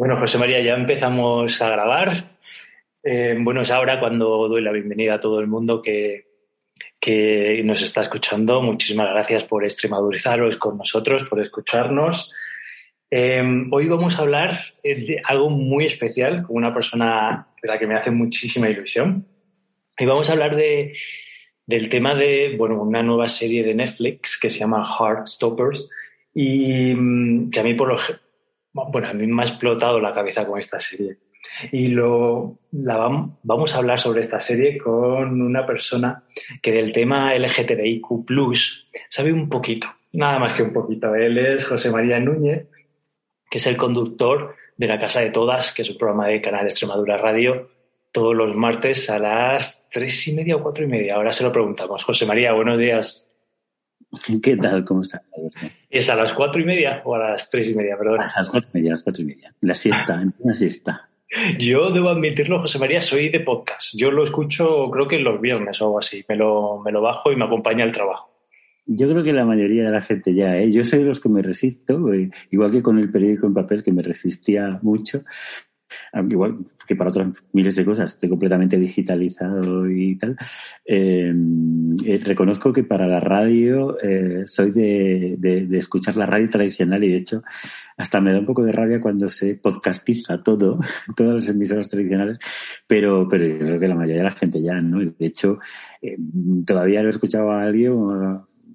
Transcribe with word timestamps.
bueno, 0.00 0.18
José 0.18 0.38
María, 0.38 0.62
ya 0.62 0.72
empezamos 0.72 1.60
a 1.60 1.68
grabar. 1.68 2.38
Eh, 3.02 3.36
bueno, 3.38 3.60
es 3.60 3.70
ahora 3.70 4.00
cuando 4.00 4.48
doy 4.48 4.62
la 4.62 4.72
bienvenida 4.72 5.16
a 5.16 5.20
todo 5.20 5.40
el 5.40 5.46
mundo 5.46 5.82
que, 5.82 6.24
nos 7.64 7.82
está 7.82 8.00
escuchando. 8.00 8.62
Muchísimas 8.62 9.10
gracias 9.10 9.44
por 9.44 9.62
extremadurizaros 9.62 10.56
con 10.56 10.78
nosotros, 10.78 11.24
por 11.24 11.38
escucharnos. 11.40 12.30
Eh, 13.10 13.42
hoy 13.70 13.88
vamos 13.88 14.18
a 14.18 14.22
hablar 14.22 14.72
de 14.82 15.20
algo 15.22 15.50
muy 15.50 15.84
especial 15.84 16.44
con 16.44 16.56
una 16.56 16.72
persona 16.72 17.48
de 17.60 17.68
la 17.68 17.78
que 17.78 17.86
me 17.86 17.96
hace 17.96 18.10
muchísima 18.10 18.70
ilusión. 18.70 19.26
Y 19.98 20.06
vamos 20.06 20.30
a 20.30 20.32
hablar 20.32 20.56
de, 20.56 20.94
del 21.66 21.88
tema 21.88 22.14
de 22.14 22.54
bueno, 22.56 22.82
una 22.82 23.02
nueva 23.02 23.28
serie 23.28 23.62
de 23.62 23.74
Netflix 23.74 24.38
que 24.38 24.50
se 24.50 24.60
llama 24.60 24.84
Heartstoppers 24.84 25.88
y 26.34 26.94
mm, 26.94 27.50
que 27.50 27.60
a 27.60 27.62
mí 27.62 27.74
por 27.74 27.88
lo 27.88 27.98
bueno, 28.72 29.08
a 29.08 29.12
mí 29.12 29.26
me 29.26 29.42
ha 29.42 29.46
explotado 29.46 30.00
la 30.00 30.14
cabeza 30.14 30.46
con 30.46 30.58
esta 30.58 30.78
serie. 30.78 31.18
Y 31.72 31.88
lo, 31.88 32.58
la 32.72 32.96
vamos 33.42 33.74
a 33.74 33.78
hablar 33.78 33.98
sobre 33.98 34.20
esta 34.20 34.40
serie 34.40 34.78
con 34.78 35.40
una 35.40 35.66
persona 35.66 36.24
que 36.62 36.70
del 36.70 36.92
tema 36.92 37.34
LGTBIQ 37.34 38.26
sabe 39.08 39.32
un 39.32 39.48
poquito, 39.48 39.88
nada 40.12 40.38
más 40.38 40.54
que 40.54 40.62
un 40.62 40.72
poquito. 40.72 41.14
Él 41.14 41.38
es 41.38 41.66
José 41.66 41.90
María 41.90 42.20
Núñez, 42.20 42.68
que 43.50 43.58
es 43.58 43.66
el 43.66 43.76
conductor 43.76 44.54
de 44.76 44.86
La 44.86 45.00
Casa 45.00 45.20
de 45.20 45.30
Todas, 45.30 45.72
que 45.72 45.82
es 45.82 45.90
un 45.90 45.98
programa 45.98 46.28
de 46.28 46.40
Canal 46.40 46.62
de 46.62 46.68
Extremadura 46.68 47.16
Radio, 47.16 47.70
todos 48.12 48.34
los 48.34 48.54
martes 48.56 49.08
a 49.10 49.18
las 49.18 49.86
tres 49.90 50.26
y 50.28 50.34
media 50.34 50.56
o 50.56 50.62
cuatro 50.62 50.84
y 50.84 50.88
media. 50.88 51.16
Ahora 51.16 51.32
se 51.32 51.44
lo 51.44 51.52
preguntamos. 51.52 52.04
José 52.04 52.26
María, 52.26 52.52
buenos 52.52 52.78
días. 52.78 53.26
¿Qué 54.42 54.56
tal? 54.56 54.84
¿Cómo 54.84 55.02
estás? 55.02 55.22
¿Es 55.88 56.10
a 56.10 56.16
las 56.16 56.32
cuatro 56.32 56.60
y 56.60 56.64
media 56.64 57.02
o 57.04 57.14
a 57.14 57.30
las 57.30 57.48
tres 57.48 57.70
y 57.70 57.74
media? 57.74 57.96
Perdón. 57.96 58.20
A 58.20 58.32
las 58.36 58.50
cuatro 58.50 58.70
y 58.74 58.78
media, 58.78 58.90
a 58.90 58.94
las 58.94 59.02
cuatro 59.02 59.22
y 59.22 59.26
media. 59.26 59.54
La 59.60 59.74
siesta, 59.74 60.24
la 60.44 60.54
siesta. 60.54 61.08
Yo 61.58 61.90
debo 61.90 62.08
admitirlo, 62.08 62.58
José 62.58 62.80
María, 62.80 63.00
soy 63.00 63.28
de 63.28 63.38
podcast. 63.38 63.94
Yo 63.94 64.10
lo 64.10 64.24
escucho 64.24 64.90
creo 64.90 65.06
que 65.06 65.18
los 65.20 65.40
viernes 65.40 65.80
o 65.80 65.84
algo 65.84 65.98
así. 66.00 66.24
Me 66.28 66.34
lo, 66.34 66.80
me 66.84 66.90
lo 66.90 67.00
bajo 67.00 67.30
y 67.30 67.36
me 67.36 67.44
acompaña 67.44 67.84
al 67.84 67.92
trabajo. 67.92 68.30
Yo 68.86 69.08
creo 69.08 69.22
que 69.22 69.32
la 69.32 69.44
mayoría 69.44 69.84
de 69.84 69.90
la 69.92 70.02
gente 70.02 70.34
ya, 70.34 70.58
¿eh? 70.58 70.72
Yo 70.72 70.82
soy 70.82 71.00
de 71.00 71.04
los 71.04 71.20
que 71.20 71.28
me 71.28 71.42
resisto, 71.42 72.12
eh, 72.12 72.30
igual 72.50 72.72
que 72.72 72.82
con 72.82 72.98
el 72.98 73.08
periódico 73.08 73.46
en 73.46 73.54
papel, 73.54 73.84
que 73.84 73.92
me 73.92 74.02
resistía 74.02 74.80
mucho, 74.82 75.22
igual 76.28 76.58
que 76.86 76.96
para 76.96 77.10
otras 77.10 77.42
miles 77.52 77.76
de 77.76 77.84
cosas 77.84 78.10
estoy 78.12 78.28
completamente 78.28 78.78
digitalizado 78.78 79.88
y 79.88 80.16
tal. 80.16 80.36
Eh, 80.84 81.32
eh, 82.04 82.20
reconozco 82.24 82.72
que 82.72 82.84
para 82.84 83.06
la 83.06 83.20
radio 83.20 83.98
eh, 84.00 84.42
soy 84.46 84.70
de, 84.70 85.36
de, 85.38 85.78
escuchar 85.78 86.16
la 86.16 86.26
radio 86.26 86.48
tradicional 86.48 87.02
y 87.04 87.10
de 87.10 87.16
hecho 87.16 87.42
hasta 87.96 88.20
me 88.20 88.32
da 88.32 88.38
un 88.38 88.46
poco 88.46 88.64
de 88.64 88.72
rabia 88.72 89.00
cuando 89.00 89.28
se 89.28 89.54
podcastiza 89.54 90.42
todo, 90.42 90.78
todas 91.16 91.34
las 91.34 91.48
emisoras 91.48 91.88
tradicionales, 91.88 92.38
pero, 92.86 93.28
pero 93.28 93.46
yo 93.46 93.58
creo 93.58 93.80
que 93.80 93.88
la 93.88 93.94
mayoría 93.94 94.22
de 94.22 94.24
la 94.24 94.30
gente 94.30 94.62
ya, 94.62 94.80
¿no? 94.80 94.98
De 94.98 95.26
hecho, 95.26 95.58
todavía 96.64 97.02
no 97.02 97.08
he 97.08 97.10
escuchado 97.10 97.50
a 97.50 97.60
alguien 97.60 97.92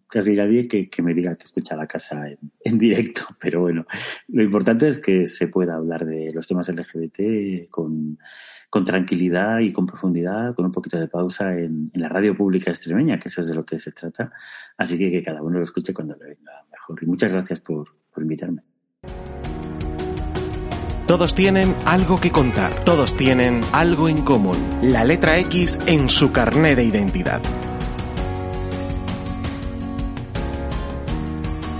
casi 0.07 0.33
nadie 0.33 0.67
que, 0.67 0.89
que, 0.89 1.01
me 1.01 1.13
diga 1.13 1.35
que 1.35 1.45
escucha 1.45 1.75
la 1.75 1.85
casa 1.85 2.25
en, 2.63 2.77
directo. 2.77 3.23
Pero 3.39 3.61
bueno, 3.61 3.85
lo 4.29 4.43
importante 4.43 4.87
es 4.87 4.99
que 4.99 5.27
se 5.27 5.47
pueda 5.47 5.75
hablar 5.75 6.05
de 6.05 6.31
los 6.33 6.47
temas 6.47 6.69
LGBT 6.69 7.69
con, 7.69 8.17
con 8.69 8.85
tranquilidad 8.85 9.59
y 9.59 9.71
con 9.71 9.85
profundidad, 9.85 10.55
con 10.55 10.65
un 10.65 10.71
poquito 10.71 10.99
de 10.99 11.07
pausa 11.07 11.53
en, 11.53 11.91
en, 11.93 12.01
la 12.01 12.09
radio 12.09 12.35
pública 12.35 12.71
extremeña, 12.71 13.19
que 13.19 13.29
eso 13.29 13.41
es 13.41 13.47
de 13.47 13.55
lo 13.55 13.65
que 13.65 13.79
se 13.79 13.91
trata. 13.91 14.31
Así 14.77 14.97
que 14.97 15.11
que 15.11 15.21
cada 15.21 15.41
uno 15.41 15.59
lo 15.59 15.63
escuche 15.63 15.93
cuando 15.93 16.15
le 16.15 16.25
venga 16.35 16.51
mejor. 16.71 17.01
Y 17.01 17.05
muchas 17.05 17.31
gracias 17.31 17.59
por, 17.59 17.87
por 18.11 18.23
invitarme. 18.23 18.61
Todos 21.07 21.35
tienen 21.35 21.75
algo 21.85 22.17
que 22.17 22.31
contar, 22.31 22.83
todos 22.83 23.15
tienen 23.15 23.61
algo 23.71 24.09
en 24.09 24.23
común, 24.23 24.57
la 24.81 25.03
letra 25.03 25.37
X 25.37 25.77
en 25.85 26.09
su 26.09 26.31
carné 26.31 26.75
de 26.75 26.83
identidad. 26.83 27.43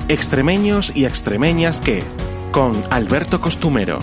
Extremeños 0.07 0.95
y 0.95 1.05
extremeñas 1.05 1.81
que, 1.81 1.97
con 2.51 2.73
Alberto 2.91 3.41
Costumero. 3.41 3.97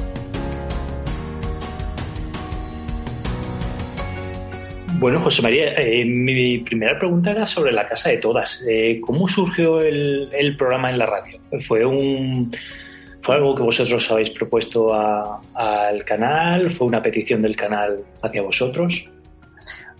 Bueno, 4.98 5.20
José 5.20 5.42
María, 5.42 5.74
eh, 5.74 6.04
mi 6.04 6.58
primera 6.58 6.98
pregunta 6.98 7.30
era 7.30 7.46
sobre 7.46 7.70
la 7.70 7.86
casa 7.86 8.10
de 8.10 8.18
todas. 8.18 8.64
Eh, 8.68 9.00
¿Cómo 9.00 9.28
surgió 9.28 9.80
el, 9.80 10.56
programa 10.58 10.90
en 10.90 10.98
la 10.98 11.06
radio? 11.06 11.38
¿Fue 11.60 11.84
un 11.84 12.50
fue 13.20 13.36
algo 13.36 13.54
que 13.54 13.62
vosotros 13.62 14.10
habéis 14.10 14.30
propuesto 14.30 14.92
al 14.92 16.04
canal? 16.04 16.68
¿Fue 16.72 16.88
una 16.88 17.00
petición 17.00 17.42
del 17.42 17.54
canal 17.54 18.00
hacia 18.22 18.42
vosotros? 18.42 19.08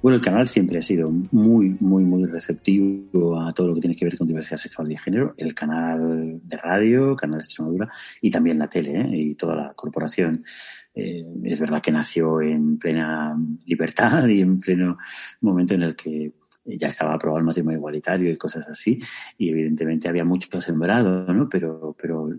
Bueno, 0.02 0.16
el 0.16 0.20
canal 0.20 0.48
siempre 0.48 0.78
ha 0.78 0.82
sido 0.82 1.12
muy, 1.30 1.76
muy, 1.78 2.02
muy 2.02 2.24
receptivo 2.24 3.40
a 3.40 3.52
todo 3.52 3.68
lo 3.68 3.74
que 3.74 3.82
tiene 3.82 3.94
que 3.94 4.04
ver 4.04 4.18
con 4.18 4.26
diversidad 4.26 4.56
sexual 4.56 4.90
y 4.90 4.96
género. 4.96 5.32
El 5.36 5.54
canal 5.54 6.40
de 6.42 6.56
radio, 6.56 7.14
canal 7.14 7.38
de 7.38 7.44
Extremadura 7.44 7.88
y 8.20 8.28
también 8.28 8.58
la 8.58 8.68
tele 8.68 9.00
¿eh? 9.00 9.10
y 9.12 9.34
toda 9.36 9.54
la 9.54 9.72
corporación. 9.74 10.44
Eh, 10.92 11.24
es 11.44 11.60
verdad 11.60 11.80
que 11.80 11.92
nació 11.92 12.40
en 12.40 12.78
plena 12.78 13.36
libertad 13.64 14.26
y 14.28 14.40
en 14.40 14.58
pleno 14.58 14.98
momento 15.40 15.74
en 15.74 15.82
el 15.84 15.94
que 15.94 16.32
ya 16.64 16.88
estaba 16.88 17.14
aprobado 17.14 17.38
el 17.38 17.44
matrimonio 17.44 17.78
igualitario 17.78 18.30
y 18.30 18.36
cosas 18.36 18.68
así, 18.68 19.00
y 19.36 19.50
evidentemente 19.50 20.08
había 20.08 20.24
mucho 20.24 20.60
sembrado, 20.60 21.32
¿no? 21.32 21.48
Pero, 21.48 21.96
pero 22.00 22.30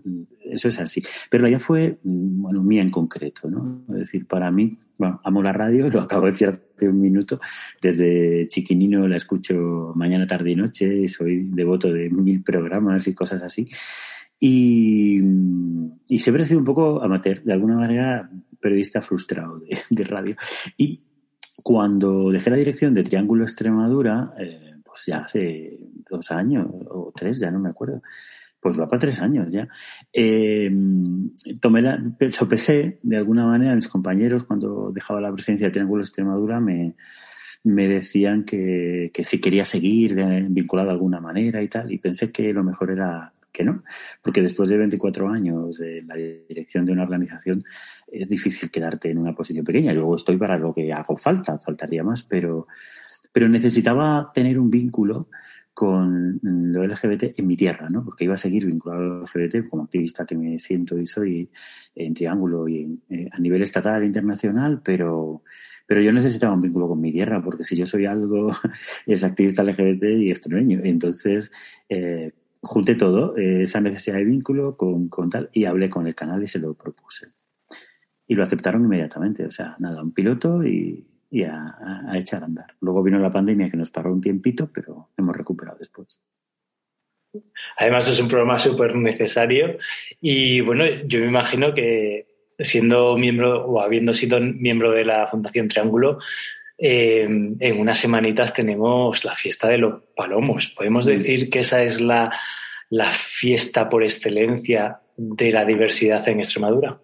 eso 0.42 0.68
es 0.68 0.80
así. 0.80 1.02
Pero 1.30 1.48
ya 1.48 1.58
fue, 1.58 1.98
bueno, 2.02 2.62
mía 2.62 2.82
en 2.82 2.90
concreto, 2.90 3.50
¿no? 3.50 3.84
Es 3.90 3.98
decir, 3.98 4.26
para 4.26 4.50
mí, 4.50 4.78
bueno, 4.96 5.20
amo 5.24 5.42
la 5.42 5.52
radio, 5.52 5.88
lo 5.90 6.00
acabo 6.00 6.26
de 6.26 6.32
decir 6.32 6.48
hace 6.48 6.88
un 6.88 7.00
minuto, 7.00 7.40
desde 7.80 8.46
chiquinino 8.48 9.06
la 9.06 9.16
escucho 9.16 9.92
mañana, 9.94 10.26
tarde 10.26 10.52
y 10.52 10.56
noche, 10.56 11.02
y 11.02 11.08
soy 11.08 11.48
devoto 11.50 11.92
de 11.92 12.08
mil 12.10 12.42
programas 12.42 13.06
y 13.06 13.14
cosas 13.14 13.42
así. 13.42 13.68
Y, 14.40 15.20
y 16.08 16.18
siempre 16.18 16.42
he 16.42 16.46
sido 16.46 16.58
un 16.58 16.66
poco 16.66 17.02
amateur, 17.02 17.42
de 17.42 17.52
alguna 17.52 17.76
manera 17.76 18.28
periodista 18.60 19.02
frustrado 19.02 19.58
de, 19.60 19.78
de 19.90 20.04
radio. 20.04 20.36
Y 20.76 21.00
cuando 21.64 22.30
dejé 22.30 22.50
la 22.50 22.58
dirección 22.58 22.92
de 22.92 23.04
Triángulo 23.04 23.44
Extremadura, 23.44 24.34
eh, 24.38 24.74
pues 24.84 25.06
ya 25.06 25.20
hace 25.20 25.78
dos 26.10 26.30
años 26.30 26.66
o 26.90 27.10
tres, 27.16 27.40
ya 27.40 27.50
no 27.50 27.58
me 27.58 27.70
acuerdo, 27.70 28.02
pues 28.60 28.78
va 28.78 28.86
para 28.86 29.00
tres 29.00 29.18
años 29.22 29.48
ya, 29.50 29.66
eh, 30.12 30.70
tomé 31.62 31.80
la, 31.80 31.98
sopesé 32.30 32.98
de 33.02 33.16
alguna 33.16 33.46
manera 33.46 33.72
a 33.72 33.76
mis 33.76 33.88
compañeros 33.88 34.44
cuando 34.44 34.92
dejaba 34.92 35.22
la 35.22 35.32
presidencia 35.32 35.68
de 35.68 35.72
Triángulo 35.72 36.02
Extremadura, 36.02 36.60
me, 36.60 36.96
me 37.62 37.88
decían 37.88 38.44
que, 38.44 39.10
que 39.14 39.24
si 39.24 39.40
quería 39.40 39.64
seguir 39.64 40.14
vinculado 40.50 40.88
de 40.88 40.94
alguna 40.94 41.18
manera 41.18 41.62
y 41.62 41.68
tal, 41.68 41.90
y 41.90 41.96
pensé 41.96 42.30
que 42.30 42.52
lo 42.52 42.62
mejor 42.62 42.90
era 42.90 43.32
que 43.54 43.64
no, 43.64 43.84
porque 44.20 44.42
después 44.42 44.68
de 44.68 44.76
24 44.76 45.28
años 45.28 45.80
en 45.80 46.08
la 46.08 46.16
dirección 46.16 46.84
de 46.84 46.92
una 46.92 47.04
organización 47.04 47.64
es 48.08 48.28
difícil 48.28 48.68
quedarte 48.68 49.10
en 49.10 49.18
una 49.18 49.32
posición 49.32 49.64
pequeña. 49.64 49.94
Luego 49.94 50.16
estoy 50.16 50.36
para 50.36 50.58
lo 50.58 50.74
que 50.74 50.92
hago 50.92 51.16
falta, 51.16 51.58
faltaría 51.60 52.02
más, 52.02 52.24
pero, 52.24 52.66
pero 53.32 53.48
necesitaba 53.48 54.32
tener 54.34 54.58
un 54.58 54.70
vínculo 54.70 55.28
con 55.72 56.40
lo 56.42 56.84
LGBT 56.84 57.38
en 57.38 57.46
mi 57.46 57.56
tierra, 57.56 57.88
¿no? 57.88 58.04
Porque 58.04 58.24
iba 58.24 58.34
a 58.34 58.38
seguir 58.38 58.66
vinculado 58.66 59.02
al 59.02 59.22
LGBT 59.22 59.68
como 59.68 59.84
activista 59.84 60.26
que 60.26 60.36
me 60.36 60.58
siento 60.58 60.98
y 60.98 61.06
soy 61.06 61.48
en 61.94 62.12
Triángulo 62.12 62.68
y 62.68 63.00
eh, 63.08 63.28
a 63.30 63.38
nivel 63.38 63.62
estatal 63.62 64.02
e 64.02 64.06
internacional, 64.06 64.82
pero, 64.84 65.42
pero 65.86 66.00
yo 66.00 66.12
necesitaba 66.12 66.54
un 66.54 66.60
vínculo 66.60 66.88
con 66.88 67.00
mi 67.00 67.12
tierra, 67.12 67.40
porque 67.42 67.64
si 67.64 67.76
yo 67.76 67.86
soy 67.86 68.06
algo, 68.06 68.50
es 69.06 69.22
activista 69.22 69.62
LGBT 69.62 70.02
y 70.18 70.30
extremeño. 70.30 70.80
Entonces, 70.82 71.52
eh, 71.88 72.32
junté 72.64 72.94
todo, 72.94 73.36
eh, 73.36 73.62
esa 73.62 73.80
necesidad 73.80 74.16
de 74.16 74.24
vínculo 74.24 74.76
con, 74.76 75.08
con, 75.08 75.30
tal, 75.30 75.50
y 75.52 75.64
hablé 75.66 75.90
con 75.90 76.06
el 76.06 76.14
canal 76.14 76.42
y 76.42 76.48
se 76.48 76.58
lo 76.58 76.74
propuse. 76.74 77.28
Y 78.26 78.34
lo 78.34 78.42
aceptaron 78.42 78.84
inmediatamente, 78.84 79.44
o 79.44 79.50
sea, 79.50 79.76
nada, 79.78 80.02
un 80.02 80.12
piloto 80.12 80.64
y, 80.64 81.06
y 81.30 81.42
a, 81.44 81.76
a, 82.08 82.18
echar 82.18 82.42
a 82.42 82.46
andar. 82.46 82.74
Luego 82.80 83.02
vino 83.02 83.18
la 83.18 83.30
pandemia 83.30 83.68
que 83.68 83.76
nos 83.76 83.90
paró 83.90 84.12
un 84.12 84.20
tiempito, 84.20 84.70
pero 84.72 85.10
hemos 85.16 85.36
recuperado 85.36 85.78
después. 85.78 86.20
Además 87.76 88.08
es 88.08 88.20
un 88.20 88.28
programa 88.28 88.58
súper 88.58 88.94
necesario 88.94 89.76
y 90.20 90.60
bueno, 90.60 90.84
yo 91.06 91.18
me 91.18 91.26
imagino 91.26 91.74
que 91.74 92.28
siendo 92.58 93.16
miembro 93.16 93.66
o 93.66 93.80
habiendo 93.80 94.14
sido 94.14 94.38
miembro 94.40 94.92
de 94.92 95.04
la 95.04 95.26
Fundación 95.26 95.68
Triángulo, 95.68 96.18
eh, 96.78 97.22
en 97.22 97.80
unas 97.80 97.98
semanitas 97.98 98.52
tenemos 98.52 99.24
la 99.24 99.34
fiesta 99.34 99.68
de 99.68 99.78
los 99.78 100.02
palomos. 100.16 100.68
Podemos 100.68 101.06
decir 101.06 101.50
que 101.50 101.60
esa 101.60 101.82
es 101.82 102.00
la, 102.00 102.32
la 102.90 103.10
fiesta 103.10 103.88
por 103.88 104.02
excelencia 104.02 105.00
de 105.16 105.52
la 105.52 105.64
diversidad 105.64 106.28
en 106.28 106.38
Extremadura. 106.38 107.00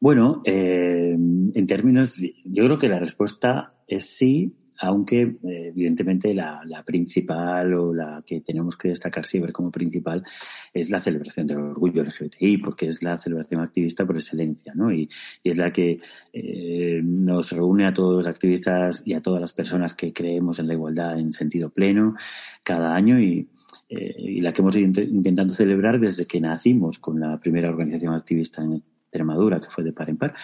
Bueno, 0.00 0.42
eh, 0.44 1.14
en 1.14 1.66
términos, 1.66 2.20
yo 2.44 2.64
creo 2.64 2.78
que 2.78 2.88
la 2.88 2.98
respuesta 2.98 3.74
es 3.86 4.16
sí, 4.16 4.56
aunque 4.82 5.22
eh, 5.22 5.68
evidentemente 5.68 6.34
la, 6.34 6.82
principal 6.84 7.72
o 7.74 7.94
la 7.94 8.22
que 8.26 8.40
tenemos 8.40 8.76
que 8.76 8.88
destacar 8.88 9.26
siempre 9.26 9.52
como 9.52 9.70
principal 9.70 10.24
es 10.74 10.90
la 10.90 10.98
celebración 10.98 11.46
del 11.46 11.58
orgullo 11.58 12.02
LGBTI, 12.02 12.58
porque 12.58 12.88
es 12.88 13.00
la 13.00 13.16
celebración 13.16 13.60
activista 13.60 14.04
por 14.04 14.16
excelencia, 14.16 14.72
¿no? 14.74 14.92
Y, 14.92 15.08
es 15.44 15.56
la 15.56 15.72
que 15.72 16.00
eh, 16.32 17.00
nos 17.04 17.52
reúne 17.52 17.86
a 17.86 17.94
todos 17.94 18.16
los 18.16 18.26
activistas 18.26 19.02
y 19.06 19.14
a 19.14 19.20
todas 19.20 19.40
las 19.40 19.52
personas 19.52 19.94
que 19.94 20.12
creemos 20.12 20.58
en 20.58 20.66
la 20.66 20.74
igualdad 20.74 21.18
en 21.18 21.32
sentido 21.32 21.70
pleno 21.70 22.16
cada 22.64 22.94
año 22.94 23.20
y, 23.20 23.48
eh, 23.88 24.14
y 24.18 24.40
la 24.40 24.52
que 24.52 24.62
hemos 24.62 24.76
ido 24.76 25.02
intentando 25.02 25.54
celebrar 25.54 26.00
desde 26.00 26.26
que 26.26 26.40
nacimos 26.40 26.98
con 26.98 27.20
la 27.20 27.38
primera 27.38 27.68
organización 27.68 28.14
activista 28.14 28.62
en 28.62 28.82
Extremadura, 29.12 29.60
que 29.60 29.68
fue 29.68 29.84
de 29.84 29.92
par 29.92 30.08
en 30.08 30.16
par. 30.16 30.34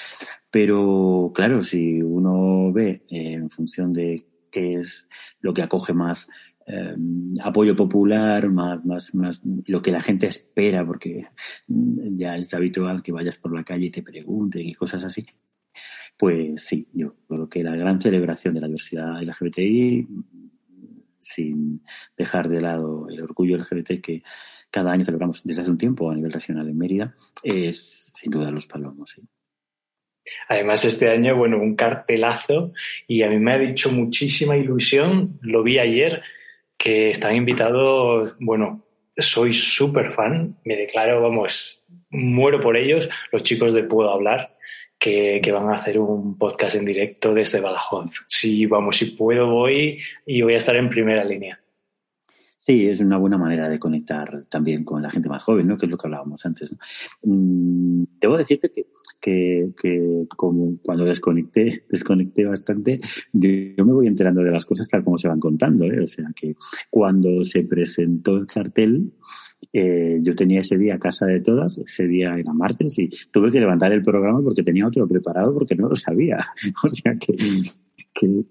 Pero 0.50 1.32
claro, 1.35 1.62
si 1.62 2.03
uno 2.03 2.70
ve 2.70 3.03
eh, 3.09 3.32
en 3.32 3.49
función 3.49 3.94
de 3.94 4.26
qué 4.50 4.75
es 4.75 5.09
lo 5.41 5.55
que 5.55 5.62
acoge 5.62 5.94
más 5.94 6.29
eh, 6.67 6.94
apoyo 7.43 7.75
popular, 7.75 8.50
más, 8.50 8.85
más, 8.85 9.15
más 9.15 9.43
lo 9.67 9.81
que 9.81 9.91
la 9.91 10.03
gente 10.03 10.26
espera, 10.26 10.85
porque 10.85 11.29
mm, 11.67 12.19
ya 12.19 12.37
es 12.37 12.53
habitual 12.53 13.03
que 13.03 13.12
vayas 13.12 13.38
por 13.38 13.55
la 13.55 13.65
calle 13.65 13.87
y 13.87 13.91
te 13.91 14.03
pregunten 14.03 14.69
y 14.69 14.75
cosas 14.75 15.03
así. 15.03 15.25
Pues 16.19 16.62
sí, 16.62 16.88
yo 16.93 17.15
creo 17.26 17.49
que 17.49 17.62
la 17.62 17.75
gran 17.75 18.03
celebración 18.03 18.53
de 18.53 18.61
la 18.61 18.67
diversidad 18.67 19.23
LGBTI, 19.23 20.06
sin 21.19 21.82
dejar 22.19 22.49
de 22.50 22.61
lado 22.61 23.09
el 23.09 23.23
orgullo 23.23 23.56
LGBT 23.56 24.00
que 24.03 24.23
cada 24.70 24.93
año 24.93 25.05
celebramos 25.05 25.43
desde 25.44 25.62
hace 25.62 25.70
un 25.70 25.79
tiempo 25.79 26.11
a 26.11 26.15
nivel 26.15 26.32
regional 26.32 26.69
en 26.69 26.79
Mérida, 26.79 27.15
es 27.43 28.12
sin 28.15 28.31
duda 28.31 28.50
los 28.50 28.67
palomos. 28.67 29.20
Además, 30.49 30.85
este 30.85 31.09
año, 31.11 31.37
bueno, 31.37 31.59
un 31.59 31.75
cartelazo 31.75 32.73
y 33.06 33.23
a 33.23 33.31
mí 33.31 33.38
me 33.38 33.53
ha 33.53 33.59
dicho 33.59 33.91
muchísima 33.91 34.56
ilusión, 34.56 35.38
lo 35.43 35.62
vi 35.62 35.79
ayer, 35.79 36.23
que 36.76 37.11
están 37.11 37.35
invitados, 37.35 38.37
bueno, 38.38 38.85
soy 39.17 39.53
súper 39.53 40.11
fan, 40.11 40.56
me 40.65 40.76
declaro, 40.76 41.20
vamos, 41.23 41.85
muero 42.11 42.61
por 42.61 42.76
ellos, 42.76 43.09
los 43.32 43.43
chicos 43.43 43.75
de 43.75 43.82
Puedo 43.82 44.11
Hablar, 44.11 44.56
que, 44.99 45.41
que, 45.43 45.53
van 45.53 45.70
a 45.70 45.76
hacer 45.76 45.99
un 45.99 46.37
podcast 46.37 46.76
en 46.76 46.85
directo 46.85 47.32
desde 47.32 47.61
Badajoz. 47.61 48.25
Sí, 48.26 48.67
vamos, 48.67 48.97
si 48.97 49.06
puedo 49.06 49.49
voy 49.49 50.00
y 50.26 50.43
voy 50.43 50.55
a 50.55 50.59
estar 50.59 50.76
en 50.76 50.88
primera 50.88 51.25
línea. 51.25 51.61
Sí, 52.69 52.87
es 52.87 53.00
una 53.00 53.17
buena 53.17 53.38
manera 53.38 53.67
de 53.67 53.79
conectar 53.79 54.44
también 54.50 54.85
con 54.85 55.00
la 55.00 55.09
gente 55.09 55.31
más 55.31 55.43
joven, 55.43 55.67
¿no? 55.67 55.79
Que 55.79 55.87
es 55.87 55.91
lo 55.91 55.97
que 55.97 56.06
hablábamos 56.06 56.44
antes. 56.44 56.70
Mm, 57.23 58.05
debo 58.20 58.37
decirte 58.37 58.70
que, 58.70 58.88
que, 59.20 59.73
como 60.37 60.79
cuando 60.82 61.05
desconecté, 61.05 61.85
desconecté 61.91 62.44
bastante, 62.44 63.00
yo 63.32 63.85
me 63.85 63.93
voy 63.93 64.06
enterando 64.06 64.43
de 64.43 64.50
las 64.50 64.67
cosas 64.67 64.88
tal 64.88 65.05
como 65.05 65.19
se 65.19 65.29
van 65.29 65.41
contando, 65.41 65.85
¿eh? 65.85 66.00
O 66.00 66.06
sea 66.06 66.26
que 66.35 66.55
cuando 66.91 67.44
se 67.44 67.65
presentó 67.65 68.37
el 68.37 68.47
cartel, 68.47 69.12
eh, 69.73 70.19
yo 70.23 70.35
tenía 70.35 70.61
ese 70.61 70.79
día 70.79 70.99
casa 70.99 71.26
de 71.26 71.41
todas, 71.41 71.79
ese 71.79 72.06
día 72.06 72.37
era 72.38 72.53
martes 72.53 72.99
y 72.99 73.11
tuve 73.31 73.50
que 73.50 73.61
levantar 73.61 73.93
el 73.93 74.03
programa 74.03 74.41
porque 74.43 74.62
tenía 74.62 74.87
otro 74.87 75.06
preparado 75.09 75.53
porque 75.53 75.75
no 75.75 75.88
lo 75.88 75.97
sabía. 75.97 76.38
O 76.85 76.91
sea 76.91 77.17
que 77.17 77.35
que, 78.12 78.44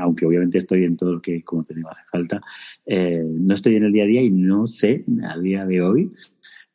aunque 0.00 0.26
obviamente 0.26 0.58
estoy 0.58 0.84
en 0.84 0.96
todo 0.96 1.14
lo 1.14 1.20
que 1.20 1.40
como 1.42 1.64
te 1.64 1.74
hace 1.74 2.02
falta, 2.10 2.40
eh, 2.86 3.22
no 3.24 3.54
estoy 3.54 3.76
en 3.76 3.84
el 3.84 3.92
día 3.92 4.04
a 4.04 4.06
día 4.06 4.22
y 4.22 4.30
no 4.30 4.66
sé 4.66 5.04
a 5.28 5.38
día 5.38 5.64
de 5.66 5.82
hoy 5.82 6.12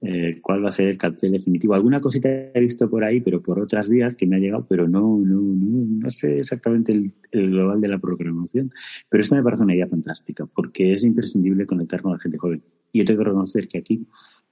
eh, 0.01 0.35
cuál 0.41 0.63
va 0.63 0.69
a 0.69 0.71
ser 0.71 0.89
el 0.89 0.97
cartel 0.97 1.31
definitivo. 1.31 1.73
Alguna 1.73 1.99
cosita 1.99 2.29
he 2.29 2.59
visto 2.59 2.89
por 2.89 3.03
ahí, 3.03 3.19
pero 3.19 3.41
por 3.41 3.59
otras 3.59 3.89
vías 3.89 4.15
que 4.15 4.27
me 4.27 4.35
ha 4.35 4.39
llegado, 4.39 4.65
pero 4.67 4.87
no, 4.87 5.17
no, 5.17 5.41
no, 5.41 5.85
no 5.99 6.09
sé 6.09 6.39
exactamente 6.39 6.91
el, 6.91 7.13
el, 7.31 7.49
global 7.49 7.81
de 7.81 7.87
la 7.87 7.97
programación. 7.97 8.71
Pero 9.09 9.21
esto 9.21 9.35
me 9.35 9.43
parece 9.43 9.63
una 9.63 9.73
idea 9.73 9.87
fantástica, 9.87 10.45
porque 10.45 10.93
es 10.93 11.03
imprescindible 11.03 11.65
conectar 11.65 12.01
con 12.01 12.11
la 12.13 12.19
gente 12.19 12.37
joven. 12.37 12.61
Y 12.91 12.99
yo 12.99 13.05
tengo 13.05 13.19
que 13.19 13.25
reconocer 13.25 13.67
que 13.67 13.79
aquí, 13.79 14.05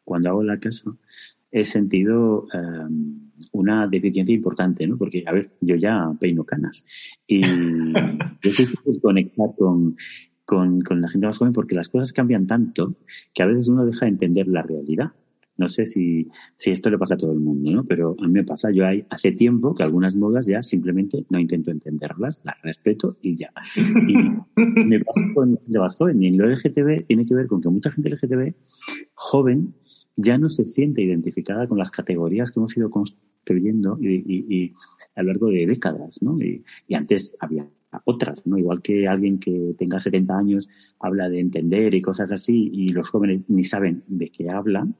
cuando 0.03 0.29
hago 0.29 0.43
la 0.43 0.59
casa, 0.59 0.95
he 1.51 1.63
sentido 1.63 2.47
um, 2.53 3.31
una 3.51 3.87
deficiencia 3.87 4.35
importante, 4.35 4.85
¿no? 4.87 4.97
Porque, 4.97 5.23
a 5.25 5.31
ver, 5.31 5.51
yo 5.61 5.75
ya 5.75 6.11
peino 6.19 6.43
canas 6.43 6.85
y 7.27 7.41
yo 8.43 8.51
que 8.57 8.99
conectar 9.01 9.49
con, 9.57 9.95
con, 10.43 10.81
con, 10.81 11.01
la 11.01 11.07
gente 11.07 11.27
más 11.27 11.37
joven 11.37 11.53
porque 11.53 11.75
las 11.75 11.87
cosas 11.87 12.11
cambian 12.11 12.45
tanto 12.45 12.95
que 13.33 13.43
a 13.43 13.45
veces 13.45 13.69
uno 13.69 13.85
deja 13.85 14.05
de 14.05 14.11
entender 14.11 14.47
la 14.47 14.63
realidad. 14.63 15.13
No 15.57 15.67
sé 15.67 15.85
si, 15.85 16.27
si 16.55 16.71
esto 16.71 16.89
le 16.89 16.97
pasa 16.97 17.15
a 17.15 17.17
todo 17.17 17.31
el 17.31 17.39
mundo, 17.39 17.71
¿no? 17.71 17.83
Pero 17.85 18.15
a 18.19 18.27
mí 18.27 18.33
me 18.33 18.43
pasa. 18.43 18.71
Yo 18.71 18.85
hay, 18.85 19.05
hace 19.09 19.31
tiempo 19.31 19.73
que 19.73 19.83
algunas 19.83 20.15
modas 20.15 20.47
ya 20.47 20.61
simplemente 20.61 21.25
no 21.29 21.39
intento 21.39 21.71
entenderlas, 21.71 22.41
las 22.43 22.61
respeto 22.61 23.17
y 23.21 23.35
ya. 23.35 23.53
Y 23.75 24.15
me 24.85 24.99
pasa 24.99 25.21
con 25.33 25.57
gente 25.57 25.79
más 25.79 25.95
joven. 25.95 26.21
Y 26.21 26.27
en 26.27 26.37
lo 26.37 26.47
LGTB 26.47 27.05
tiene 27.05 27.25
que 27.25 27.35
ver 27.35 27.47
con 27.47 27.61
que 27.61 27.69
mucha 27.69 27.91
gente 27.91 28.09
LGTB 28.09 28.53
joven 29.13 29.73
ya 30.17 30.37
no 30.37 30.49
se 30.49 30.65
siente 30.65 31.01
identificada 31.01 31.67
con 31.67 31.77
las 31.77 31.91
categorías 31.91 32.51
que 32.51 32.59
hemos 32.59 32.75
ido 32.77 32.89
construyendo 32.89 33.97
y, 33.99 34.15
y, 34.15 34.55
y 34.55 34.73
a 35.15 35.23
lo 35.23 35.27
largo 35.29 35.49
de 35.49 35.65
décadas, 35.67 36.21
¿no? 36.21 36.39
Y, 36.41 36.63
y, 36.87 36.95
antes 36.95 37.35
había 37.39 37.67
otras, 38.03 38.45
¿no? 38.45 38.57
Igual 38.57 38.81
que 38.81 39.07
alguien 39.07 39.39
que 39.39 39.75
tenga 39.77 39.99
70 39.99 40.37
años 40.37 40.69
habla 40.99 41.29
de 41.29 41.39
entender 41.39 41.93
y 41.93 42.01
cosas 42.01 42.31
así 42.31 42.69
y 42.73 42.89
los 42.89 43.09
jóvenes 43.09 43.45
ni 43.47 43.63
saben 43.63 44.03
de 44.07 44.27
qué 44.29 44.49
hablan, 44.49 44.95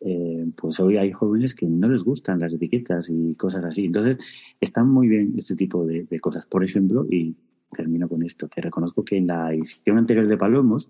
eh, 0.00 0.46
pues 0.56 0.78
hoy 0.80 0.96
hay 0.96 1.12
jóvenes 1.12 1.54
que 1.54 1.66
no 1.66 1.88
les 1.88 2.04
gustan 2.04 2.40
las 2.40 2.52
etiquetas 2.52 3.08
y 3.10 3.34
cosas 3.36 3.64
así. 3.64 3.86
Entonces, 3.86 4.18
están 4.60 4.88
muy 4.88 5.08
bien 5.08 5.34
este 5.36 5.56
tipo 5.56 5.86
de, 5.86 6.06
cosas. 6.20 6.46
Por 6.46 6.64
ejemplo, 6.64 7.06
y 7.10 7.34
termino 7.72 8.08
con 8.08 8.22
esto, 8.22 8.48
que 8.48 8.60
reconozco 8.60 9.04
que 9.04 9.16
en 9.16 9.26
la 9.28 9.52
edición 9.52 9.98
anterior 9.98 10.28
de 10.28 10.36
Palomos, 10.36 10.88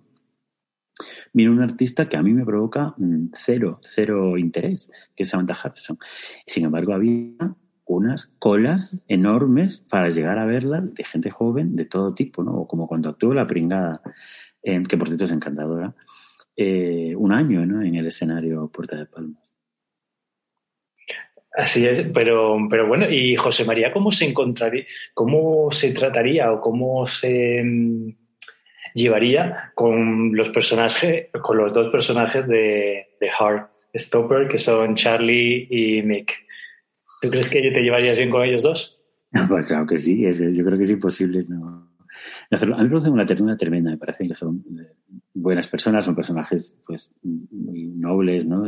Viene 1.33 1.53
un 1.53 1.61
artista 1.61 2.09
que 2.09 2.17
a 2.17 2.23
mí 2.23 2.33
me 2.33 2.47
provoca 2.47 2.95
mm, 2.97 3.27
cero, 3.35 3.81
cero 3.83 4.39
interés, 4.39 4.91
que 5.15 5.25
es 5.25 5.29
Samantha 5.29 5.55
Hudson. 5.63 5.99
Sin 6.47 6.65
embargo, 6.65 6.95
había 6.95 7.55
unas 7.87 8.27
colas 8.39 8.99
enormes 9.09 9.79
para 9.79 10.11
llegar 10.11 10.39
a 10.39 10.47
verla 10.47 10.81
de 10.81 11.05
gente 11.05 11.31
joven 11.31 11.77
de 11.77 11.85
todo 11.87 12.15
tipo, 12.15 12.43
¿no? 12.43 12.67
Como 12.67 12.87
cuando 12.87 13.09
actuó 13.09 13.33
La 13.33 13.47
Pringada, 13.47 14.03
que 14.63 14.97
por 14.97 15.09
cierto 15.09 15.25
es 15.25 15.33
encantadora, 15.33 15.95
eh, 16.57 17.15
un 17.17 17.33
año, 17.33 17.65
¿no? 17.65 17.83
En 17.83 17.95
el 17.95 18.07
escenario 18.07 18.69
Puerta 18.69 18.97
de 18.97 19.07
Palmas. 19.07 19.55
Así 21.53 21.87
es, 21.87 22.03
pero, 22.13 22.59
pero 22.69 22.87
bueno, 22.87 23.09
y 23.09 23.35
José 23.37 23.65
María, 23.65 23.93
¿cómo 23.93 24.11
se 24.11 24.27
encontraría, 24.27 24.85
cómo 25.15 25.71
se 25.71 25.93
trataría 25.93 26.53
o 26.53 26.61
cómo 26.61 27.07
se 27.07 27.63
mm, 27.65 28.11
llevaría 28.95 29.73
con 29.75 30.37
los 30.37 30.51
personajes, 30.51 31.29
con 31.43 31.57
los 31.57 31.73
dos 31.73 31.91
personajes 31.91 32.47
de, 32.47 33.09
de 33.21 33.31
Stopper, 33.99 34.49
que 34.49 34.59
son 34.59 34.95
Charlie 34.95 35.67
y 35.71 36.03
Mick. 36.03 36.46
¿Tú 37.21 37.31
crees 37.31 37.49
que 37.49 37.61
te 37.61 37.83
llevarías 37.83 38.19
bien 38.19 38.31
con 38.31 38.43
ellos 38.43 38.63
dos? 38.63 38.93
Pues 39.49 39.67
claro 39.67 39.87
que 39.87 39.99
sí, 39.99 40.23
yo 40.23 40.65
creo 40.65 40.79
que 40.79 40.85
es 40.85 40.91
imposible. 40.91 41.45
No. 41.49 41.91
A 42.51 42.65
mí 42.65 42.85
me 42.85 42.89
parece 42.89 43.11
una 43.11 43.27
ternura 43.27 43.57
tremenda, 43.57 43.91
me 43.91 43.99
parece 43.99 44.27
que 44.27 44.35
son 44.35 44.65
eh, 44.81 44.95
buenas 45.35 45.69
personas, 45.69 46.05
son 46.05 46.15
personajes 46.15 46.75
pues 46.87 47.13
muy 47.23 47.87
nobles, 47.89 48.47
¿no? 48.47 48.67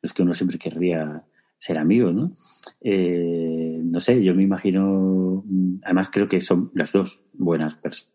Los 0.00 0.14
que 0.14 0.22
uno 0.22 0.32
siempre 0.32 0.58
querría 0.58 1.24
ser 1.58 1.78
amigo, 1.78 2.12
¿no? 2.12 2.36
Eh, 2.80 3.80
no 3.82 4.00
sé, 4.00 4.22
yo 4.22 4.34
me 4.34 4.44
imagino, 4.44 5.44
además 5.82 6.08
creo 6.10 6.28
que 6.28 6.40
son 6.40 6.70
las 6.74 6.92
dos 6.92 7.24
buenas 7.34 7.74
personas. 7.74 8.08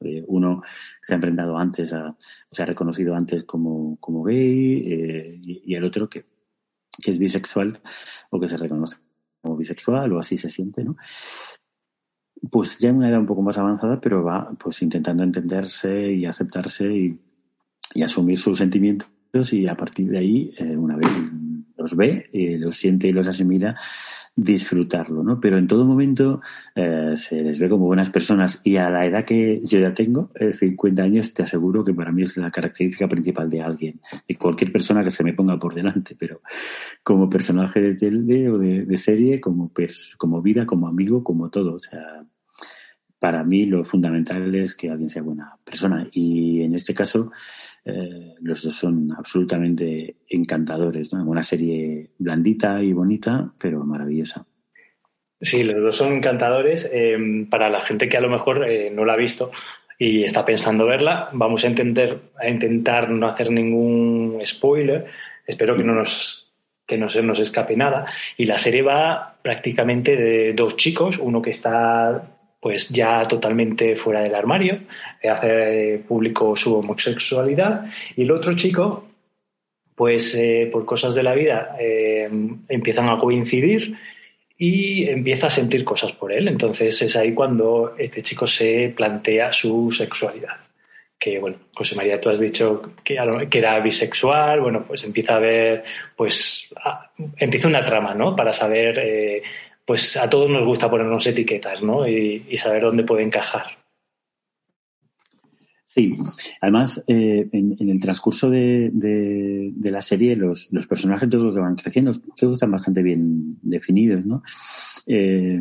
Eh, 0.00 0.24
uno 0.26 0.62
se 1.00 1.12
ha 1.12 1.16
enfrentado 1.16 1.58
antes 1.58 1.92
a, 1.92 2.16
se 2.50 2.62
ha 2.62 2.66
reconocido 2.66 3.14
antes 3.14 3.44
como, 3.44 3.96
como 3.98 4.22
gay 4.22 4.84
eh, 4.86 5.40
y, 5.42 5.74
el 5.74 5.84
otro 5.84 6.08
que, 6.08 6.24
que 7.02 7.10
es 7.10 7.18
bisexual 7.18 7.80
o 8.30 8.40
que 8.40 8.48
se 8.48 8.56
reconoce 8.56 8.96
como 9.40 9.56
bisexual 9.56 10.12
o 10.12 10.18
así 10.18 10.36
se 10.36 10.48
siente, 10.48 10.84
¿no? 10.84 10.96
Pues 12.50 12.78
ya 12.78 12.90
en 12.90 12.96
una 12.96 13.08
edad 13.10 13.18
un 13.18 13.26
poco 13.26 13.42
más 13.42 13.58
avanzada, 13.58 14.00
pero 14.00 14.22
va 14.22 14.50
pues 14.58 14.82
intentando 14.82 15.22
entenderse 15.22 16.12
y 16.12 16.24
aceptarse 16.24 16.84
y, 16.86 17.18
y 17.94 18.02
asumir 18.02 18.38
sus 18.38 18.58
sentimientos 18.58 19.08
y 19.52 19.66
a 19.68 19.76
partir 19.76 20.08
de 20.10 20.18
ahí, 20.18 20.54
eh, 20.58 20.76
una 20.76 20.96
vez 20.96 21.08
los 21.76 21.96
ve, 21.96 22.28
los 22.58 22.76
siente 22.76 23.08
y 23.08 23.12
los 23.12 23.26
asimila, 23.26 23.76
disfrutarlo, 24.40 25.24
¿no? 25.24 25.40
Pero 25.40 25.58
en 25.58 25.66
todo 25.66 25.84
momento 25.84 26.40
eh, 26.76 27.14
se 27.16 27.42
les 27.42 27.58
ve 27.58 27.68
como 27.68 27.86
buenas 27.86 28.08
personas. 28.08 28.60
Y 28.62 28.76
a 28.76 28.88
la 28.88 29.04
edad 29.04 29.24
que 29.24 29.60
yo 29.64 29.80
ya 29.80 29.92
tengo, 29.92 30.30
50 30.52 31.02
años, 31.02 31.34
te 31.34 31.42
aseguro 31.42 31.82
que 31.82 31.92
para 31.92 32.12
mí 32.12 32.22
es 32.22 32.36
la 32.36 32.48
característica 32.52 33.08
principal 33.08 33.50
de 33.50 33.62
alguien, 33.62 34.00
de 34.28 34.36
cualquier 34.36 34.70
persona 34.70 35.02
que 35.02 35.10
se 35.10 35.24
me 35.24 35.32
ponga 35.32 35.58
por 35.58 35.74
delante, 35.74 36.14
pero 36.16 36.40
como 37.02 37.28
personaje 37.28 37.80
de 37.80 37.94
tele 37.96 38.48
o 38.48 38.58
de, 38.58 38.96
serie, 38.96 39.40
como, 39.40 39.72
como 40.16 40.40
vida, 40.40 40.64
como 40.64 40.86
amigo, 40.86 41.24
como 41.24 41.50
todo, 41.50 41.74
o 41.74 41.78
sea, 41.80 42.24
para 43.18 43.42
mí 43.42 43.64
lo 43.64 43.82
fundamental 43.82 44.54
es 44.54 44.76
que 44.76 44.88
alguien 44.88 45.08
sea 45.08 45.22
buena 45.22 45.56
persona. 45.64 46.06
Y 46.12 46.62
en 46.62 46.74
este 46.74 46.94
caso 46.94 47.32
eh, 47.88 48.34
los 48.42 48.62
dos 48.62 48.74
son 48.74 49.12
absolutamente 49.16 50.16
encantadores, 50.28 51.12
¿no? 51.12 51.24
Una 51.24 51.42
serie 51.42 52.10
blandita 52.18 52.82
y 52.82 52.92
bonita, 52.92 53.50
pero 53.58 53.82
maravillosa. 53.84 54.44
Sí, 55.40 55.62
los 55.62 55.80
dos 55.80 55.96
son 55.96 56.12
encantadores. 56.12 56.88
Eh, 56.92 57.46
para 57.48 57.70
la 57.70 57.80
gente 57.80 58.08
que 58.08 58.18
a 58.18 58.20
lo 58.20 58.28
mejor 58.28 58.68
eh, 58.68 58.90
no 58.90 59.04
la 59.06 59.14
ha 59.14 59.16
visto 59.16 59.50
y 59.98 60.22
está 60.22 60.44
pensando 60.44 60.84
verla, 60.84 61.30
vamos 61.32 61.64
a 61.64 61.68
intentar, 61.68 62.20
a 62.38 62.48
intentar 62.48 63.10
no 63.10 63.26
hacer 63.26 63.50
ningún 63.50 64.40
spoiler. 64.44 65.06
Espero 65.46 65.76
que 65.76 65.84
no 65.84 65.94
nos 65.94 66.44
que 66.86 66.96
no 66.96 67.08
se 67.08 67.22
nos 67.22 67.38
escape 67.38 67.76
nada. 67.76 68.06
Y 68.36 68.46
la 68.46 68.56
serie 68.56 68.82
va 68.82 69.36
prácticamente 69.42 70.16
de 70.16 70.54
dos 70.54 70.76
chicos, 70.76 71.18
uno 71.18 71.42
que 71.42 71.50
está 71.50 72.37
pues 72.60 72.88
ya 72.88 73.24
totalmente 73.26 73.96
fuera 73.96 74.20
del 74.20 74.34
armario, 74.34 74.80
hace 75.28 76.02
público 76.06 76.56
su 76.56 76.76
homosexualidad 76.76 77.86
y 78.16 78.22
el 78.22 78.30
otro 78.32 78.54
chico, 78.54 79.06
pues 79.94 80.34
eh, 80.34 80.68
por 80.70 80.84
cosas 80.84 81.14
de 81.14 81.22
la 81.22 81.34
vida 81.34 81.76
eh, 81.78 82.28
empiezan 82.68 83.08
a 83.08 83.18
coincidir 83.18 83.96
y 84.56 85.08
empieza 85.08 85.46
a 85.46 85.50
sentir 85.50 85.84
cosas 85.84 86.12
por 86.12 86.32
él. 86.32 86.48
Entonces 86.48 87.00
es 87.02 87.14
ahí 87.16 87.32
cuando 87.32 87.94
este 87.96 88.22
chico 88.22 88.46
se 88.46 88.92
plantea 88.94 89.52
su 89.52 89.90
sexualidad. 89.92 90.56
Que 91.18 91.38
bueno, 91.38 91.56
José 91.74 91.96
María, 91.96 92.20
tú 92.20 92.30
has 92.30 92.38
dicho 92.38 92.94
que, 93.02 93.14
era 93.14 93.80
bisexual, 93.80 94.60
bueno, 94.60 94.84
pues 94.86 95.02
empieza 95.02 95.36
a 95.36 95.40
ver, 95.40 95.84
pues 96.16 96.68
empieza 97.36 97.66
una 97.66 97.84
trama, 97.84 98.14
¿no? 98.14 98.36
Para 98.36 98.52
saber 98.52 98.98
eh, 99.00 99.42
pues 99.88 100.18
a 100.18 100.28
todos 100.28 100.50
nos 100.50 100.66
gusta 100.66 100.90
ponernos 100.90 101.26
etiquetas, 101.26 101.82
¿no? 101.82 102.06
Y, 102.06 102.54
saber 102.58 102.82
dónde 102.82 103.04
puede 103.04 103.22
encajar. 103.22 103.78
Sí, 105.86 106.14
además, 106.60 107.02
eh, 107.08 107.48
en, 107.50 107.74
el 107.88 107.98
transcurso 107.98 108.50
de, 108.50 109.72
la 109.82 110.02
serie, 110.02 110.36
los, 110.36 110.68
personajes 110.86 111.30
todos 111.30 111.46
los 111.46 111.54
que 111.54 111.62
van 111.62 111.74
creciendo, 111.74 112.12
todos 112.36 112.52
están 112.52 112.70
bastante 112.70 113.02
bien 113.02 113.56
definidos, 113.62 114.26
¿no? 114.26 114.42
Eh, 115.06 115.58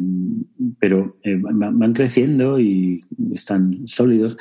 pero 0.78 1.20
eh, 1.24 1.38
van 1.40 1.94
creciendo 1.94 2.60
y 2.60 3.00
están 3.32 3.88
sólidos. 3.88 4.38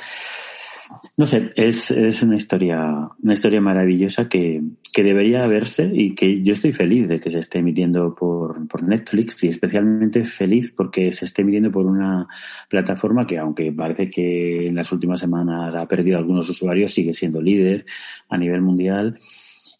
No 1.17 1.25
sé, 1.25 1.51
es, 1.55 1.91
es 1.91 2.23
una 2.23 2.35
historia, 2.35 3.09
una 3.21 3.33
historia 3.33 3.59
maravillosa 3.59 4.29
que, 4.29 4.61
que, 4.93 5.03
debería 5.03 5.45
verse 5.47 5.89
y 5.93 6.15
que 6.15 6.41
yo 6.41 6.53
estoy 6.53 6.71
feliz 6.71 7.07
de 7.09 7.19
que 7.19 7.29
se 7.29 7.39
esté 7.39 7.59
emitiendo 7.59 8.15
por, 8.15 8.67
por 8.67 8.83
Netflix 8.83 9.43
y 9.43 9.49
especialmente 9.49 10.23
feliz 10.23 10.71
porque 10.71 11.11
se 11.11 11.25
esté 11.25 11.41
emitiendo 11.41 11.71
por 11.71 11.85
una 11.85 12.27
plataforma 12.69 13.27
que 13.27 13.37
aunque 13.37 13.71
parece 13.71 14.09
que 14.09 14.67
en 14.67 14.75
las 14.75 14.91
últimas 14.91 15.19
semanas 15.19 15.75
ha 15.75 15.87
perdido 15.87 16.17
algunos 16.17 16.49
usuarios, 16.49 16.93
sigue 16.93 17.13
siendo 17.13 17.41
líder 17.41 17.85
a 18.29 18.37
nivel 18.37 18.61
mundial 18.61 19.19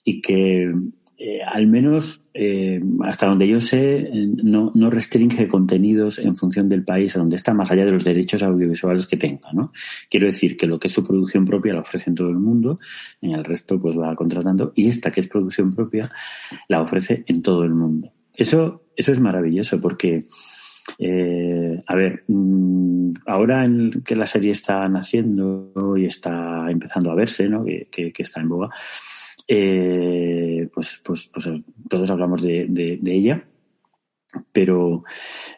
y 0.04 0.22
que 0.22 0.74
eh, 1.20 1.42
al 1.42 1.66
menos 1.66 2.22
eh, 2.32 2.80
hasta 3.04 3.26
donde 3.26 3.48
yo 3.48 3.60
sé, 3.60 4.08
no, 4.14 4.72
restringe 4.92 5.48
contenidos 5.48 6.20
en 6.20 6.36
función 6.36 6.70
del 6.70 6.84
país 6.84 7.16
a 7.16 7.20
donde 7.20 7.36
está, 7.36 7.56
más 7.56 7.72
allá 7.72 7.86
de 7.86 7.92
los 7.92 8.04
derechos 8.04 8.44
audiovisuales 8.44 9.08
que 9.08 9.18
tenga. 9.18 9.52
¿no? 9.52 9.72
Quiero 10.12 10.28
decir 10.28 10.56
que 10.56 10.68
lo 10.68 10.78
que 10.78 10.88
es 10.88 10.94
su 10.94 11.04
producción 11.04 11.44
propia 11.44 11.74
la 11.74 11.80
ofrece 11.80 12.12
en 12.12 12.16
todo 12.16 12.30
el 12.30 12.38
mundo, 12.38 12.80
en 13.20 13.32
el 13.32 13.44
resto 13.44 13.82
pues 13.82 13.98
va 13.98 14.16
contratando, 14.16 14.74
y 14.76 14.90
esta 14.90 15.10
que 15.10 15.22
es 15.22 15.28
producción 15.28 15.74
propia 15.74 16.12
la 16.68 16.84
ofrece 16.84 17.24
en 17.26 17.42
todo 17.42 17.64
el 17.64 17.74
mundo. 17.74 18.12
Eso, 18.36 18.84
eso 18.96 19.12
es 19.12 19.20
maravilloso 19.20 19.82
porque, 19.82 20.28
eh, 21.00 21.82
a 21.88 21.96
ver, 21.96 22.26
mm, 22.28 23.14
ahora 23.26 23.66
en 23.66 24.04
que 24.06 24.16
la 24.16 24.28
serie 24.28 24.52
está 24.52 24.86
naciendo 24.86 25.74
y 25.98 26.06
está 26.06 26.70
empezando 26.70 27.10
a 27.10 27.16
verse, 27.16 27.50
¿no? 27.50 27.66
que, 27.66 27.88
que 27.90 28.22
está 28.22 28.40
en 28.40 28.50
boga, 28.50 28.70
eh, 29.50 30.37
pues, 30.78 31.02
pues, 31.04 31.28
pues 31.34 31.50
todos 31.90 32.08
hablamos 32.12 32.44
de, 32.44 32.68
de, 32.70 33.12
ella. 33.12 33.44
Pero, 34.52 35.04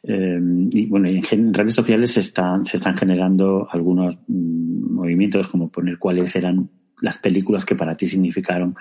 eh, 0.01 0.39
y 0.71 0.85
bueno, 0.85 1.09
en, 1.09 1.53
redes 1.53 1.73
sociales 1.73 2.13
se 2.13 2.21
están, 2.21 2.63
se 2.63 2.77
están 2.77 2.95
generando 2.95 3.67
algunos 3.69 4.17
mm, 4.29 4.93
movimientos 4.93 5.49
como 5.49 5.69
poner 5.69 5.99
cuáles 5.99 6.33
eran 6.37 6.69
las 7.01 7.17
películas 7.17 7.65
que 7.65 7.75
para 7.75 7.95
ti 7.95 8.07
significaron 8.07 8.73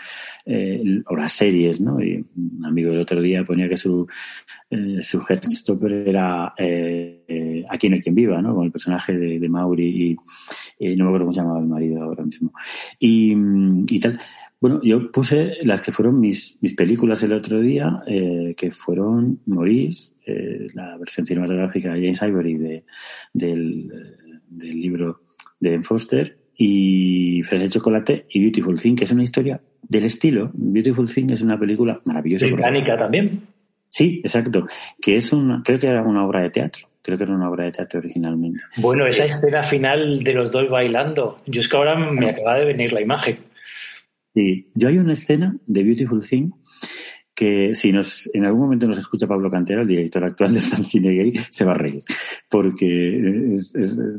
eh, 0.47 1.03
o 1.07 1.17
las 1.17 1.33
series, 1.33 1.81
¿no? 1.81 2.01
Y 2.01 2.25
un 2.37 2.65
amigo 2.65 2.93
el 2.93 3.01
otro 3.01 3.21
día 3.21 3.45
ponía 3.45 3.69
que 3.69 3.77
su 3.77 4.07
eh, 4.71 5.01
su 5.01 5.25
headstopper 5.27 5.91
era 6.07 6.53
eh, 6.59 7.25
eh, 7.27 7.65
Aquí 7.71 7.89
no 7.89 7.97
hay 7.97 8.03
quien 8.03 8.15
viva, 8.15 8.43
¿no? 8.43 8.55
Con 8.55 8.67
el 8.67 8.73
personaje 8.73 9.17
de, 9.17 9.39
de 9.39 9.49
Mauri 9.49 10.17
y, 10.81 10.97
no 10.97 11.05
me 11.05 11.11
acuerdo 11.11 11.27
cómo 11.27 11.33
se 11.33 11.41
llamaba 11.41 11.61
el 11.61 11.67
marido 11.67 12.05
ahora 12.05 12.25
mismo. 12.25 12.53
Y, 12.99 13.35
y 13.89 14.01
tal. 14.01 14.21
Bueno, 14.61 14.81
yo 14.83 15.11
puse 15.13 15.59
las 15.63 15.81
que 15.81 15.93
fueron 15.93 16.19
mis, 16.19 16.59
mis 16.61 16.75
películas 16.75 17.23
el 17.23 17.33
otro 17.33 17.61
día, 17.61 18.03
eh, 18.07 18.55
que 18.57 18.71
fueron 18.71 19.41
Maurice, 19.47 20.15
eh, 20.27 20.67
la 20.75 20.97
versión 20.97 21.25
cinematográfica 21.27 21.93
de 21.93 22.01
James 22.01 22.23
Ivory 22.23 22.57
de, 22.57 22.85
del, 23.33 23.89
del 24.49 24.81
libro 24.81 25.21
de 25.61 25.71
Ben 25.71 25.85
Foster, 25.85 26.37
y 26.61 27.41
Fresa 27.45 27.63
de 27.63 27.71
Chocolate 27.71 28.27
y 28.31 28.41
Beautiful 28.41 28.81
Thing, 28.81 28.97
que 28.97 29.05
es 29.05 29.13
una 29.13 29.23
historia 29.23 29.61
del 29.81 30.05
estilo. 30.05 30.51
Beautiful 30.53 31.07
Thing 31.07 31.31
es 31.31 31.41
una 31.41 31.57
película 31.57 32.01
maravillosa. 32.05 32.47
Británica 32.47 32.97
también. 32.97 33.43
Sí, 33.87 34.21
exacto. 34.25 34.67
Que 35.01 35.17
es 35.17 35.33
una, 35.33 35.63
creo 35.65 35.79
que 35.79 35.87
era 35.87 36.03
una 36.03 36.27
obra 36.27 36.43
de 36.43 36.51
teatro. 36.51 36.89
Creo 37.01 37.17
que 37.17 37.25
era 37.25 37.35
una 37.35 37.49
obra 37.49 37.65
de 37.65 37.73
teatro 37.73 38.01
originalmente. 38.01 38.61
Bueno, 38.79 39.07
esa 39.07 39.25
escena 39.25 39.63
final 39.63 40.23
de 40.25 40.35
los 40.35 40.51
dos 40.51 40.69
bailando. 40.69 41.39
Yo 41.47 41.61
es 41.61 41.69
que 41.69 41.77
ahora 41.77 41.97
me 41.97 42.29
acaba 42.29 42.57
de 42.59 42.65
venir 42.65 42.93
la 42.93 43.01
imagen. 43.01 43.39
Sí, 44.39 44.71
yo 44.73 44.87
hay 44.87 44.99
una 44.99 45.15
escena 45.15 45.57
de 45.67 45.83
Beautiful 45.83 46.25
Thing 46.25 46.53
que 47.35 47.75
si 47.75 47.91
nos, 47.91 48.31
en 48.33 48.45
algún 48.45 48.61
momento 48.61 48.87
nos 48.87 48.97
escucha 48.97 49.27
Pablo 49.27 49.51
Cantero, 49.51 49.83
el 49.83 49.89
director 49.89 50.23
actual 50.23 50.55
del 50.55 50.63
Cine 50.63 51.11
Gay, 51.11 51.33
se 51.51 51.65
va 51.65 51.73
a 51.73 51.75
reír. 51.75 52.05
Porque 52.49 53.57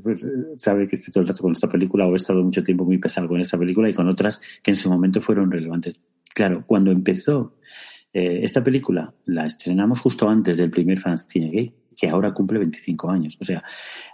pues, 0.04 0.28
sabe 0.58 0.90
que 0.90 0.98
estoy 0.98 1.14
todo 1.14 1.22
el 1.22 1.30
rato 1.30 1.42
con 1.42 1.54
esta 1.54 1.70
película 1.70 2.06
o 2.06 2.12
he 2.12 2.18
estado 2.18 2.44
mucho 2.44 2.62
tiempo 2.62 2.84
muy 2.84 2.98
pesado 2.98 3.30
con 3.30 3.40
esta 3.40 3.58
película 3.58 3.90
y 3.90 3.94
con 3.94 4.10
otras 4.10 4.42
que 4.62 4.72
en 4.72 4.76
su 4.76 4.90
momento 4.90 5.22
fueron 5.22 5.50
relevantes. 5.50 6.02
Claro, 6.36 6.66
cuando 6.68 6.92
empezó 6.92 7.56
eh, 8.12 8.42
esta 8.44 8.62
película, 8.62 9.14
la 9.24 9.46
estrenamos 9.46 10.02
justo 10.02 10.28
antes 10.28 10.58
del 10.58 10.70
primer 10.70 11.02
Cine 11.30 11.50
Gay, 11.50 11.74
que 11.96 12.10
ahora 12.10 12.34
cumple 12.34 12.60
25 12.60 13.10
años. 13.10 13.38
O 13.40 13.46
sea, 13.46 13.64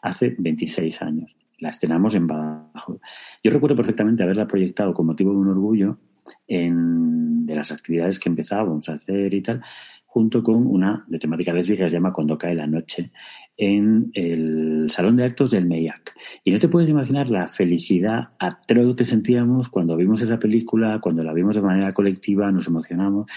hace 0.03 0.35
26 0.37 1.01
años 1.01 1.35
la 1.59 1.69
estrenamos 1.69 2.15
en 2.15 2.27
Badajoz. 2.27 2.99
Yo 3.43 3.51
recuerdo 3.51 3.75
perfectamente 3.75 4.23
haberla 4.23 4.47
proyectado 4.47 4.93
con 4.93 5.05
motivo 5.05 5.31
de 5.31 5.37
un 5.37 5.49
orgullo 5.49 5.99
en, 6.47 7.45
de 7.45 7.55
las 7.55 7.71
actividades 7.71 8.19
que 8.19 8.29
empezábamos 8.29 8.89
a 8.89 8.93
hacer 8.93 9.33
y 9.33 9.41
tal, 9.41 9.61
junto 10.05 10.41
con 10.41 10.65
una 10.65 11.05
de 11.07 11.19
temática 11.19 11.53
lésbica 11.53 11.83
que 11.83 11.89
se 11.89 11.95
llama 11.97 12.13
Cuando 12.13 12.37
cae 12.37 12.55
la 12.55 12.67
noche, 12.67 13.11
en 13.57 14.11
el 14.13 14.85
salón 14.89 15.17
de 15.17 15.25
actos 15.25 15.51
del 15.51 15.65
MEIAC. 15.65 16.13
Y 16.43 16.51
no 16.51 16.59
te 16.59 16.69
puedes 16.69 16.89
imaginar 16.89 17.29
la 17.29 17.47
felicidad 17.47 18.29
atroz 18.39 18.95
que 18.95 19.03
sentíamos 19.03 19.69
cuando 19.69 19.95
vimos 19.95 20.21
esa 20.21 20.39
película, 20.39 20.99
cuando 20.99 21.23
la 21.23 21.33
vimos 21.33 21.55
de 21.55 21.61
manera 21.61 21.91
colectiva, 21.91 22.51
nos 22.51 22.67
emocionamos 22.67 23.29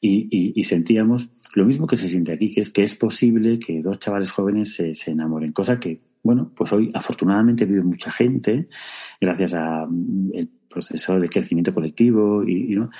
y, 0.00 0.52
y 0.58 0.64
sentíamos 0.64 1.30
lo 1.54 1.64
mismo 1.64 1.86
que 1.86 1.96
se 1.96 2.08
siente 2.08 2.32
aquí, 2.32 2.52
que 2.52 2.60
es 2.60 2.70
que 2.70 2.82
es 2.82 2.94
posible 2.94 3.58
que 3.58 3.80
dos 3.82 3.98
chavales 3.98 4.30
jóvenes 4.30 4.74
se, 4.74 4.94
se 4.94 5.10
enamoren, 5.10 5.52
cosa 5.52 5.78
que 5.78 6.00
bueno, 6.22 6.52
pues 6.54 6.72
hoy 6.72 6.90
afortunadamente 6.94 7.64
vive 7.64 7.82
mucha 7.82 8.10
gente 8.10 8.68
gracias 9.20 9.54
al 9.54 9.88
mm, 9.88 10.30
proceso 10.68 11.18
de 11.18 11.28
crecimiento 11.28 11.74
colectivo 11.74 12.42
y, 12.46 12.74
¿no? 12.76 12.90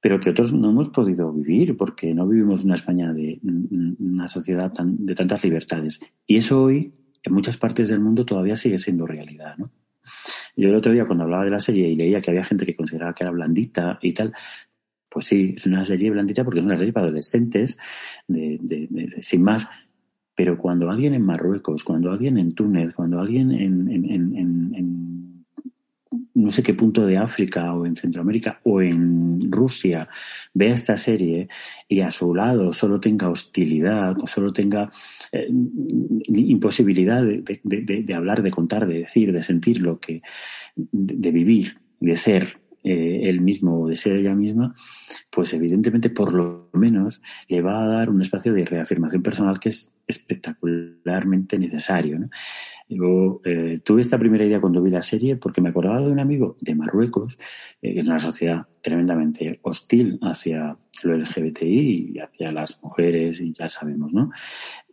pero 0.00 0.18
que 0.18 0.30
otros 0.30 0.52
no 0.52 0.70
hemos 0.70 0.88
podido 0.88 1.32
vivir 1.32 1.76
porque 1.76 2.12
no 2.12 2.26
vivimos 2.26 2.64
una 2.64 2.74
España 2.74 3.12
de 3.12 3.38
una 3.42 4.26
sociedad 4.26 4.72
tan, 4.72 5.06
de 5.06 5.14
tantas 5.14 5.44
libertades. 5.44 6.00
Y 6.26 6.38
eso 6.38 6.64
hoy 6.64 6.92
en 7.22 7.32
muchas 7.32 7.56
partes 7.56 7.88
del 7.88 8.00
mundo 8.00 8.24
todavía 8.24 8.56
sigue 8.56 8.80
siendo 8.80 9.06
realidad, 9.06 9.56
¿no? 9.58 9.70
Yo 10.56 10.68
el 10.68 10.74
otro 10.74 10.92
día 10.92 11.06
cuando 11.06 11.24
hablaba 11.24 11.44
de 11.44 11.50
la 11.50 11.60
serie 11.60 11.88
y 11.88 11.96
leía 11.96 12.20
que 12.20 12.30
había 12.30 12.42
gente 12.42 12.66
que 12.66 12.74
consideraba 12.74 13.14
que 13.14 13.22
era 13.24 13.30
blandita 13.30 13.98
y 14.02 14.12
tal, 14.12 14.34
pues 15.08 15.26
sí, 15.26 15.54
es 15.56 15.66
una 15.66 15.84
serie 15.84 16.10
blandita 16.10 16.42
porque 16.42 16.60
es 16.60 16.66
una 16.66 16.76
serie 16.76 16.92
para 16.92 17.06
adolescentes, 17.06 17.78
de, 18.26 19.18
sin 19.20 19.42
más, 19.42 19.68
pero 20.34 20.56
cuando 20.56 20.90
alguien 20.90 21.14
en 21.14 21.24
Marruecos, 21.24 21.84
cuando 21.84 22.10
alguien 22.10 22.38
en 22.38 22.54
Túnez, 22.54 22.94
cuando 22.94 23.20
alguien 23.20 23.50
en, 23.52 25.44
no 26.34 26.50
sé 26.50 26.62
qué 26.62 26.74
punto 26.74 27.06
de 27.06 27.18
África 27.18 27.72
o 27.74 27.86
en 27.86 27.96
Centroamérica 27.96 28.60
o 28.64 28.80
en 28.80 29.50
Rusia 29.50 30.08
vea 30.54 30.74
esta 30.74 30.96
serie 30.96 31.48
y 31.88 32.00
a 32.00 32.10
su 32.10 32.34
lado 32.34 32.72
solo 32.72 32.98
tenga 32.98 33.28
hostilidad 33.28 34.16
o 34.20 34.26
solo 34.26 34.52
tenga 34.52 34.90
eh, 35.30 35.48
imposibilidad 36.28 37.22
de, 37.22 38.14
hablar, 38.14 38.42
de 38.42 38.50
contar, 38.50 38.86
de 38.86 39.00
decir, 39.00 39.32
de 39.32 39.42
sentir 39.42 39.80
lo 39.80 40.00
que, 40.00 40.22
de, 40.74 41.30
vivir, 41.30 41.78
de 42.00 42.16
ser 42.16 42.61
eh, 42.84 43.22
él 43.24 43.40
mismo 43.40 43.82
o 43.82 43.88
de 43.88 43.96
ser 43.96 44.16
ella 44.16 44.34
misma, 44.34 44.74
pues 45.30 45.52
evidentemente 45.54 46.10
por 46.10 46.32
lo 46.32 46.70
menos 46.72 47.22
le 47.48 47.62
va 47.62 47.82
a 47.82 47.86
dar 47.86 48.10
un 48.10 48.20
espacio 48.20 48.52
de 48.52 48.64
reafirmación 48.64 49.22
personal 49.22 49.60
que 49.60 49.70
es 49.70 49.92
espectacularmente 50.06 51.58
necesario. 51.58 52.18
¿no? 52.18 52.28
Yo 52.88 53.40
eh, 53.44 53.80
tuve 53.84 54.02
esta 54.02 54.18
primera 54.18 54.44
idea 54.44 54.60
cuando 54.60 54.82
vi 54.82 54.90
la 54.90 55.02
serie 55.02 55.36
porque 55.36 55.60
me 55.60 55.70
acordaba 55.70 56.00
de 56.00 56.10
un 56.10 56.20
amigo 56.20 56.56
de 56.60 56.74
Marruecos, 56.74 57.38
eh, 57.80 57.94
que 57.94 58.00
es 58.00 58.08
una 58.08 58.18
sociedad 58.18 58.66
tremendamente 58.80 59.60
hostil 59.62 60.18
hacia 60.22 60.76
lo 61.02 61.16
LGBTI 61.16 62.12
y 62.14 62.18
hacia 62.18 62.52
las 62.52 62.82
mujeres, 62.82 63.40
y 63.40 63.52
ya 63.52 63.68
sabemos, 63.68 64.12
¿no? 64.12 64.30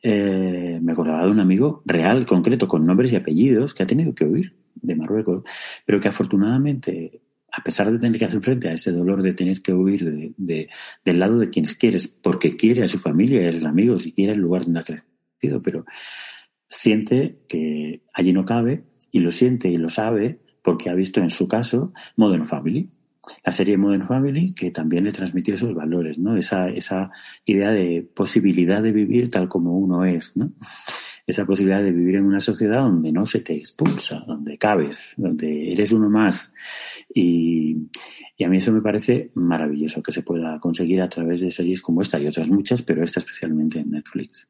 Eh, 0.02 0.80
me 0.82 0.92
acordaba 0.92 1.26
de 1.26 1.32
un 1.32 1.40
amigo 1.40 1.82
real, 1.86 2.26
concreto, 2.26 2.68
con 2.68 2.86
nombres 2.86 3.12
y 3.14 3.18
apellidos, 3.18 3.74
que 3.74 3.84
ha 3.84 3.88
tenido 3.88 4.14
que 4.14 4.26
huir 4.26 4.56
de 4.76 4.96
Marruecos, 4.96 5.44
pero 5.86 6.00
que 6.00 6.08
afortunadamente 6.08 7.22
a 7.52 7.64
pesar 7.64 7.92
de 7.92 8.00
tener 8.00 8.20
que 8.20 8.26
hacer 8.26 8.42
frente 8.42 8.70
a 8.70 8.74
ese 8.74 8.92
dolor 8.92 9.22
de 9.22 9.34
tener 9.34 9.62
que 9.62 9.74
huir 9.74 10.34
de, 10.38 10.70
del 11.04 11.20
lado 11.20 11.40
de 11.40 11.50
quienes 11.50 11.76
quieres, 11.76 12.08
porque 12.08 12.56
quiere 12.56 12.84
a 12.84 12.88
su 12.88 13.00
familia 13.00 13.48
a 13.48 13.52
sus 13.52 13.66
amigos 13.66 14.06
y 14.06 14.12
quiere 14.12 14.34
el 14.34 14.40
lugar 14.40 14.64
donde 14.64 14.80
ha 14.80 14.84
crecido, 14.84 15.62
pero 15.62 15.86
siente 16.68 17.40
que 17.48 18.04
allí 18.14 18.34
no 18.34 18.46
cabe 18.46 18.84
y 19.12 19.20
lo 19.20 19.32
siente 19.32 19.70
y 19.70 19.78
lo 19.78 19.90
sabe 19.90 20.40
porque 20.64 20.90
ha 20.90 20.94
visto 20.94 21.22
en 21.22 21.30
su 21.30 21.48
caso 21.48 21.94
Modern 22.16 22.46
Family. 22.46 22.90
La 23.46 23.52
serie 23.52 23.78
Modern 23.78 24.08
Family 24.08 24.54
que 24.54 24.72
también 24.72 25.04
le 25.04 25.12
transmitió 25.12 25.56
esos 25.56 25.74
valores, 25.74 26.18
¿no? 26.18 26.38
Esa, 26.38 26.70
esa 26.70 27.12
idea 27.46 27.72
de 27.72 28.08
posibilidad 28.14 28.82
de 28.82 28.92
vivir 28.92 29.30
tal 29.30 29.48
como 29.48 29.78
uno 29.78 30.06
es, 30.06 30.38
¿no? 30.38 30.54
Esa 31.30 31.46
posibilidad 31.46 31.84
de 31.84 31.92
vivir 31.92 32.16
en 32.16 32.26
una 32.26 32.40
sociedad 32.40 32.82
donde 32.82 33.12
no 33.12 33.24
se 33.24 33.42
te 33.42 33.54
expulsa, 33.54 34.24
donde 34.26 34.58
cabes, 34.58 35.14
donde 35.16 35.72
eres 35.72 35.92
uno 35.92 36.10
más. 36.10 36.52
Y, 37.14 37.78
a 38.44 38.48
mí 38.48 38.58
eso 38.58 38.72
me 38.72 38.82
parece 38.82 39.30
maravilloso 39.36 40.02
que 40.02 40.12
se 40.12 40.24
pueda 40.24 40.60
conseguir 40.60 41.04
a 41.04 41.08
través 41.08 41.42
de 41.42 41.52
series 41.52 41.84
como 41.84 42.02
esta 42.02 42.20
y 42.20 42.26
otras 42.26 42.48
muchas, 42.50 42.82
pero 42.82 43.04
esta 43.04 43.20
especialmente 43.20 43.78
en 43.78 43.92
Netflix 43.92 44.48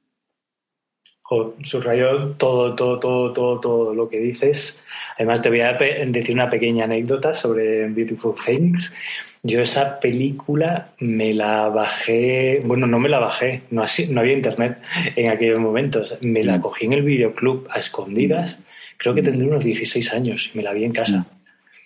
subrayo 1.64 2.32
todo, 2.38 2.76
todo, 2.76 3.00
todo, 3.00 3.34
todo, 3.34 3.60
todo 3.60 3.94
lo 3.94 4.10
que 4.10 4.20
dices. 4.20 4.84
Además, 5.18 5.42
te 5.42 5.50
voy 5.50 5.62
a 5.62 5.74
decir 5.74 6.36
una 6.36 6.50
pequeña 6.50 6.86
anécdota 6.86 7.34
sobre 7.34 7.88
Beautiful 7.88 8.36
Things. 8.44 8.94
Yo 9.42 9.62
esa 9.62 10.00
película 10.00 10.94
me 11.00 11.34
la 11.34 11.70
bajé, 11.70 12.62
bueno, 12.66 12.88
no 12.88 13.00
me 13.00 13.08
la 13.08 13.20
bajé, 13.20 13.64
no, 13.72 13.84
así, 13.84 14.08
no 14.08 14.20
había 14.20 14.34
internet 14.34 14.80
en 15.16 15.30
aquellos 15.30 15.60
momentos. 15.60 16.18
Me 16.22 16.44
la 16.44 16.58
mm. 16.58 16.62
cogí 16.62 16.86
en 16.86 16.94
el 16.94 17.04
videoclub 17.04 17.68
a 17.70 17.80
escondidas. 17.80 18.60
Creo 18.98 19.16
que 19.16 19.24
tendré 19.24 19.48
unos 19.48 19.64
16 19.64 20.14
años 20.14 20.52
y 20.54 20.58
me 20.58 20.64
la 20.64 20.74
vi 20.74 20.84
en 20.84 20.92
casa. 20.92 21.26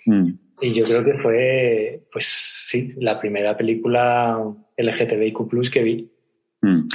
Mm. 0.05 0.15
Mm. 0.15 0.39
Y 0.61 0.73
yo 0.73 0.85
creo 0.85 1.03
que 1.03 1.13
fue, 1.15 2.03
pues 2.11 2.25
sí, 2.25 2.93
la 2.97 3.19
primera 3.19 3.55
película 3.55 4.39
LGTBIQ 4.77 5.69
que 5.71 5.83
vi. 5.83 6.09
Mm, 6.61 6.87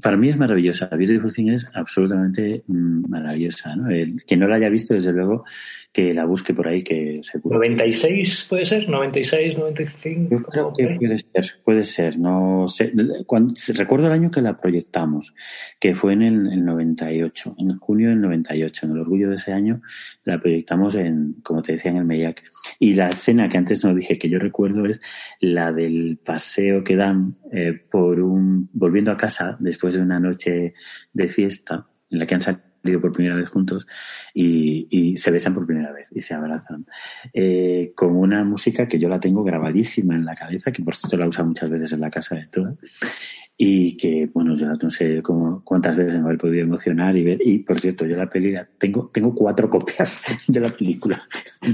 para 0.00 0.16
mí 0.16 0.28
es 0.28 0.36
maravillosa. 0.36 0.86
Beautiful 0.86 1.32
Thing 1.32 1.48
es 1.48 1.66
absolutamente 1.74 2.62
mm, 2.66 3.08
maravillosa. 3.08 3.74
¿no? 3.74 3.90
El, 3.90 4.22
quien 4.24 4.40
no 4.40 4.46
la 4.46 4.56
haya 4.56 4.68
visto, 4.68 4.94
desde 4.94 5.12
luego, 5.12 5.44
que 5.92 6.14
la 6.14 6.24
busque 6.26 6.54
por 6.54 6.68
ahí, 6.68 6.82
que 6.82 7.20
se 7.22 7.40
96 7.42 8.46
puede 8.48 8.64
ser, 8.64 8.88
96, 8.88 9.58
95. 9.58 10.28
Yo 10.30 10.42
creo 10.44 10.72
que 10.76 10.96
puede 10.96 11.18
ser, 11.18 11.52
puede 11.64 11.82
ser. 11.82 12.18
No 12.18 12.68
sé. 12.68 12.92
Cuando, 13.26 13.54
recuerdo 13.74 14.06
el 14.06 14.12
año 14.12 14.30
que 14.30 14.42
la 14.42 14.56
proyectamos, 14.56 15.34
que 15.80 15.96
fue 15.96 16.12
en 16.12 16.22
el, 16.22 16.52
el, 16.52 16.64
98, 16.64 17.56
en 17.58 17.78
junio 17.78 18.10
del 18.10 18.20
98. 18.20 18.86
En 18.86 18.92
el 18.92 18.98
orgullo 18.98 19.28
de 19.30 19.36
ese 19.36 19.52
año 19.52 19.80
la 20.24 20.38
proyectamos 20.40 20.94
en, 20.94 21.34
como 21.42 21.62
te 21.62 21.72
decía, 21.72 21.90
en 21.90 21.96
el 21.96 22.04
Meyac. 22.04 22.44
Y 22.78 22.94
la 22.94 23.08
escena 23.08 23.48
que 23.48 23.58
antes 23.58 23.84
no 23.84 23.94
dije 23.94 24.18
que 24.18 24.28
yo 24.28 24.38
recuerdo 24.38 24.86
es 24.86 25.00
la 25.40 25.72
del 25.72 26.18
paseo 26.24 26.84
que 26.84 26.96
dan 26.96 27.36
eh, 27.52 27.72
por 27.72 28.20
un, 28.20 28.68
volviendo 28.72 29.10
a 29.10 29.16
casa 29.16 29.56
después 29.60 29.94
de 29.94 30.02
una 30.02 30.20
noche 30.20 30.74
de 31.12 31.28
fiesta 31.28 31.86
en 32.10 32.18
la 32.18 32.26
que 32.26 32.34
han 32.34 32.40
salido 32.40 33.00
por 33.00 33.12
primera 33.12 33.36
vez 33.36 33.48
juntos 33.48 33.86
y, 34.32 34.86
y 34.90 35.16
se 35.16 35.30
besan 35.30 35.54
por 35.54 35.66
primera 35.66 35.92
vez 35.92 36.08
y 36.12 36.20
se 36.20 36.34
abrazan. 36.34 36.86
Eh, 37.32 37.92
con 37.94 38.16
una 38.16 38.44
música 38.44 38.86
que 38.86 38.98
yo 38.98 39.08
la 39.08 39.20
tengo 39.20 39.42
grabadísima 39.44 40.14
en 40.14 40.24
la 40.24 40.34
cabeza, 40.34 40.72
que 40.72 40.82
por 40.82 40.94
cierto 40.94 41.16
la 41.16 41.28
usa 41.28 41.44
muchas 41.44 41.68
veces 41.70 41.92
en 41.92 42.00
la 42.00 42.10
casa 42.10 42.36
de 42.36 42.46
todas 42.46 42.78
y 43.60 43.96
que, 43.96 44.30
bueno, 44.32 44.54
yo 44.54 44.68
no 44.68 44.88
sé 44.88 45.20
cómo, 45.20 45.62
cuántas 45.64 45.96
veces 45.96 46.22
me 46.22 46.32
he 46.32 46.36
podido 46.36 46.62
emocionar 46.62 47.16
y 47.16 47.24
ver. 47.24 47.40
Y, 47.44 47.58
por 47.58 47.80
cierto, 47.80 48.06
yo 48.06 48.16
la 48.16 48.28
película, 48.28 48.68
tengo, 48.78 49.10
tengo 49.12 49.34
cuatro 49.34 49.68
copias 49.70 50.22
de 50.46 50.60
la 50.60 50.68
película, 50.68 51.20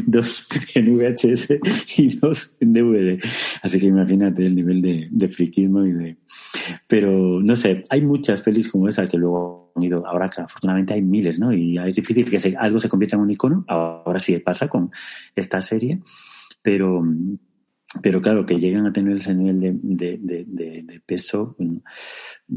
dos 0.06 0.48
en 0.74 0.96
VHS 0.96 1.58
y 1.98 2.16
dos 2.16 2.56
en 2.58 2.72
DVD. 2.72 3.22
Así 3.62 3.78
que 3.78 3.86
imagínate 3.86 4.46
el 4.46 4.54
nivel 4.54 4.80
de, 4.80 5.08
de 5.10 5.28
friquismo 5.28 5.84
y 5.84 5.92
de... 5.92 6.16
Pero, 6.88 7.42
no 7.42 7.54
sé, 7.54 7.84
hay 7.90 8.00
muchas 8.00 8.40
pelis 8.40 8.68
como 8.68 8.88
esa 8.88 9.06
que 9.06 9.18
luego 9.18 9.70
han 9.76 9.82
ido, 9.82 10.06
ahora 10.06 10.30
que 10.30 10.40
afortunadamente 10.40 10.94
hay 10.94 11.02
miles, 11.02 11.38
¿no? 11.38 11.52
Y 11.52 11.76
es 11.76 11.96
difícil 11.96 12.30
que 12.30 12.56
algo 12.56 12.78
se 12.78 12.88
convierta 12.88 13.16
en 13.16 13.22
un 13.22 13.30
icono, 13.30 13.62
ahora 13.68 14.20
sí 14.20 14.38
pasa 14.38 14.68
con 14.68 14.90
esta 15.36 15.60
serie, 15.60 16.00
pero 16.62 17.04
pero 18.02 18.20
claro, 18.20 18.44
que 18.44 18.58
llegan 18.58 18.86
a 18.86 18.92
tener 18.92 19.16
ese 19.18 19.34
nivel 19.34 19.60
de, 19.82 20.18
de, 20.20 20.44
de, 20.82 21.00
peso. 21.04 21.56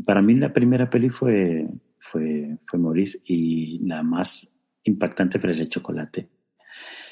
para 0.05 0.21
mí 0.21 0.35
la 0.35 0.53
primera 0.53 0.89
peli 0.89 1.09
fue, 1.09 1.67
fue, 1.99 2.57
fue 2.65 2.79
Maurice 2.79 3.19
y 3.25 3.79
la 3.85 4.03
más 4.03 4.51
impactante 4.83 5.39
fue 5.39 5.51
el 5.51 5.69
chocolate, 5.69 6.29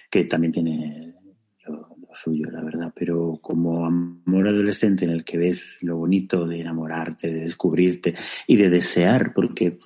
que 0.10 0.26
también 0.26 0.54
tiene 0.54 1.16
lo, 1.68 1.90
suyo, 2.14 2.50
la 2.50 2.64
verdad, 2.64 2.94
pero 2.96 3.38
como 3.42 3.86
amor 3.86 4.48
adolescente 4.48 5.04
en 5.04 5.12
el 5.12 5.26
que 5.26 5.38
ves 5.38 5.80
lo 5.82 5.98
bonito 5.98 6.48
de 6.48 6.62
enamorarte, 6.62 7.28
de 7.28 7.42
descubrirte 7.42 8.14
y 8.48 8.56
de 8.56 8.70
desear, 8.70 9.34
porque 9.34 9.78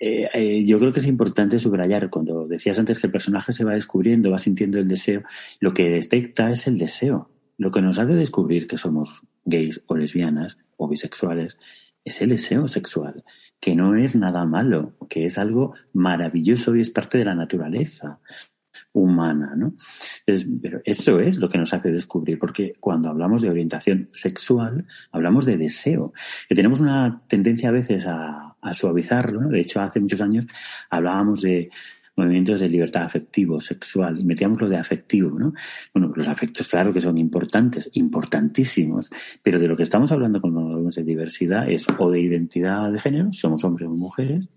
eh, 0.00 0.28
eh, 0.34 0.64
yo 0.64 0.80
creo 0.80 0.92
que 0.92 0.98
es 0.98 1.06
importante 1.06 1.60
subrayar, 1.60 2.10
cuando 2.10 2.48
decías 2.48 2.78
antes 2.80 2.98
que 2.98 3.06
el 3.06 3.12
personaje 3.12 3.52
se 3.52 3.64
va 3.64 3.74
descubriendo, 3.74 4.32
va 4.32 4.38
sintiendo 4.38 4.80
el 4.80 4.88
deseo, 4.88 5.22
lo 5.60 5.72
que 5.72 5.88
detecta 5.88 6.50
es 6.50 6.66
el 6.66 6.76
deseo 6.76 7.30
lo 7.58 7.70
que 7.70 7.82
nos 7.82 7.98
hace 7.98 8.14
descubrir 8.14 8.66
que 8.66 8.76
somos 8.76 9.22
gays 9.44 9.82
o 9.86 9.96
lesbianas 9.96 10.58
o 10.76 10.88
bisexuales 10.88 11.58
es 12.04 12.20
el 12.20 12.30
deseo 12.30 12.68
sexual, 12.68 13.24
que 13.60 13.74
no 13.74 13.96
es 13.96 14.16
nada 14.16 14.44
malo, 14.44 14.94
que 15.08 15.24
es 15.24 15.38
algo 15.38 15.74
maravilloso 15.92 16.76
y 16.76 16.80
es 16.80 16.90
parte 16.90 17.18
de 17.18 17.24
la 17.24 17.34
naturaleza 17.34 18.20
humana, 18.92 19.54
¿no? 19.56 19.74
pero 20.62 20.80
eso 20.84 21.18
es 21.18 21.38
lo 21.38 21.48
que 21.48 21.58
nos 21.58 21.74
hace 21.74 21.90
descubrir, 21.90 22.38
porque 22.38 22.74
cuando 22.78 23.08
hablamos 23.08 23.42
de 23.42 23.50
orientación 23.50 24.08
sexual, 24.12 24.86
hablamos 25.10 25.44
de 25.44 25.56
deseo, 25.56 26.12
que 26.48 26.54
tenemos 26.54 26.78
una 26.80 27.22
tendencia 27.26 27.70
a 27.70 27.72
veces 27.72 28.06
a, 28.06 28.56
suavizarlo. 28.72 29.40
De 29.48 29.60
hecho, 29.60 29.82
hace 29.82 30.00
muchos 30.00 30.22
años 30.22 30.46
hablábamos 30.88 31.42
de 31.42 31.70
movimientos 32.16 32.60
de 32.60 32.68
libertad 32.68 33.02
afectivo, 33.02 33.60
sexual, 33.60 34.20
y 34.20 34.24
metíamos 34.24 34.60
lo 34.60 34.68
de 34.68 34.76
afectivo, 34.76 35.38
¿no? 35.38 35.52
Bueno, 35.92 36.12
los 36.14 36.28
afectos, 36.28 36.68
claro 36.68 36.92
que 36.92 37.00
son 37.00 37.18
importantes, 37.18 37.90
importantísimos, 37.94 39.10
pero 39.42 39.58
de 39.58 39.68
lo 39.68 39.76
que 39.76 39.82
estamos 39.82 40.12
hablando 40.12 40.40
cuando 40.40 40.60
hablamos 40.60 40.94
de 40.94 41.02
diversidad 41.02 41.68
es 41.68 41.86
o 41.98 42.10
de 42.10 42.20
identidad 42.20 42.90
de 42.92 43.00
género, 43.00 43.32
somos 43.32 43.64
hombres 43.64 43.88
o 43.88 43.92
mujeres, 43.92 44.48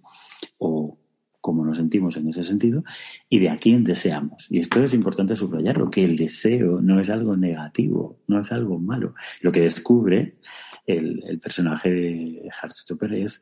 o 0.58 0.98
cómo 1.42 1.64
nos 1.66 1.78
sentimos 1.78 2.18
en 2.18 2.28
ese 2.28 2.44
sentido, 2.44 2.84
y 3.30 3.40
de 3.40 3.50
a 3.50 3.58
quién 3.58 3.84
deseamos. 3.84 4.48
Y 4.50 4.60
esto 4.60 4.84
es 4.84 4.94
importante 4.94 5.36
subrayarlo, 5.36 5.90
que 5.90 6.04
el 6.04 6.18
deseo 6.18 6.82
no 6.82 7.00
es 7.00 7.10
algo 7.10 7.38
negativo, 7.38 8.20
no 8.28 8.42
es 8.42 8.52
algo 8.52 8.80
malo. 8.80 9.16
Lo 9.42 9.52
que 9.52 9.62
descubre 9.62 10.36
el, 10.86 11.40
personaje 11.42 11.90
de 11.90 12.50
Heartstopper 12.62 13.14
es 13.14 13.40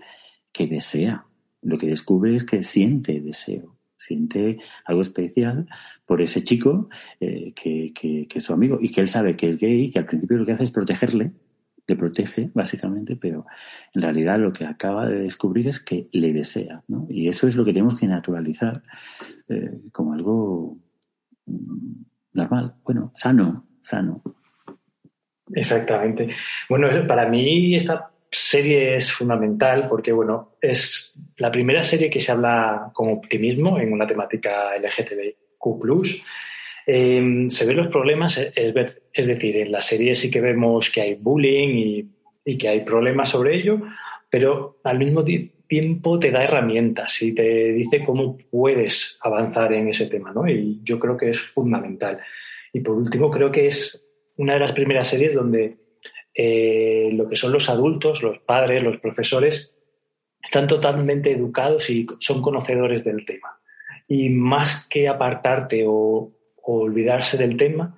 que 0.51 0.67
desea. 0.67 1.25
Lo 1.61 1.77
que 1.77 1.87
descubre 1.87 2.35
es 2.35 2.43
que 2.43 2.61
siente 2.61 3.19
deseo 3.21 3.74
siente 3.97 4.59
algo 4.85 5.01
especial 5.01 5.67
por 6.05 6.21
ese 6.21 6.43
chico 6.43 6.89
eh, 7.19 7.53
que, 7.53 7.93
que, 7.93 8.27
es 8.33 8.43
su 8.43 8.53
amigo 8.53 8.77
y 8.81 8.89
que 8.89 9.01
él 9.01 9.07
sabe 9.07 9.35
que 9.35 9.49
es 9.49 9.59
gay, 9.59 9.89
que 9.91 9.99
al 9.99 10.05
principio 10.05 10.37
lo 10.37 10.45
que 10.45 10.51
hace 10.53 10.63
es 10.63 10.71
protegerle, 10.71 11.31
le 11.87 11.95
protege 11.95 12.49
básicamente, 12.53 13.15
pero 13.15 13.45
en 13.93 14.01
realidad 14.01 14.39
lo 14.39 14.51
que 14.51 14.65
acaba 14.65 15.07
de 15.07 15.19
descubrir 15.19 15.67
es 15.67 15.79
que 15.79 16.09
le 16.11 16.33
desea, 16.33 16.83
¿no? 16.87 17.05
Y 17.09 17.27
eso 17.27 17.47
es 17.47 17.55
lo 17.55 17.63
que 17.63 17.73
tenemos 17.73 17.99
que 17.99 18.07
naturalizar 18.07 18.81
eh, 19.49 19.79
como 19.91 20.13
algo 20.13 20.77
mm, 21.45 22.03
normal, 22.33 22.75
bueno, 22.83 23.11
sano, 23.15 23.67
sano. 23.81 24.23
Exactamente. 25.53 26.29
Bueno, 26.67 26.87
para 27.07 27.29
mí 27.29 27.75
esta 27.75 28.09
serie 28.35 28.95
es 28.95 29.11
fundamental 29.11 29.87
porque, 29.89 30.11
bueno, 30.11 30.57
es 30.61 31.13
la 31.37 31.51
primera 31.51 31.83
serie 31.83 32.09
que 32.09 32.21
se 32.21 32.31
habla 32.31 32.91
con 32.93 33.11
optimismo 33.11 33.79
en 33.79 33.93
una 33.93 34.07
temática 34.07 34.75
LGTBQ+. 34.75 36.23
em, 36.87 37.49
se 37.49 37.65
ven 37.65 37.77
los 37.77 37.87
problemas, 37.87 38.37
es, 38.37 39.27
decir, 39.27 39.57
en 39.57 39.71
la 39.71 39.81
serie 39.81 40.13
sí 40.13 40.29
que 40.29 40.41
vemos 40.41 40.89
que 40.89 41.01
hay 41.01 41.15
bullying 41.15 42.09
y, 42.45 42.57
que 42.57 42.69
hay 42.69 42.81
problemas 42.81 43.29
sobre 43.29 43.55
ello, 43.55 43.81
pero 44.29 44.77
al 44.83 44.99
mismo 44.99 45.23
tiempo 45.23 46.19
te 46.19 46.29
da 46.29 46.43
herramientas 46.43 47.19
y 47.23 47.33
te 47.33 47.73
dice 47.73 48.03
cómo 48.05 48.37
puedes 48.51 49.17
avanzar 49.21 49.73
en 49.73 49.87
ese 49.87 50.05
tema, 50.05 50.31
¿no? 50.31 50.47
Y 50.47 50.79
yo 50.83 50.99
creo 50.99 51.17
que 51.17 51.31
es 51.31 51.39
fundamental. 51.39 52.19
Y 52.71 52.81
por 52.81 52.97
último, 52.97 53.31
creo 53.31 53.51
que 53.51 53.65
es 53.65 53.99
una 54.37 54.53
de 54.53 54.59
las 54.59 54.73
primeras 54.73 55.07
series 55.07 55.33
donde 55.33 55.77
eh, 56.35 57.09
lo 57.13 57.29
que 57.29 57.37
son 57.37 57.53
los 57.53 57.69
adultos, 57.69 58.21
los 58.21 58.39
padres, 58.39 58.83
los 58.83 58.97
profesores, 58.97 59.73
están 60.43 60.67
totalmente 60.67 61.31
educados 61.31 61.89
y 61.89 62.05
son 62.19 62.41
conocedores 62.41 63.03
del 63.03 63.25
tema. 63.25 63.57
Y 64.07 64.29
más 64.29 64.85
que 64.87 65.07
apartarte 65.07 65.85
o, 65.87 66.31
olvidarse 66.67 67.37
del 67.37 67.57
tema, 67.57 67.95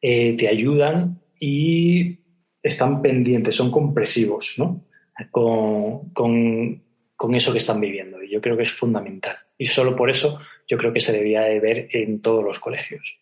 eh, 0.00 0.36
te 0.36 0.46
ayudan 0.46 1.20
y 1.38 2.18
están 2.62 3.00
pendientes, 3.00 3.54
son 3.54 3.70
compresivos 3.70 4.54
¿no? 4.58 4.84
con, 5.30 6.12
con, 6.12 7.34
eso 7.34 7.52
que 7.52 7.58
están 7.58 7.80
viviendo. 7.80 8.22
Y 8.22 8.30
yo 8.30 8.40
creo 8.40 8.56
que 8.56 8.64
es 8.64 8.72
fundamental. 8.72 9.36
Y 9.56 9.66
solo 9.66 9.96
por 9.96 10.10
eso 10.10 10.38
yo 10.68 10.76
creo 10.76 10.92
que 10.92 11.00
se 11.00 11.12
debía 11.12 11.42
de 11.42 11.60
ver 11.60 11.88
en 11.92 12.20
todos 12.20 12.44
los 12.44 12.58
colegios. 12.58 13.18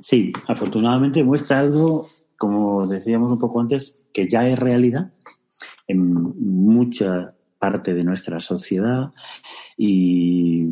Sí, 0.00 0.32
afortunadamente 0.46 1.24
muestra 1.24 1.58
algo, 1.58 2.06
como 2.36 2.86
decíamos 2.86 3.32
un 3.32 3.38
poco 3.38 3.60
antes, 3.60 3.96
que 4.12 4.28
ya 4.28 4.46
es 4.48 4.58
realidad 4.58 5.12
en 5.86 6.12
mucha 6.12 7.34
parte 7.58 7.94
de 7.94 8.04
nuestra 8.04 8.40
sociedad 8.40 9.12
y 9.76 10.64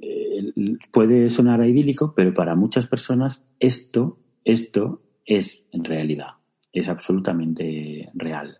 eh, 0.00 0.52
puede 0.92 1.28
sonar 1.28 1.64
idílico, 1.66 2.14
pero 2.14 2.32
para 2.32 2.54
muchas 2.54 2.86
personas 2.86 3.44
esto, 3.58 4.18
esto 4.44 5.02
es 5.24 5.66
en 5.72 5.84
realidad, 5.84 6.28
es 6.72 6.88
absolutamente 6.88 8.08
real. 8.14 8.58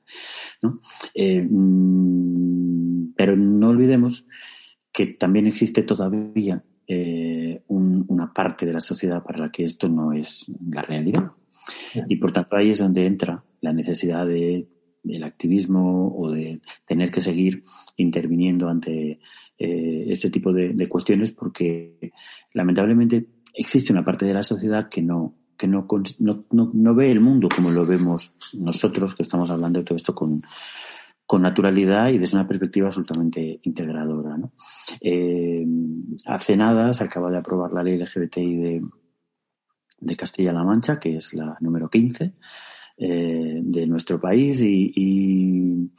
Eh, 1.14 1.46
mm, 1.48 3.14
pero 3.16 3.36
no 3.36 3.68
olvidemos 3.68 4.26
que 4.92 5.06
también 5.06 5.46
existe 5.46 5.82
todavía 5.82 6.64
eh, 6.86 7.62
una 7.68 8.32
parte 8.32 8.66
de 8.66 8.72
la 8.72 8.80
sociedad 8.80 9.22
para 9.22 9.38
la 9.38 9.50
que 9.50 9.64
esto 9.64 9.88
no 9.88 10.12
es 10.12 10.46
la 10.70 10.82
realidad. 10.82 11.32
Y 12.08 12.16
por 12.16 12.32
tanto 12.32 12.56
ahí 12.56 12.70
es 12.70 12.78
donde 12.78 13.06
entra 13.06 13.44
la 13.60 13.72
necesidad 13.72 14.26
de 14.26 14.68
del 15.04 15.22
activismo 15.22 16.12
o 16.16 16.30
de 16.32 16.60
tener 16.84 17.12
que 17.12 17.20
seguir 17.20 17.62
interviniendo 17.96 18.68
ante 18.68 19.20
eh, 19.58 20.04
este 20.08 20.30
tipo 20.30 20.52
de, 20.52 20.88
cuestiones 20.88 21.30
porque 21.30 22.12
lamentablemente 22.52 23.26
existe 23.52 23.92
una 23.92 24.04
parte 24.04 24.24
de 24.24 24.34
la 24.34 24.42
sociedad 24.42 24.88
que 24.88 25.02
no 25.02 25.34
que 25.56 25.68
no, 25.68 25.86
no, 26.18 26.94
ve 26.96 27.12
el 27.12 27.20
mundo 27.20 27.48
como 27.54 27.70
lo 27.70 27.86
vemos 27.86 28.34
nosotros 28.58 29.14
que 29.14 29.22
estamos 29.22 29.50
hablando 29.50 29.78
de 29.78 29.84
todo 29.84 29.94
esto 29.94 30.12
con, 30.12 30.42
con 31.26 31.42
naturalidad 31.42 32.08
y 32.08 32.18
desde 32.18 32.36
una 32.36 32.48
perspectiva 32.48 32.88
absolutamente 32.88 33.60
integradora. 33.62 34.36
Eh, 35.00 35.64
hace 36.26 36.56
nada 36.56 36.92
se 36.92 37.04
acaba 37.04 37.30
de 37.30 37.38
aprobar 37.38 37.72
la 37.72 37.84
ley 37.84 37.96
LGBTI 37.98 38.56
de, 38.56 38.82
de 40.04 40.16
Castilla-La 40.16 40.62
Mancha, 40.62 40.98
que 41.00 41.16
es 41.16 41.34
la 41.34 41.56
número 41.60 41.88
15, 41.88 42.34
eh, 42.96 43.60
de 43.62 43.86
nuestro 43.86 44.20
país 44.20 44.60
y, 44.60 44.92
y, 44.94 45.90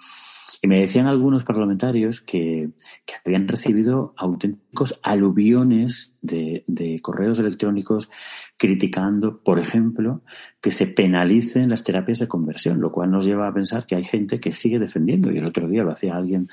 me 0.64 0.80
decían 0.80 1.08
algunos 1.08 1.44
parlamentarios 1.44 2.22
que, 2.22 2.70
que 3.06 3.14
habían 3.24 3.48
recibido 3.48 4.14
auténticos 4.18 5.00
aluviones 5.04 6.14
de, 6.22 6.64
de, 6.68 7.00
correos 7.00 7.40
electrónicos 7.40 8.10
criticando, 8.58 9.42
por 9.44 9.60
ejemplo, 9.60 10.22
que 10.62 10.72
se 10.72 10.88
penalicen 10.88 11.70
las 11.70 11.84
terapias 11.84 12.20
de 12.20 12.28
conversión, 12.28 12.82
lo 12.82 12.92
cual 12.92 13.12
nos 13.12 13.26
lleva 13.26 13.48
a 13.48 13.54
pensar 13.54 13.86
que 13.86 13.96
hay 13.96 14.04
gente 14.04 14.40
que 14.40 14.54
sigue 14.54 14.80
defendiendo, 14.80 15.32
y 15.32 15.38
el 15.38 15.46
otro 15.46 15.68
día 15.68 15.84
lo 15.84 15.92
hacía 15.92 16.16
alguien, 16.16 16.48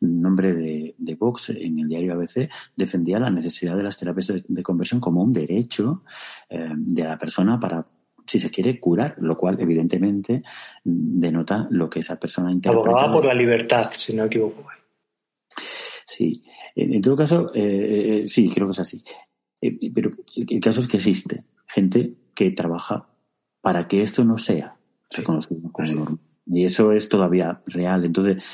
en 0.00 0.20
nombre 0.20 0.52
de, 0.52 0.94
de 0.98 1.14
Vox, 1.14 1.50
en 1.50 1.78
el 1.78 1.88
diario 1.88 2.14
ABC, 2.14 2.50
defendía 2.76 3.18
la 3.18 3.30
necesidad 3.30 3.76
de 3.76 3.82
las 3.82 3.96
terapias 3.96 4.26
de, 4.28 4.44
de 4.46 4.62
conversión 4.62 5.00
como 5.00 5.22
un 5.22 5.32
derecho 5.32 6.02
eh, 6.50 6.70
de 6.76 7.04
la 7.04 7.18
persona 7.18 7.58
para 7.58 7.86
si 8.26 8.38
se 8.38 8.50
quiere 8.50 8.80
curar, 8.80 9.16
lo 9.18 9.36
cual 9.36 9.60
evidentemente 9.60 10.42
denota 10.82 11.66
lo 11.70 11.88
que 11.90 12.00
esa 12.00 12.18
persona 12.18 12.50
interpreta. 12.50 12.88
Abogaba 12.88 13.12
por 13.12 13.24
la 13.26 13.34
libertad, 13.34 13.90
si 13.92 14.14
no 14.14 14.22
me 14.22 14.28
equivoco. 14.28 14.64
Sí, 16.06 16.42
en, 16.74 17.00
todo 17.00 17.16
caso, 17.16 17.50
eh, 17.54 17.60
eh, 17.62 18.18
eh, 18.18 18.26
sí, 18.26 18.50
creo 18.52 18.66
que 18.66 18.72
es 18.72 18.80
así. 18.80 19.02
pero 19.94 20.10
el, 20.36 20.60
caso 20.60 20.80
es 20.80 20.88
que 20.88 20.96
existe 20.98 21.44
gente 21.66 22.14
que 22.34 22.50
trabaja 22.50 23.08
para 23.60 23.86
que 23.88 24.02
esto 24.02 24.24
no 24.24 24.38
sea 24.38 24.76
reconocido 25.10 25.60
como 25.72 25.92
norma. 25.92 26.18
Y 26.46 26.64
eso 26.64 26.92
es 26.92 27.08
todavía 27.08 27.62
real. 27.66 28.04
Entonces, 28.04 28.44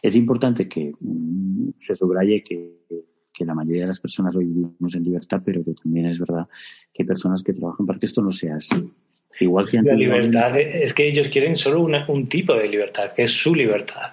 es 0.00 0.14
importante 0.14 0.68
que 0.68 0.92
mm, 1.00 1.70
se 1.78 1.96
subraye 1.96 2.44
que, 2.44 2.86
que 3.32 3.44
la 3.44 3.54
mayoría 3.54 3.82
de 3.82 3.88
las 3.88 4.00
personas 4.00 4.36
hoy 4.36 4.44
vivimos 4.44 4.94
en 4.94 5.02
libertad, 5.02 5.42
pero 5.44 5.62
que 5.62 5.72
también 5.74 6.06
es 6.06 6.20
verdad 6.20 6.48
que 6.92 7.02
hay 7.02 7.06
personas 7.06 7.42
que 7.42 7.52
trabajan 7.52 7.86
para 7.86 7.98
que 7.98 8.06
esto 8.06 8.22
no 8.22 8.30
sea 8.30 8.56
así. 8.56 8.92
Igual 9.38 9.68
que 9.68 9.80
la 9.80 9.94
libertad 9.94 10.58
es 10.58 10.92
que 10.92 11.08
ellos 11.08 11.28
quieren 11.28 11.56
solo 11.56 11.82
un 11.82 12.26
tipo 12.26 12.54
de 12.54 12.68
libertad, 12.68 13.12
que 13.14 13.22
es 13.22 13.30
su 13.30 13.54
libertad. 13.54 14.12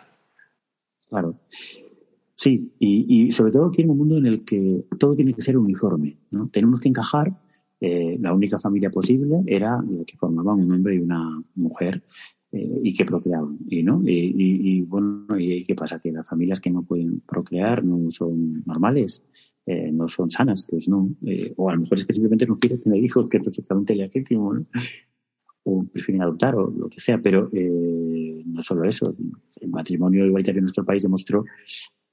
Claro. 1.09 1.35
Sí, 2.35 2.71
y, 2.77 3.31
sobre 3.31 3.51
todo 3.51 3.71
quieren 3.71 3.89
un 3.89 3.97
mundo 3.97 4.17
en 4.17 4.27
el 4.27 4.45
que 4.45 4.85
todo 4.99 5.15
tiene 5.15 5.33
que 5.33 5.41
ser 5.41 5.57
uniforme. 5.57 6.17
¿no? 6.29 6.49
Tenemos 6.49 6.79
que 6.79 6.89
encajar. 6.89 7.33
Eh, 7.79 8.17
la 8.19 8.33
única 8.33 8.57
familia 8.57 8.89
posible 8.89 9.41
era 9.45 9.81
la 9.81 10.03
que 10.03 10.17
formaban 10.17 10.59
un 10.59 10.71
hombre 10.71 10.95
y 10.95 10.99
una 10.99 11.43
mujer 11.55 12.03
eh, 12.51 12.81
y 12.83 12.93
que 12.93 13.05
procreaban. 13.05 13.57
Y, 13.67 13.83
¿no? 13.83 14.01
Y, 14.05 14.81
bueno, 14.83 15.25
¿y 15.37 15.63
qué 15.63 15.73
pasa? 15.73 15.99
Que 15.99 16.11
las 16.11 16.27
familias 16.27 16.59
que 16.59 16.69
no 16.69 16.83
pueden 16.83 17.21
procrear 17.21 17.83
no 17.83 18.11
son 18.11 18.63
normales. 18.65 19.23
Eh, 19.65 19.91
no 19.91 20.07
son 20.07 20.29
sanas, 20.29 20.65
pues 20.69 20.87
no. 20.87 21.09
o 21.57 21.69
a 21.69 21.73
lo 21.73 21.81
mejor 21.81 21.97
es 21.97 22.05
que 22.05 22.13
simplemente 22.13 22.45
no 22.45 22.57
quieren 22.57 22.79
tener 22.79 23.03
hijos, 23.03 23.27
que 23.27 23.37
es 23.37 23.43
perfectamente 23.43 23.95
legítimo, 23.95 24.53
¿no? 24.53 24.65
O 25.69 25.83
prefieren 25.83 26.21
adoptar 26.21 26.55
o 26.55 26.71
lo 26.71 26.87
que 26.87 27.01
sea, 27.01 27.17
pero 27.21 27.49
eh, 27.51 28.41
no 28.45 28.61
solo 28.61 28.85
eso. 28.85 29.13
El 29.59 29.69
matrimonio 29.69 30.25
igualitario 30.25 30.59
en 30.59 30.63
nuestro 30.63 30.85
país 30.85 31.03
demostró 31.03 31.43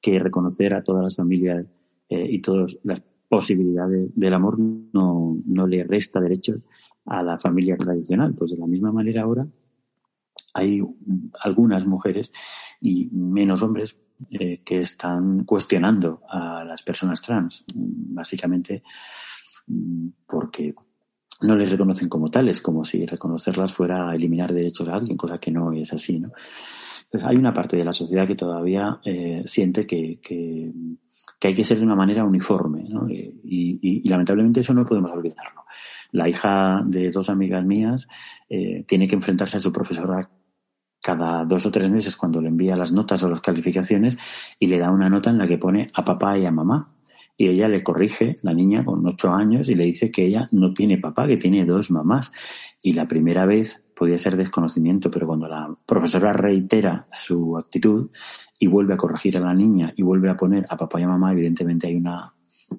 que 0.01 0.19
reconocer 0.19 0.75
a 0.75 0.83
todas 0.83 1.05
las 1.05 1.15
familias 1.15 1.65
eh, 2.09 2.27
y 2.29 2.41
todas 2.41 2.77
las 2.83 3.01
posibilidades 3.29 4.11
del 4.15 4.35
amor 4.35 4.59
no, 4.59 5.39
no 5.47 5.67
le 5.69 5.85
resta 5.85 6.21
derechos 6.21 6.59
a 7.07 7.23
la 7.23 7.39
familia 7.39 7.77
tradicional. 7.77 8.35
Pues 8.35 8.51
de 8.51 8.59
la 8.59 8.67
misma 8.67 8.91
manera 8.91 9.23
ahora 9.23 9.47
hay 10.55 10.79
algunas 11.45 11.87
mujeres 11.87 12.33
y 12.81 13.09
menos 13.13 13.63
hombres 13.63 13.97
eh, 14.31 14.63
que 14.65 14.81
están 14.81 15.45
cuestionando 15.45 16.23
a 16.29 16.65
las 16.65 16.83
personas 16.83 17.23
trans, 17.23 17.65
básicamente 17.73 18.83
mm, 19.69 20.09
porque 20.27 20.75
no 21.43 21.57
les 21.57 21.71
reconocen 21.71 22.09
como 22.09 22.31
tales, 22.31 22.61
como 22.61 22.85
si 22.85 23.05
reconocerlas 23.07 23.73
fuera 23.73 24.15
eliminar 24.15 24.53
derechos 24.53 24.89
a 24.89 24.95
alguien, 24.95 25.17
cosa 25.17 25.39
que 25.39 25.51
no 25.51 25.73
es 25.73 25.93
así, 25.93 26.21
¿no? 26.21 26.33
Entonces 27.05 27.29
hay 27.29 27.37
una 27.37 27.53
parte 27.53 27.77
de 27.77 27.85
la 27.85 27.93
sociedad 27.93 28.27
que 28.27 28.35
todavía 28.35 29.01
eh, 29.05 29.43
siente 29.47 29.87
que, 29.87 30.19
que, 30.21 30.73
hay 31.43 31.55
que 31.55 31.65
ser 31.65 31.79
de 31.79 31.85
una 31.85 31.95
manera 31.95 32.25
uniforme, 32.25 32.85
¿no? 32.89 33.07
Y, 33.09 34.03
lamentablemente 34.09 34.61
eso 34.61 34.73
no 34.73 34.87
podemos 34.87 35.11
olvidarlo. 35.11 35.65
La 36.13 36.29
hija 36.29 36.83
de 36.87 37.11
dos 37.11 37.29
amigas 37.29 37.65
mías 37.65 38.09
eh, 38.49 38.85
tiene 38.87 39.07
que 39.07 39.15
enfrentarse 39.15 39.59
a 39.59 39.61
su 39.61 39.71
profesora 39.71 40.29
cada 41.03 41.45
dos 41.45 41.67
o 41.67 41.71
tres 41.71 41.91
meses 41.91 42.17
cuando 42.17 42.41
le 42.41 42.49
envía 42.49 42.77
las 42.77 42.93
notas 42.93 43.23
o 43.23 43.29
las 43.29 43.43
calificaciones 43.43 44.17
y 44.59 44.69
le 44.69 44.79
da 44.79 44.91
una 44.91 45.11
nota 45.11 45.31
en 45.31 45.39
la 45.39 45.47
que 45.47 45.59
pone 45.59 45.91
a 45.93 46.03
papá 46.03 46.39
y 46.39 46.47
a 46.47 46.51
mamá 46.51 46.94
y 47.37 47.49
ella 47.49 47.69
le 47.69 47.83
corrige, 47.83 48.37
la 48.43 48.55
niña 48.55 48.85
con 48.85 49.05
ocho 49.07 49.33
años, 49.33 49.69
y 49.69 49.75
le 49.75 49.85
dice 49.85 50.11
que 50.11 50.27
ella 50.27 50.49
no 50.53 50.73
tiene 50.73 50.99
papá, 50.99 51.27
que 51.27 51.37
tiene 51.37 51.65
dos 51.65 51.91
mamás. 51.91 52.33
Y 52.83 52.93
la 52.93 53.09
primera 53.09 53.45
vez 53.47 53.83
podía 53.95 54.19
ser 54.19 54.37
desconocimiento, 54.37 55.11
pero 55.11 55.27
cuando 55.27 55.49
la 55.49 55.75
profesora 55.87 56.33
reitera 56.33 57.07
su 57.11 57.57
actitud 57.57 58.11
y 58.59 58.67
vuelve 58.67 58.95
a 58.95 58.97
corregir 58.97 59.37
a 59.37 59.41
la 59.41 59.55
niña 59.55 59.93
y 59.97 60.03
vuelve 60.03 60.31
a 60.31 60.37
poner 60.37 60.65
a 60.69 60.77
papá 60.77 61.01
y 61.01 61.05
a 61.05 61.09
mamá, 61.09 61.33
evidentemente 61.33 61.89
hay 61.89 61.97
una 61.97 62.35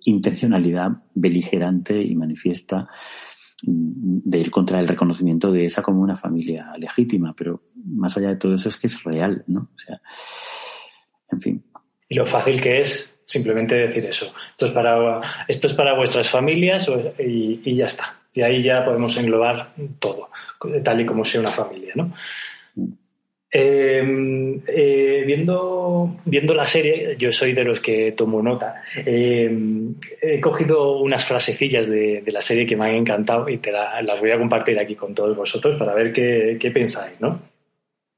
intencionalidad 0.06 0.92
beligerante 1.14 2.02
y 2.02 2.16
manifiesta 2.16 2.88
de 3.64 4.40
ir 4.40 4.52
contra 4.52 4.80
el 4.80 4.88
reconocimiento 4.88 5.52
de 5.52 5.66
esa 5.66 5.82
como 5.82 6.02
una 6.02 6.16
familia 6.16 6.74
legítima, 6.78 7.34
pero 7.36 7.64
más 7.86 8.18
allá 8.18 8.30
de 8.30 8.36
todo 8.36 8.56
eso 8.56 8.70
es 8.70 8.78
que 8.78 8.88
es 8.88 9.04
real, 9.04 9.44
¿no? 9.48 9.70
O 9.74 9.78
sea, 9.78 10.02
en 11.32 11.42
fin. 11.42 11.64
Y 12.08 12.16
lo 12.16 12.26
fácil 12.26 12.62
que 12.62 12.78
es 12.78 13.15
Simplemente 13.26 13.76
decir 13.76 14.06
eso. 14.06 14.32
Esto 14.52 14.68
es 14.68 14.72
para, 14.72 15.22
esto 15.48 15.68
es 15.68 15.74
para 15.74 15.96
vuestras 15.96 16.30
familias 16.30 16.90
y, 17.18 17.76
ya 17.76 17.88
está. 17.88 18.20
Y 18.34 18.42
ahí 18.42 18.62
ya 18.62 18.86
podemos 18.86 19.18
englobar 19.18 19.70
todo, 20.00 20.30
tal 20.84 21.02
y 21.02 21.06
como 21.06 21.26
sea 21.26 21.42
una 21.42 21.52
familia, 21.52 21.94
¿no? 21.96 22.14
Em, 23.58 24.62
eh, 24.68 25.24
viendo, 25.26 26.18
viendo 26.26 26.54
la 26.54 26.66
serie, 26.66 27.16
yo 27.18 27.32
soy 27.32 27.54
de 27.54 27.64
los 27.64 27.80
que 27.80 28.12
tomo 28.12 28.42
nota. 28.42 28.84
Em, 28.98 29.96
he 30.22 30.42
cogido 30.42 31.00
unas 31.00 31.24
frasecillas 31.24 31.90
de, 31.90 32.22
la 32.28 32.42
serie 32.42 32.66
que 32.66 32.76
me 32.76 32.88
han 32.88 32.96
encantado 32.96 33.48
y 33.48 33.60
te 33.60 33.72
las 33.72 34.20
voy 34.20 34.32
a 34.32 34.38
compartir 34.38 34.78
aquí 34.78 34.96
con 34.96 35.16
todos 35.16 35.38
vosotros 35.38 35.80
para 35.80 35.94
ver 35.94 36.12
qué, 36.12 36.72
pensáis, 36.74 37.20
¿no? 37.22 37.40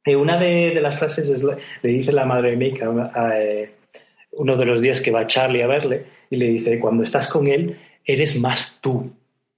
Eh, 0.03 0.15
una 0.15 0.37
de, 0.39 0.73
las 0.81 0.97
frases 0.97 1.29
es, 1.29 1.43
le 1.43 1.89
dice 1.89 2.11
la 2.11 2.25
madre 2.25 2.51
de 2.51 2.57
Mick 2.57 2.81
a, 2.81 3.39
eh, 3.39 3.76
uno 4.37 4.55
de 4.55 4.65
los 4.65 4.81
días 4.81 5.01
que 5.01 5.11
va 5.11 5.27
Charlie 5.27 5.61
a 5.61 5.67
verle 5.67 6.05
y 6.29 6.37
le 6.37 6.47
dice, 6.47 6.79
cuando 6.79 7.03
estás 7.03 7.27
con 7.27 7.47
él, 7.47 7.77
eres 8.05 8.39
más 8.39 8.79
tú. 8.81 9.11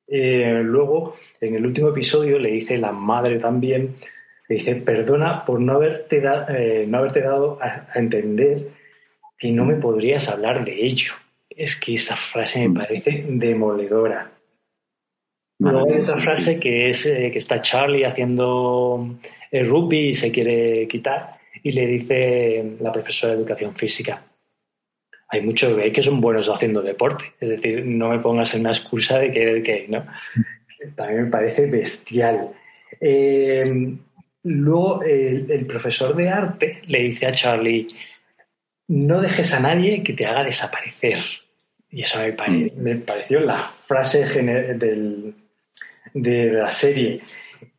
luego, 0.07 1.15
en 1.39 1.55
el 1.55 1.65
último 1.65 1.89
episodio, 1.89 2.39
le 2.39 2.51
dice 2.51 2.77
la 2.77 2.91
madre 2.91 3.37
también 3.39 3.95
dice, 4.49 4.75
perdona 4.75 5.45
por 5.45 5.61
no 5.61 5.73
haberte, 5.73 6.21
eh, 6.49 6.85
no 6.87 6.97
haberte 6.97 7.21
dado 7.21 7.59
a, 7.61 7.87
entender 7.95 8.67
que 9.37 9.51
no 9.51 9.63
me 9.63 9.75
podrías 9.75 10.27
hablar 10.29 10.65
de 10.65 10.85
ello. 10.85 11.13
Es 11.49 11.75
que 11.75 11.93
esa 11.93 12.15
frase 12.15 12.67
me 12.67 12.79
parece 12.79 13.25
demoledora. 13.27 14.31
Luego 15.59 15.91
hay 15.91 15.99
otra 15.99 16.17
frase 16.17 16.59
que 16.59 16.89
es 16.89 17.05
eh, 17.05 17.29
que 17.31 17.37
está 17.37 17.61
Charlie 17.61 18.05
haciendo 18.05 19.17
el 19.51 19.67
rugby 19.67 20.09
y 20.09 20.13
se 20.13 20.31
quiere 20.31 20.87
quitar 20.87 21.37
y 21.61 21.71
le 21.71 21.85
dice 21.85 22.77
la 22.79 22.91
profesora 22.91 23.33
de 23.33 23.39
educación 23.39 23.75
física, 23.75 24.23
hay 25.29 25.41
muchos 25.41 25.75
gays 25.77 25.93
que 25.93 26.03
son 26.03 26.21
buenos 26.21 26.49
haciendo 26.49 26.81
deporte, 26.81 27.33
es 27.39 27.49
decir, 27.49 27.85
no 27.85 28.09
me 28.09 28.19
pongas 28.19 28.53
en 28.55 28.61
una 28.61 28.71
excusa 28.71 29.19
de 29.19 29.31
que 29.31 29.41
eres 29.41 29.63
gay, 29.63 29.85
¿no? 29.87 30.05
También 30.95 31.25
me 31.25 31.29
parece 31.29 31.65
bestial. 31.67 32.51
Eh, 32.99 33.97
Luego 34.43 35.03
el, 35.03 35.65
profesor 35.65 36.15
de 36.15 36.29
arte 36.29 36.81
le 36.87 37.03
dice 37.03 37.25
a 37.25 37.31
Charlie, 37.31 37.87
no 38.87 39.21
dejes 39.21 39.53
a 39.53 39.59
nadie 39.59 40.01
que 40.01 40.13
te 40.13 40.25
haga 40.25 40.45
desaparecer. 40.45 41.17
Y 41.91 42.01
eso 42.01 42.19
me, 42.19 42.95
mm. 42.95 43.01
pareció 43.01 43.41
la 43.41 43.71
frase 43.85 44.25
del, 44.41 45.33
de 46.13 46.51
la 46.51 46.69
serie. 46.69 47.21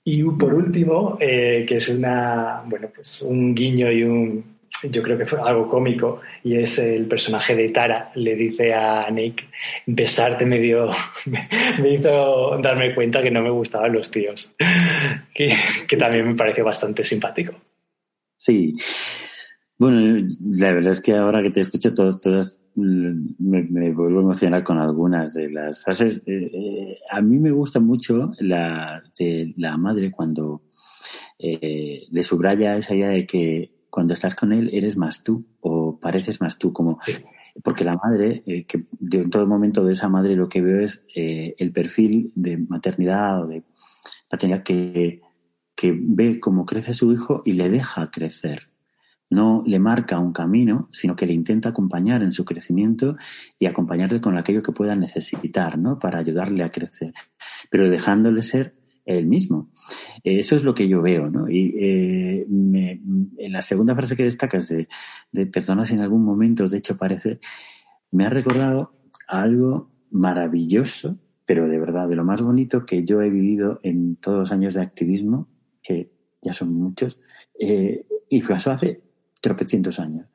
Y 0.05 0.23
por 0.23 0.53
último, 0.53 1.17
eh, 1.21 1.65
que 1.67 1.77
es 1.77 1.89
una, 1.89 2.63
bueno, 2.67 2.91
pues 2.95 3.23
un 3.23 3.55
guiño 3.55 3.91
y 3.91 4.03
un, 4.03 4.60
yo 4.83 5.03
creo 5.03 5.19
que 5.19 5.27
fue 5.27 5.41
algo 5.41 5.69
cómico, 5.69 6.21
y 6.43 6.57
es 6.57 6.79
el 6.79 7.07
personaje 7.07 7.55
de 7.55 7.69
Tara, 7.69 8.11
le 8.15 8.35
dice 8.35 8.73
a 8.73 9.11
Nick, 9.11 9.47
besarte 9.87 10.47
me 10.47 10.59
dio, 10.59 10.89
me 11.81 11.95
hizo 11.95 12.59
darme 12.59 12.95
cuenta 12.95 13.23
que 13.23 13.31
no 13.31 13.43
me 13.43 13.51
gustaban 13.51 13.93
los 13.93 14.11
tíos, 14.11 14.53
que, 15.35 15.97
también 15.99 16.29
me 16.29 16.35
parece 16.35 16.63
bastante 16.63 17.05
simpático. 17.05 17.55
Sí. 18.37 18.77
Bueno, 19.79 20.27
la 20.57 20.73
verdad 20.73 20.93
es 20.93 21.01
que 21.01 21.15
ahora 21.15 21.43
que 21.43 21.51
te 21.51 21.61
escucho 21.61 21.95
todas, 21.95 22.63
me, 22.75 23.93
vuelvo 23.93 24.19
a 24.19 24.23
emocionar 24.23 24.63
con 24.63 24.79
algunas 24.79 25.33
de 25.33 25.51
las 25.51 25.83
frases. 25.83 26.23
Eh, 26.27 26.51
eh, 26.53 26.99
a 27.11 27.23
mí 27.23 27.39
me 27.39 27.51
gusta 27.51 27.81
mucho 27.81 28.33
la 28.41 29.03
de 29.19 29.55
la 29.57 29.79
madre 29.79 30.11
cuando 30.11 30.63
eh, 31.39 32.03
le 32.11 32.23
subraya 32.23 32.77
esa 32.77 32.95
idea 32.95 33.09
de 33.09 33.27
que 33.27 33.80
cuando 33.91 34.15
estás 34.15 34.35
con 34.35 34.53
él 34.53 34.71
eres 34.73 34.97
más 34.97 35.23
tú 35.23 35.45
o 35.61 35.99
pareces 35.99 36.41
más 36.41 36.59
tú, 36.59 36.73
como 36.73 36.99
porque 37.63 37.85
la 37.85 37.97
madre, 37.97 38.43
eh, 38.47 38.65
que 38.65 38.87
en 39.11 39.31
todo 39.31 39.47
momento 39.47 39.85
de 39.85 39.93
esa 39.93 40.09
madre 40.09 40.37
lo 40.37 40.49
que 40.49 40.63
veo 40.63 40.81
es 40.81 41.05
eh, 41.15 41.55
el 41.59 41.73
perfil 41.73 42.33
de 42.35 42.57
maternidad 42.57 43.43
o 43.43 43.47
de 43.47 43.63
paternidad 44.29 44.63
que, 44.63 45.21
que 45.75 45.97
ve 45.99 46.41
cómo 46.41 46.65
crece 46.65 46.95
su 46.95 47.13
hijo 47.13 47.43
y 47.45 47.55
le 47.55 47.69
deja 47.69 48.11
crecer. 48.11 48.69
No 49.29 49.63
le 49.65 49.79
marca 49.79 50.19
un 50.19 50.33
camino, 50.33 50.89
sino 50.93 51.15
que 51.15 51.27
le 51.27 51.33
intenta 51.33 51.69
acompañar 51.69 52.23
en 52.23 52.33
su 52.33 52.45
crecimiento 52.45 53.17
y 53.61 53.67
acompañarle 53.67 54.21
con 54.21 54.37
aquello 54.37 54.63
que 54.63 54.73
pueda 54.73 54.97
necesitar, 54.97 55.79
¿no? 55.79 56.01
Para 56.01 56.19
ayudarle 56.19 56.65
a 56.65 56.71
crecer. 56.71 57.15
Pero 57.71 57.89
dejándole 57.89 58.43
ser 58.43 58.75
él 59.05 59.27
mismo. 59.27 59.71
Eso 60.23 60.57
es 60.57 60.65
lo 60.65 60.75
que 60.75 60.89
yo 60.89 61.03
veo, 61.03 61.31
¿no? 61.31 61.49
Y 61.49 61.75
eh, 61.79 62.47
en 62.49 63.53
la 63.53 63.63
segunda 63.63 63.95
frase 63.95 64.17
que 64.17 64.25
destacas 64.25 64.69
de, 64.69 64.89
de 65.33 65.47
personas 65.47 65.91
en 65.91 66.01
algún 66.01 66.25
momento, 66.25 66.67
de 66.67 66.79
hecho 66.79 66.97
parece, 66.97 67.41
me 68.11 68.27
ha 68.27 68.31
recordado 68.31 68.93
algo 69.27 69.91
maravilloso, 70.11 71.19
pero 71.47 71.69
de 71.69 71.79
verdad, 71.79 72.09
de 72.09 72.17
lo 72.17 72.25
más 72.25 72.43
bonito 72.43 72.85
que 72.85 73.05
yo 73.05 73.23
he 73.23 73.31
vivido 73.31 73.81
en 73.83 74.17
todos 74.17 74.39
los 74.39 74.53
años 74.53 74.75
de 74.75 74.83
activismo, 74.83 75.49
que 75.83 76.13
ya 76.43 76.53
son 76.53 76.75
muchos, 76.75 77.21
eh, 77.59 78.07
y 78.29 78.43
pasó 78.43 78.73
hace 78.73 79.03
tropecientos 79.41 79.99
años. 79.99 80.27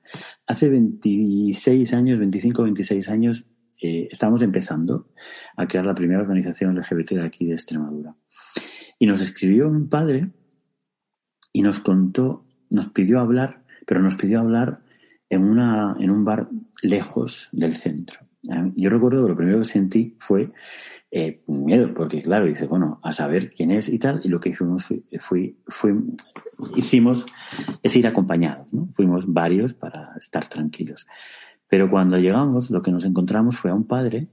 Hace 0.47 0.69
26 0.69 1.93
años, 1.93 2.19
25, 2.19 2.63
26 2.63 3.09
años, 3.09 3.45
eh, 3.81 4.07
estábamos 4.11 4.41
empezando 4.41 5.09
a 5.55 5.67
crear 5.67 5.85
la 5.85 5.95
primera 5.95 6.21
organización 6.21 6.75
LGBT 6.75 7.11
de 7.11 7.25
aquí 7.25 7.45
de 7.45 7.53
Extremadura. 7.53 8.15
Y 8.99 9.07
nos 9.07 9.21
escribió 9.21 9.67
un 9.67 9.89
padre 9.89 10.31
y 11.51 11.61
nos 11.61 11.79
contó, 11.79 12.45
nos 12.69 12.89
pidió 12.89 13.19
hablar, 13.19 13.63
pero 13.85 14.01
nos 14.01 14.15
pidió 14.15 14.39
hablar 14.39 14.81
en, 15.29 15.43
una, 15.43 15.95
en 15.99 16.11
un 16.11 16.25
bar 16.25 16.49
lejos 16.81 17.49
del 17.51 17.73
centro. 17.73 18.19
Yo 18.75 18.89
recuerdo 18.89 19.23
que 19.23 19.29
lo 19.29 19.37
primero 19.37 19.59
que 19.59 19.65
sentí 19.65 20.15
fue 20.19 20.51
eh, 21.11 21.43
miedo, 21.47 21.93
porque 21.93 22.21
claro, 22.21 22.45
dice, 22.45 22.67
bueno, 22.67 22.99
a 23.01 23.11
saber 23.11 23.53
quién 23.53 23.71
es 23.71 23.89
y 23.89 23.97
tal, 23.97 24.21
y 24.23 24.29
lo 24.29 24.39
que 24.39 24.49
hicimos 24.49 24.87
fue, 25.19 25.55
fue, 25.67 25.95
hicimos 26.75 27.25
es 27.81 27.95
ir 27.95 28.05
acompañados, 28.05 28.73
¿no? 28.73 28.89
Fuimos 28.93 29.31
varios 29.31 29.73
para 29.73 30.11
estar 30.17 30.47
tranquilos. 30.47 31.07
Pero 31.69 31.89
cuando 31.89 32.17
llegamos, 32.17 32.69
lo 32.69 32.81
que 32.81 32.91
nos 32.91 33.05
encontramos 33.05 33.57
fue 33.57 33.71
a 33.71 33.75
un 33.75 33.87
padre 33.87 34.27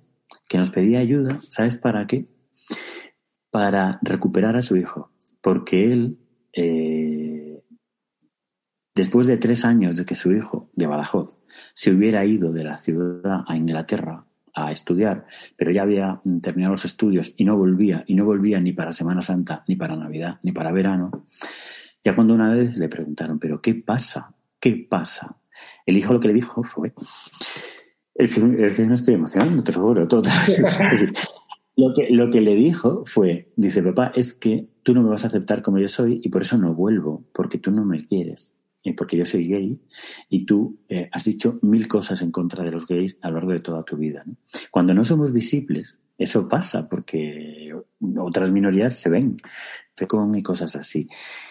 que 0.49 0.59
nos 0.59 0.71
pedía 0.71 0.99
ayuda, 0.99 1.41
¿sabes 1.49 1.77
para 1.77 2.07
qué? 2.07 2.27
Para 3.53 3.99
recuperar 4.01 4.57
a 4.57 4.63
su 4.63 4.79
hijo, 4.79 5.13
porque 5.43 5.93
él, 5.93 6.19
eh, 6.55 7.63
después 8.95 9.27
de 9.27 9.37
tres 9.37 9.67
años 9.67 9.99
de 9.99 10.07
que 10.07 10.15
su 10.15 10.33
hijo, 10.33 10.71
de 10.75 10.87
Badajoz, 10.87 11.37
se 11.75 11.93
hubiera 11.93 12.25
ido 12.25 12.51
de 12.51 12.65
la 12.65 12.79
ciudad 12.79 13.45
a 13.47 13.55
Inglaterra 13.55 14.25
a 14.55 14.73
estudiar, 14.73 15.27
pero 15.55 15.71
ya 15.71 15.83
había 15.83 16.23
terminado 16.41 16.73
los 16.73 16.87
estudios 16.87 17.35
y 17.37 17.45
no 17.45 17.59
volvía, 17.59 18.05
y 18.07 18.15
no 18.15 18.25
volvía 18.25 18.59
ni 18.59 18.73
para 18.73 18.95
Semana 18.95 19.21
Santa, 19.21 19.65
ni 19.69 19.77
para 19.77 19.97
Navidad, 19.97 20.41
ni 20.43 20.53
para 20.53 20.73
verano, 20.73 21.27
ya 22.03 22.15
cuando 22.15 22.33
una 22.33 22.51
vez 22.51 22.79
le 22.79 22.89
preguntaron, 22.89 23.39
pero 23.39 23.61
¿qué 23.61 23.75
pasa? 23.75 24.35
¿Qué 24.59 24.87
pasa? 24.89 25.37
El 25.85 25.99
hijo 25.99 26.15
lo 26.15 26.21
que 26.21 26.29
le 26.29 26.35
dijo 26.35 26.65
fue, 26.65 26.95
es 28.15 28.35
que, 28.35 28.87
no 28.87 28.95
estoy 28.95 29.15
emocionando, 29.15 29.63
te 29.63 29.73
lo 29.73 29.83
juro, 29.83 30.09
todo. 30.09 30.23
Lo 31.77 31.95
que, 31.95 32.11
lo 32.11 32.31
que 32.31 32.41
le 32.41 32.55
dijo 32.55 33.05
fue, 33.07 33.51
dice, 33.57 33.83
papá, 33.83 34.13
es 34.15 34.35
que 34.35 34.69
tú 34.83 34.95
no 34.95 35.03
me 35.03 35.11
vas 35.11 35.25
a 35.25 35.29
aceptar 35.29 35.63
como 35.63 35.79
yo 35.79 35.89
soy 35.89 36.21
y 36.23 36.29
por 36.29 36.43
eso 36.43 36.59
no 36.59 36.75
vuelvo, 36.75 37.25
porque 37.33 37.59
tú 37.59 37.71
no 37.71 37.85
me 37.85 38.07
quieres, 38.07 38.55
y 38.83 38.93
porque 38.93 39.17
yo 39.17 39.25
soy 39.25 39.47
gay 39.47 39.81
y 40.29 40.45
tú 40.45 40.79
eh, 40.89 41.09
has 41.13 41.25
dicho 41.25 41.59
mil 41.63 41.87
cosas 41.89 42.21
en 42.23 42.31
contra 42.31 42.65
de 42.65 42.73
los 42.73 42.87
gays 42.87 43.17
a 43.23 43.29
lo 43.29 43.37
largo 43.37 43.53
de 43.53 43.61
toda 43.61 43.85
tu 43.85 43.97
vida. 43.97 44.25
Cuando 44.71 44.93
no 44.93 45.05
somos 45.05 45.33
visibles, 45.33 46.01
eso 46.19 46.49
pasa 46.49 46.89
porque 46.89 47.75
otras 48.19 48.53
minorías 48.53 48.99
se 48.99 49.11
ven, 49.11 49.37
fecón 49.97 50.35
y 50.37 50.43
cosas 50.43 50.75
así. 50.77 51.09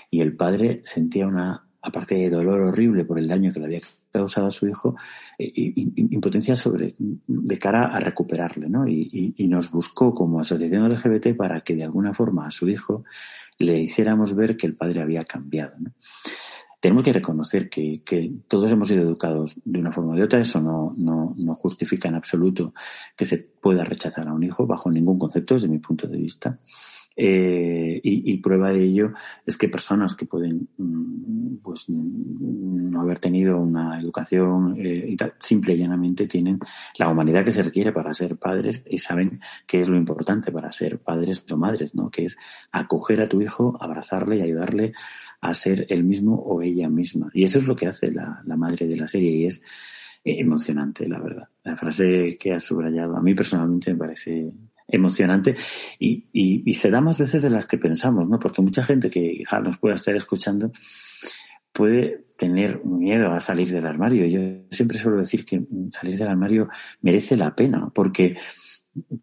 Y 0.10 0.22
el 0.22 0.36
padre 0.36 0.82
sentía 0.84 1.26
una, 1.26 1.66
aparte 1.82 2.16
de 2.16 2.30
dolor 2.30 2.62
horrible 2.62 3.06
por 3.06 3.18
el 3.18 3.28
daño 3.28 3.52
que 3.52 3.60
le 3.60 3.66
había 3.66 3.80
causado 4.12 4.48
a 4.48 4.52
su 4.52 4.68
hijo, 4.68 4.96
eh, 5.38 5.52
impotencia 5.56 6.56
sobre, 6.56 6.94
de 6.98 7.58
cara 7.58 7.86
a 7.86 8.00
recuperarle, 8.00 8.70
¿no? 8.70 8.88
Y, 8.88 9.34
nos 9.52 9.70
buscó 9.70 10.14
como 10.14 10.40
asociación 10.40 10.90
LGBT 10.90 11.36
para 11.36 11.60
que 11.60 11.76
de 11.76 11.84
alguna 11.84 12.14
forma 12.14 12.48
a 12.48 12.52
su 12.52 12.70
hijo 12.70 13.04
le 13.58 13.78
hiciéramos 13.82 14.34
ver 14.34 14.56
que 14.56 14.66
el 14.66 14.76
padre 14.76 15.02
había 15.02 15.26
cambiado, 15.26 15.74
Tenemos 16.80 17.04
que 17.04 17.14
reconocer 17.14 17.70
que, 17.70 18.02
todos 18.48 18.72
hemos 18.72 18.88
sido 18.88 19.04
educados 19.04 19.56
de 19.66 19.80
una 19.80 19.92
forma 19.92 20.16
de 20.16 20.24
otra. 20.24 20.40
Eso 20.40 20.62
no, 20.62 20.96
no, 20.98 21.36
no 21.38 21.54
justifica 21.56 22.08
en 22.08 22.16
absoluto 22.16 22.74
que 23.16 23.26
se 23.26 23.38
pueda 23.38 23.84
rechazar 23.84 24.28
a 24.28 24.34
un 24.34 24.44
hijo 24.44 24.66
bajo 24.66 24.90
ningún 24.90 25.20
concepto, 25.20 25.56
desde 25.56 25.68
mi 25.68 25.80
punto 25.80 26.08
de 26.08 26.18
vista. 26.18 26.60
Eh, 27.16 28.00
y, 28.04 28.38
prueba 28.38 28.72
de 28.72 28.84
ello 28.84 29.14
es 29.46 29.58
que 29.58 29.68
personas 29.68 30.16
que 30.16 30.26
pueden 30.26 30.70
mm, 30.78 31.51
pues 31.72 31.88
no 31.88 33.00
haber 33.00 33.20
tenido 33.20 33.58
una 33.58 33.98
educación 33.98 34.76
eh, 34.78 35.06
y 35.08 35.16
tal, 35.16 35.36
simple 35.40 35.74
y 35.74 35.78
llanamente 35.78 36.28
tienen 36.28 36.60
la 36.98 37.08
humanidad 37.08 37.46
que 37.46 37.54
se 37.54 37.64
requiere 37.64 37.94
para 37.94 38.14
ser 38.14 38.36
padres 38.36 38.84
y 38.90 38.98
saben 38.98 39.40
qué 39.66 39.80
es 39.80 39.88
lo 39.88 39.96
importante 39.96 40.52
para 40.52 40.70
ser 40.74 41.00
padres 41.00 41.46
o 41.50 41.56
madres, 41.56 41.96
¿no? 41.96 42.10
Que 42.10 42.26
es 42.26 42.38
acoger 42.74 43.22
a 43.22 43.30
tu 43.30 43.42
hijo, 43.42 43.78
abrazarle 43.80 44.36
y 44.36 44.42
ayudarle 44.42 44.92
a 45.40 45.54
ser 45.54 45.86
él 45.88 46.04
mismo 46.04 46.36
o 46.36 46.62
ella 46.62 46.90
misma. 46.90 47.30
Y 47.34 47.46
eso 47.46 47.60
es 47.60 47.66
lo 47.66 47.78
que 47.78 47.88
hace 47.88 48.12
la, 48.12 48.42
la 48.46 48.58
madre 48.58 48.86
de 48.86 48.98
la 48.98 49.08
serie 49.08 49.32
y 49.32 49.46
es 49.46 49.62
eh, 50.26 50.42
emocionante, 50.42 51.08
la 51.08 51.20
verdad. 51.20 51.48
La 51.64 51.78
frase 51.78 52.38
que 52.38 52.54
has 52.54 52.66
subrayado 52.66 53.16
a 53.16 53.22
mí 53.22 53.34
personalmente 53.34 53.94
me 53.94 54.00
parece 54.00 54.52
emocionante 54.92 55.56
y, 56.00 56.26
y, 56.34 56.74
se 56.74 56.92
da 56.92 57.02
más 57.02 57.18
veces 57.18 57.44
de 57.44 57.50
las 57.50 57.66
que 57.66 57.78
pensamos, 57.78 58.28
¿no? 58.28 58.38
Porque 58.40 58.62
mucha 58.62 58.84
gente 58.84 59.10
que 59.10 59.44
nos 59.64 59.78
pueda 59.78 59.96
estar 59.96 60.16
escuchando 60.16 60.72
puede 61.72 62.26
tener 62.38 62.84
miedo 62.84 63.32
a 63.32 63.40
salir 63.40 63.72
del 63.72 63.86
armario. 63.86 64.26
Yo 64.26 64.66
siempre 64.72 64.98
suelo 64.98 65.20
decir 65.20 65.46
que 65.46 65.62
salir 65.92 66.18
del 66.18 66.28
armario 66.28 66.70
merece 67.02 67.38
la 67.38 67.56
pena, 67.56 67.92
porque 67.94 68.38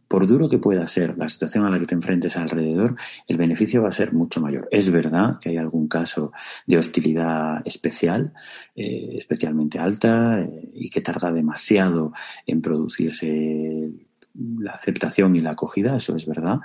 por 0.06 0.26
duro 0.26 0.48
que 0.48 0.58
pueda 0.58 0.86
ser 0.86 1.18
la 1.18 1.28
situación 1.28 1.64
a 1.64 1.70
la 1.70 1.78
que 1.78 1.86
te 1.86 1.94
enfrentes 1.94 2.36
alrededor, 2.36 2.96
el 3.26 3.36
beneficio 3.36 3.82
va 3.82 3.90
a 3.90 3.92
ser 3.92 4.12
mucho 4.12 4.40
mayor. 4.40 4.68
Es 4.70 4.90
verdad 4.90 5.38
que 5.40 5.50
hay 5.50 5.56
algún 5.58 5.88
caso 5.88 6.32
de 6.66 6.78
hostilidad 6.78 7.60
especial, 7.66 8.32
eh, 8.74 9.14
especialmente 9.16 9.78
alta, 9.78 10.40
eh, 10.40 10.70
y 10.72 10.88
que 10.88 11.00
tarda 11.00 11.32
demasiado 11.32 12.12
en 12.46 12.62
producirse 12.62 13.90
la 14.34 14.72
aceptación 14.72 15.36
y 15.36 15.40
la 15.40 15.50
acogida, 15.50 15.96
eso 15.96 16.14
es 16.16 16.26
verdad, 16.26 16.60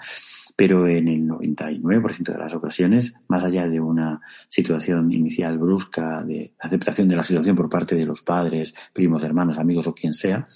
pero 0.55 0.87
en 0.87 1.07
el 1.07 1.27
99% 1.27 2.31
de 2.31 2.37
las 2.37 2.53
ocasiones, 2.53 3.15
más 3.27 3.43
allá 3.43 3.67
de 3.67 3.79
una 3.79 4.21
situación 4.47 5.11
inicial 5.11 5.57
brusca 5.57 6.23
de 6.23 6.53
aceptación 6.59 7.07
de 7.07 7.15
la 7.15 7.23
situación 7.23 7.55
por 7.55 7.69
parte 7.69 7.95
de 7.95 8.05
los 8.05 8.21
padres, 8.21 8.75
primos, 8.93 9.23
hermanos, 9.23 9.57
amigos 9.57 9.87
o 9.87 9.95
quien 9.95 10.13
sea, 10.13 10.47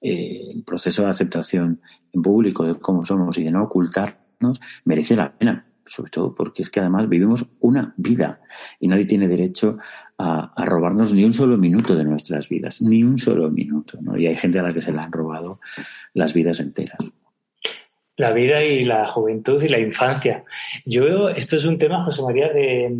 eh, 0.00 0.48
el 0.50 0.64
proceso 0.64 1.02
de 1.02 1.10
aceptación 1.10 1.80
en 2.12 2.22
público 2.22 2.64
de 2.64 2.74
cómo 2.76 3.04
somos 3.04 3.36
y 3.38 3.44
de 3.44 3.50
no 3.50 3.64
ocultarnos 3.64 4.60
merece 4.84 5.14
la 5.14 5.32
pena, 5.32 5.66
sobre 5.84 6.10
todo 6.10 6.34
porque 6.34 6.62
es 6.62 6.70
que 6.70 6.80
además 6.80 7.08
vivimos 7.08 7.46
una 7.60 7.94
vida 7.96 8.40
y 8.80 8.88
nadie 8.88 9.04
tiene 9.04 9.28
derecho 9.28 9.78
a, 10.18 10.52
robarnos 10.64 11.12
ni 11.12 11.24
un 11.24 11.32
solo 11.32 11.56
minuto 11.56 11.94
de 11.96 12.04
nuestras 12.04 12.48
vidas, 12.48 12.82
ni 12.82 13.04
un 13.04 13.18
solo 13.18 13.50
minuto, 13.50 13.98
¿no? 14.00 14.16
Y 14.16 14.26
hay 14.26 14.36
gente 14.36 14.58
a 14.58 14.62
la 14.62 14.72
que 14.72 14.82
se 14.82 14.92
le 14.92 14.98
han 14.98 15.12
robado 15.12 15.60
las 16.14 16.34
vidas 16.34 16.60
enteras. 16.60 17.14
La 18.20 18.32
vida 18.32 18.62
y 18.62 18.84
la 18.84 19.06
juventud 19.08 19.62
y 19.62 19.68
la 19.68 19.78
infancia. 19.78 20.44
Yo, 20.84 21.30
esto 21.30 21.56
es 21.56 21.64
un 21.64 21.78
tema, 21.78 22.04
José 22.04 22.22
María, 22.22 22.52
de, 22.52 22.94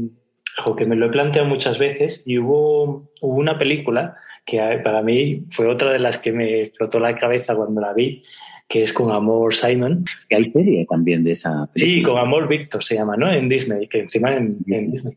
que 0.76 0.88
me 0.88 0.96
lo 0.96 1.06
he 1.06 1.10
planteado 1.10 1.46
muchas 1.46 1.78
veces 1.78 2.22
y 2.24 2.38
hubo, 2.38 3.10
hubo 3.20 3.34
una 3.36 3.58
película 3.58 4.16
que 4.46 4.58
para 4.82 5.02
mí 5.02 5.44
fue 5.50 5.66
otra 5.66 5.92
de 5.92 5.98
las 5.98 6.16
que 6.16 6.32
me 6.32 6.62
explotó 6.62 6.98
la 6.98 7.16
cabeza 7.16 7.54
cuando 7.54 7.82
la 7.82 7.92
vi, 7.92 8.22
que 8.66 8.82
es 8.82 8.92
Con 8.94 9.10
Amor 9.10 9.54
Simon. 9.54 10.04
Que 10.28 10.36
hay 10.36 10.44
serie 10.46 10.86
también 10.88 11.22
de 11.22 11.32
esa 11.32 11.68
película. 11.72 11.96
Sí, 11.96 12.02
Con 12.02 12.18
Amor 12.18 12.48
Víctor 12.48 12.82
se 12.82 12.94
llama, 12.94 13.16
¿no? 13.16 13.30
En 13.30 13.48
Disney, 13.48 13.88
que 13.88 13.98
encima 13.98 14.34
en, 14.34 14.58
Disney. 14.64 15.14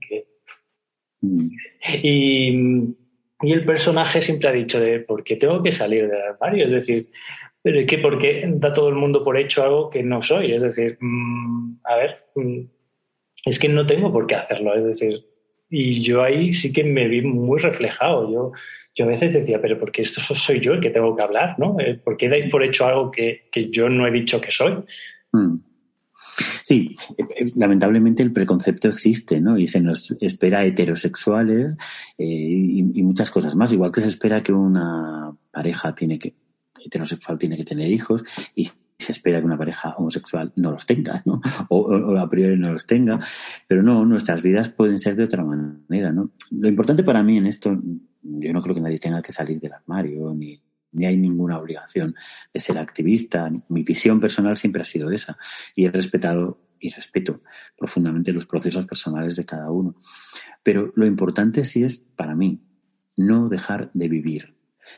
Mm. 1.22 1.50
Y, 2.02 2.96
y, 3.42 3.52
el 3.54 3.66
personaje 3.66 4.22
siempre 4.22 4.50
ha 4.50 4.52
dicho 4.52 4.80
de 4.80 5.00
¿por 5.00 5.24
qué 5.24 5.38
tengo 5.38 5.64
que 5.64 5.72
salir 5.72 6.10
del 6.10 6.22
armario? 6.22 6.66
Es 6.66 6.72
decir, 6.72 7.10
pero 7.64 7.80
es 7.80 7.88
que 7.88 7.98
¿por 7.98 8.20
qué 8.20 8.44
da 8.48 8.72
todo 8.72 8.90
el 8.90 8.96
mundo 8.96 9.24
por 9.24 9.38
hecho 9.38 9.64
algo 9.64 9.90
que 9.90 10.04
no 10.04 10.22
soy? 10.22 10.52
Es 10.52 10.62
decir, 10.62 10.98
mm, 11.00 11.80
a 11.86 11.96
ver, 11.96 12.26
mm, 12.36 12.60
es 13.46 13.58
que 13.58 13.70
no 13.70 13.86
tengo 13.86 14.12
por 14.12 14.28
qué 14.28 14.36
hacerlo. 14.36 14.76
Es 14.76 14.84
decir, 14.84 15.26
y 15.70 16.02
yo 16.02 16.22
ahí 16.22 16.52
sí 16.52 16.72
que 16.72 16.84
me 16.84 17.08
vi 17.08 17.22
muy 17.22 17.60
reflejado. 17.60 18.32
Yo 18.32 18.52
yo 18.96 19.06
a 19.06 19.08
veces 19.08 19.34
decía, 19.34 19.60
pero 19.60 19.80
¿por 19.80 19.92
qué 19.92 20.04
esto 20.04 20.22
soy 20.22 20.60
yo 20.60 20.74
el 20.74 20.82
que 20.82 20.92
tengo 20.92 21.16
que 21.16 21.24
hablar? 21.24 21.58
¿no? 21.58 21.78
Eh, 21.80 21.96
¿Por 21.96 22.18
qué 22.18 22.30
dais 22.30 22.50
por 22.50 22.64
hecho 22.64 22.86
algo 22.86 23.12
que, 23.12 23.50
yo 23.72 23.90
no 23.90 24.08
he 24.08 24.12
dicho 24.12 24.40
que 24.40 24.52
soy? 24.52 24.74
Mm. 25.32 25.56
Sí, 26.64 26.96
eh, 27.18 27.24
eh, 27.38 27.52
lamentablemente 27.56 28.24
el 28.24 28.32
preconcepto 28.32 28.88
existe, 28.88 29.40
¿no? 29.40 29.58
Y 29.58 29.68
se 29.68 29.82
nos 29.82 30.12
espera 30.20 30.66
heterosexuales 30.66 31.78
y, 32.18 32.82
muchas 33.04 33.30
cosas 33.30 33.56
más. 33.56 33.72
Igual 33.72 33.92
que 33.92 34.02
se 34.02 34.08
espera 34.08 34.42
que 34.42 34.54
una 34.54 35.36
pareja 35.52 35.94
tiene 35.94 36.18
que 36.18 36.34
heterosexual 36.86 37.38
tiene 37.38 37.58
que 37.58 37.64
tener 37.64 37.92
hijos 37.92 38.24
y 38.56 38.70
se 38.98 39.12
espera 39.12 39.40
que 39.40 39.46
una 39.46 39.58
pareja 39.58 39.96
homosexual 39.98 40.52
no 40.56 40.72
los 40.72 40.86
tenga, 40.86 41.22
¿no? 41.26 41.42
O, 41.70 42.18
a 42.18 42.30
priori 42.30 42.58
no 42.58 42.74
los 42.74 42.86
tenga. 42.86 43.20
Pero 43.68 43.84
no, 43.84 44.06
nuestras 44.06 44.42
vidas 44.42 44.70
pueden 44.70 45.00
ser 45.00 45.16
de 45.16 45.24
otra 45.24 45.44
manera, 45.44 46.12
¿no? 46.12 46.32
Lo 46.52 46.68
importante 46.68 47.04
para 47.04 47.22
mí 47.24 47.38
en 47.38 47.48
esto, 47.48 47.78
yo 48.22 48.54
no 48.54 48.62
creo 48.62 48.76
que 48.76 48.82
nadie 48.82 49.00
tenga 49.00 49.22
que 49.22 49.32
salir 49.32 49.60
del 49.60 49.74
armario, 49.74 50.34
ni, 50.34 50.62
ni 50.94 51.06
hay 51.06 51.18
ninguna 51.18 51.60
obligación 51.60 52.16
de 52.54 52.60
ser 52.60 52.78
activista. 52.78 53.52
Mi 53.70 53.84
visión 53.84 54.20
personal 54.20 54.58
siempre 54.58 54.82
ha 54.82 54.86
sido 54.86 55.12
esa. 55.12 55.38
Y 55.76 55.86
he 55.86 55.92
respetado 55.92 56.60
y 56.80 56.90
respeto 56.90 57.42
profundamente 57.78 58.34
los 58.34 58.46
procesos 58.46 58.86
personales 58.86 59.36
de 59.36 59.46
cada 59.46 59.70
uno. 59.72 59.96
Pero 60.64 60.92
lo 60.96 61.06
importante 61.06 61.66
sí 61.66 61.84
es, 61.84 62.00
para 62.00 62.36
mí, 62.36 62.62
no 63.18 63.50
dejar 63.50 63.92
de 63.94 64.08
vivir. 64.08 64.56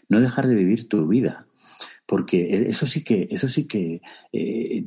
No 0.09 0.19
dejar 0.19 0.47
de 0.47 0.55
vivir 0.55 0.89
tu 0.89 1.07
vida 1.07 1.47
porque 2.05 2.67
eso 2.69 2.85
sí 2.85 3.03
que, 3.03 3.27
eso 3.31 3.47
sí 3.47 3.65
que 3.65 4.01
eh, 4.31 4.85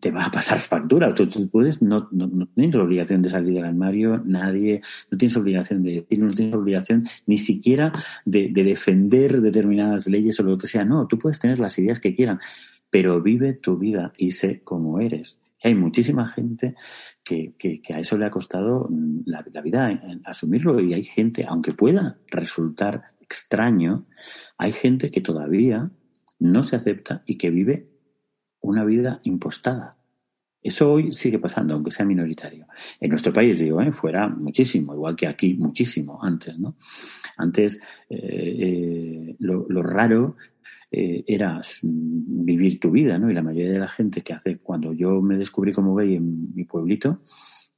te 0.00 0.10
va 0.10 0.26
a 0.26 0.30
pasar 0.30 0.58
factura. 0.60 1.14
Tú, 1.14 1.26
puedes, 1.50 1.82
no, 1.82 2.08
no, 2.12 2.46
tienes 2.54 2.74
obligación 2.74 3.22
de 3.22 3.30
salir 3.30 3.54
del 3.54 3.64
armario, 3.64 4.22
nadie, 4.24 4.82
no 5.10 5.18
tienes 5.18 5.36
obligación 5.36 5.82
de 5.82 5.92
decir, 5.92 6.18
no 6.18 6.32
tienes 6.32 6.54
obligación 6.54 7.08
ni 7.26 7.38
siquiera 7.38 7.92
de, 8.24 8.50
defender 8.52 9.40
determinadas 9.40 10.06
leyes 10.08 10.38
o 10.40 10.42
lo 10.42 10.58
que 10.58 10.66
sea. 10.66 10.84
No, 10.84 11.06
tú 11.06 11.18
puedes 11.18 11.38
tener 11.38 11.58
las 11.58 11.78
ideas 11.78 12.00
que 12.00 12.14
quieran, 12.14 12.38
pero 12.90 13.22
vive 13.22 13.54
tu 13.54 13.78
vida 13.78 14.12
y 14.18 14.32
sé 14.32 14.60
cómo 14.62 15.00
eres. 15.00 15.38
hay 15.62 15.74
muchísima 15.74 16.28
gente 16.28 16.74
que, 17.24 17.54
que, 17.56 17.80
a 17.94 18.00
eso 18.00 18.18
le 18.18 18.26
ha 18.26 18.30
costado 18.30 18.88
mm, 18.90 19.22
la, 19.26 19.44
la 19.52 19.62
vida 19.62 19.90
en 19.90 20.20
asumirlo 20.24 20.80
y 20.80 20.92
hay 20.92 21.04
gente, 21.04 21.46
aunque 21.48 21.72
pueda 21.72 22.18
resultar 22.28 23.12
extraño, 23.20 24.04
hay 24.58 24.72
gente 24.72 25.10
que 25.10 25.20
todavía 25.20 25.90
no 26.42 26.64
se 26.64 26.76
acepta 26.76 27.22
y 27.24 27.38
que 27.38 27.50
vive 27.50 27.88
una 28.60 28.84
vida 28.84 29.20
impostada. 29.24 29.96
Eso 30.62 30.92
hoy 30.92 31.12
sigue 31.12 31.38
pasando, 31.38 31.74
aunque 31.74 31.90
sea 31.90 32.06
minoritario. 32.06 32.66
En 33.00 33.10
nuestro 33.10 33.32
país, 33.32 33.58
digo, 33.58 33.80
¿eh? 33.80 33.90
fuera 33.92 34.28
muchísimo, 34.28 34.94
igual 34.94 35.16
que 35.16 35.26
aquí, 35.26 35.54
muchísimo 35.54 36.22
antes, 36.22 36.58
¿no? 36.58 36.76
Antes 37.36 37.80
eh, 38.08 38.18
eh, 38.18 39.36
lo, 39.40 39.82
raro 39.82 40.36
era 40.94 41.58
vivir 41.82 42.78
tu 42.78 42.90
vida, 42.90 43.18
¿no? 43.18 43.30
Y 43.30 43.34
la 43.34 43.42
mayoría 43.42 43.72
de 43.72 43.78
la 43.78 43.88
gente 43.88 44.20
que 44.20 44.34
hace, 44.34 44.58
cuando 44.58 44.92
yo 44.92 45.22
me 45.22 45.38
descubrí 45.38 45.72
como 45.72 45.94
gay 45.94 46.16
en 46.16 46.54
mi 46.54 46.64
pueblito, 46.64 47.22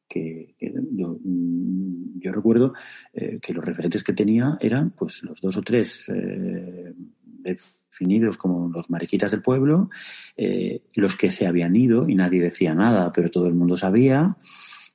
que, 0.08 0.56
yo, 0.90 1.20
mm, 1.22 2.18
yo, 2.18 2.32
recuerdo 2.32 2.74
que 3.12 3.54
los 3.54 3.64
referentes 3.64 4.02
que 4.02 4.14
tenía 4.14 4.58
eran, 4.60 4.90
pues, 4.90 5.22
los 5.22 5.40
dos 5.40 5.56
o 5.56 5.62
tres 5.62 6.06
de 6.08 7.56
definidos 7.94 8.36
como 8.36 8.68
los 8.68 8.90
mariquitas 8.90 9.30
del 9.30 9.42
pueblo, 9.42 9.88
eh, 10.36 10.82
los 10.94 11.14
que 11.14 11.30
se 11.30 11.46
habían 11.46 11.76
ido 11.76 12.08
y 12.08 12.16
nadie 12.16 12.42
decía 12.42 12.74
nada, 12.74 13.12
pero 13.12 13.30
todo 13.30 13.46
el 13.46 13.54
mundo 13.54 13.76
sabía 13.76 14.36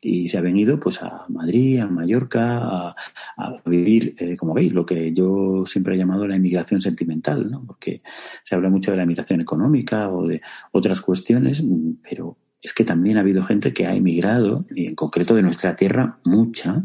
y 0.02 0.28
se 0.28 0.38
habían 0.38 0.58
ido 0.58 0.80
pues 0.80 1.02
a 1.02 1.26
Madrid, 1.30 1.80
a 1.80 1.88
Mallorca, 1.88 2.96
a, 3.38 3.62
vivir, 3.66 4.16
eh, 4.18 4.36
como 4.38 4.54
veis, 4.54 4.74
lo 4.74 4.86
que 4.86 5.14
yo 5.14 5.64
siempre 5.66 5.96
he 5.96 5.98
llamado 5.98 6.28
la 6.28 6.36
inmigración 6.36 6.82
sentimental, 6.82 7.50
¿no? 7.50 7.64
porque 7.66 8.02
se 8.44 8.56
habla 8.56 8.70
mucho 8.70 8.92
de 8.92 8.98
la 8.98 9.04
inmigración 9.04 9.42
económica 9.42 10.10
o 10.10 10.28
de 10.28 10.42
otras 10.72 11.02
cuestiones, 11.02 11.64
pero 12.02 12.38
es 12.62 12.74
que 12.74 12.84
también 12.84 13.18
ha 13.18 13.22
habido 13.22 13.44
gente 13.44 13.74
que 13.74 13.86
ha 13.86 13.96
emigrado, 13.96 14.66
y 14.76 14.88
en 14.88 14.96
concreto 14.96 15.36
de 15.36 15.44
nuestra 15.44 15.76
tierra, 15.76 16.20
mucha, 16.24 16.84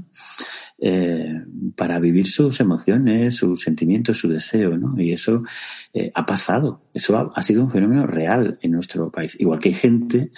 eh, 0.78 1.40
para 1.76 1.98
vivir 1.98 2.26
sus 2.28 2.60
emociones, 2.60 3.37
sus 3.37 3.60
sentimientos, 3.60 4.18
su 4.18 4.28
deseo, 4.28 4.76
¿no? 4.76 5.00
Y 5.00 5.12
eso 5.12 5.42
eh, 5.92 6.10
ha 6.14 6.26
pasado, 6.26 6.82
eso 6.92 7.30
ha, 7.34 7.42
sido 7.42 7.64
un 7.64 7.70
fenómeno 7.70 8.06
real 8.06 8.58
en 8.60 8.72
nuestro 8.72 9.10
país. 9.10 9.37
Igual 9.38 9.60
que 9.60 9.68
hay 9.70 9.74
gente 9.74 10.30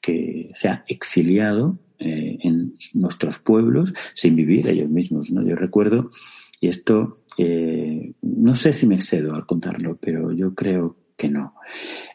que 0.00 0.50
se 0.54 0.68
ha 0.68 0.84
exiliado 0.86 1.78
eh, 1.98 2.36
en 2.42 2.76
nuestros 2.94 3.38
pueblos 3.38 3.94
sin 4.14 4.36
vivir 4.36 4.68
ellos 4.68 4.90
mismos, 4.90 5.30
¿no? 5.30 5.42
Yo 5.42 5.56
recuerdo, 5.56 6.10
y 6.60 6.68
esto, 6.68 7.22
no 8.22 8.54
sé 8.54 8.72
si 8.72 8.86
me 8.86 8.96
excedo 8.96 9.34
al 9.34 9.46
contarlo, 9.46 9.98
pero 10.00 10.32
yo 10.32 10.54
creo 10.54 10.96
que 11.16 11.28
no. 11.28 11.54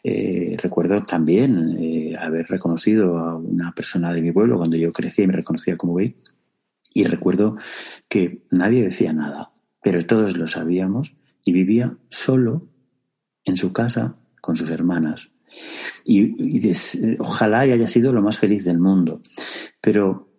recuerdo 0.02 1.02
también 1.02 2.16
haber 2.18 2.46
reconocido 2.46 3.18
a 3.18 3.36
una 3.36 3.72
persona 3.72 4.12
de 4.12 4.22
mi 4.22 4.32
pueblo 4.32 4.56
cuando 4.56 4.76
yo 4.76 4.92
crecí 4.92 5.22
y 5.22 5.26
me 5.26 5.34
reconocía 5.34 5.76
como 5.76 5.94
gay 5.94 6.14
y 6.94 7.04
recuerdo 7.04 7.56
que 8.08 8.42
nadie 8.50 8.82
decía 8.82 9.12
nada, 9.12 9.52
pero 9.82 10.06
todos 10.06 10.36
lo 10.36 10.46
sabíamos 10.46 11.14
y 11.44 11.52
vivía 11.52 11.96
solo 12.10 12.68
en 13.44 13.56
su 13.56 13.72
casa 13.72 14.16
con 14.40 14.56
sus 14.56 14.70
hermanas. 14.70 15.32
Y, 16.04 16.70
ojalá 17.18 17.60
haya 17.60 17.86
sido 17.86 18.12
lo 18.12 18.22
más 18.22 18.38
feliz 18.38 18.64
del 18.64 18.78
mundo. 18.78 19.20
Pero 19.80 20.30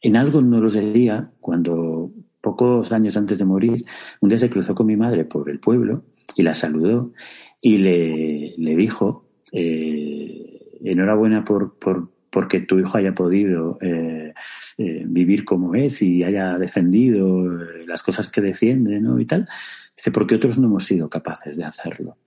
en 0.00 0.16
algo 0.16 0.40
no 0.40 0.60
lo 0.60 0.70
sería 0.70 1.30
cuando 1.40 2.12
pocos 2.40 2.92
años 2.92 3.16
antes 3.16 3.38
de 3.38 3.44
morir, 3.44 3.84
un 4.20 4.28
día 4.28 4.38
se 4.38 4.48
cruzó 4.48 4.74
con 4.74 4.86
mi 4.86 4.96
madre 4.96 5.24
por 5.24 5.50
el 5.50 5.60
pueblo 5.60 6.04
y 6.36 6.42
la 6.42 6.54
saludó 6.54 7.12
y 7.60 7.78
le, 7.78 8.54
le 8.56 8.76
dijo, 8.76 9.28
eh, 9.52 10.78
enhorabuena 10.82 11.44
por, 11.44 11.78
por, 11.78 12.10
porque 12.30 12.60
tu 12.60 12.78
hijo 12.78 12.96
haya 12.96 13.12
podido 13.12 13.78
eh, 13.80 14.32
eh, 14.78 15.04
vivir 15.06 15.44
como 15.44 15.74
es 15.74 16.00
y 16.02 16.22
haya 16.22 16.56
defendido 16.58 17.44
eh, 17.44 17.84
las 17.86 18.02
cosas 18.02 18.30
que 18.30 18.40
defiende, 18.40 19.00
¿no? 19.00 19.18
Y 19.18 19.26
tal. 19.26 19.48
Dice, 19.96 20.10
porque 20.12 20.36
otros 20.36 20.56
no 20.58 20.68
hemos 20.68 20.84
sido 20.84 21.10
capaces 21.10 21.56
de 21.56 21.64
hacerlo. 21.64 22.18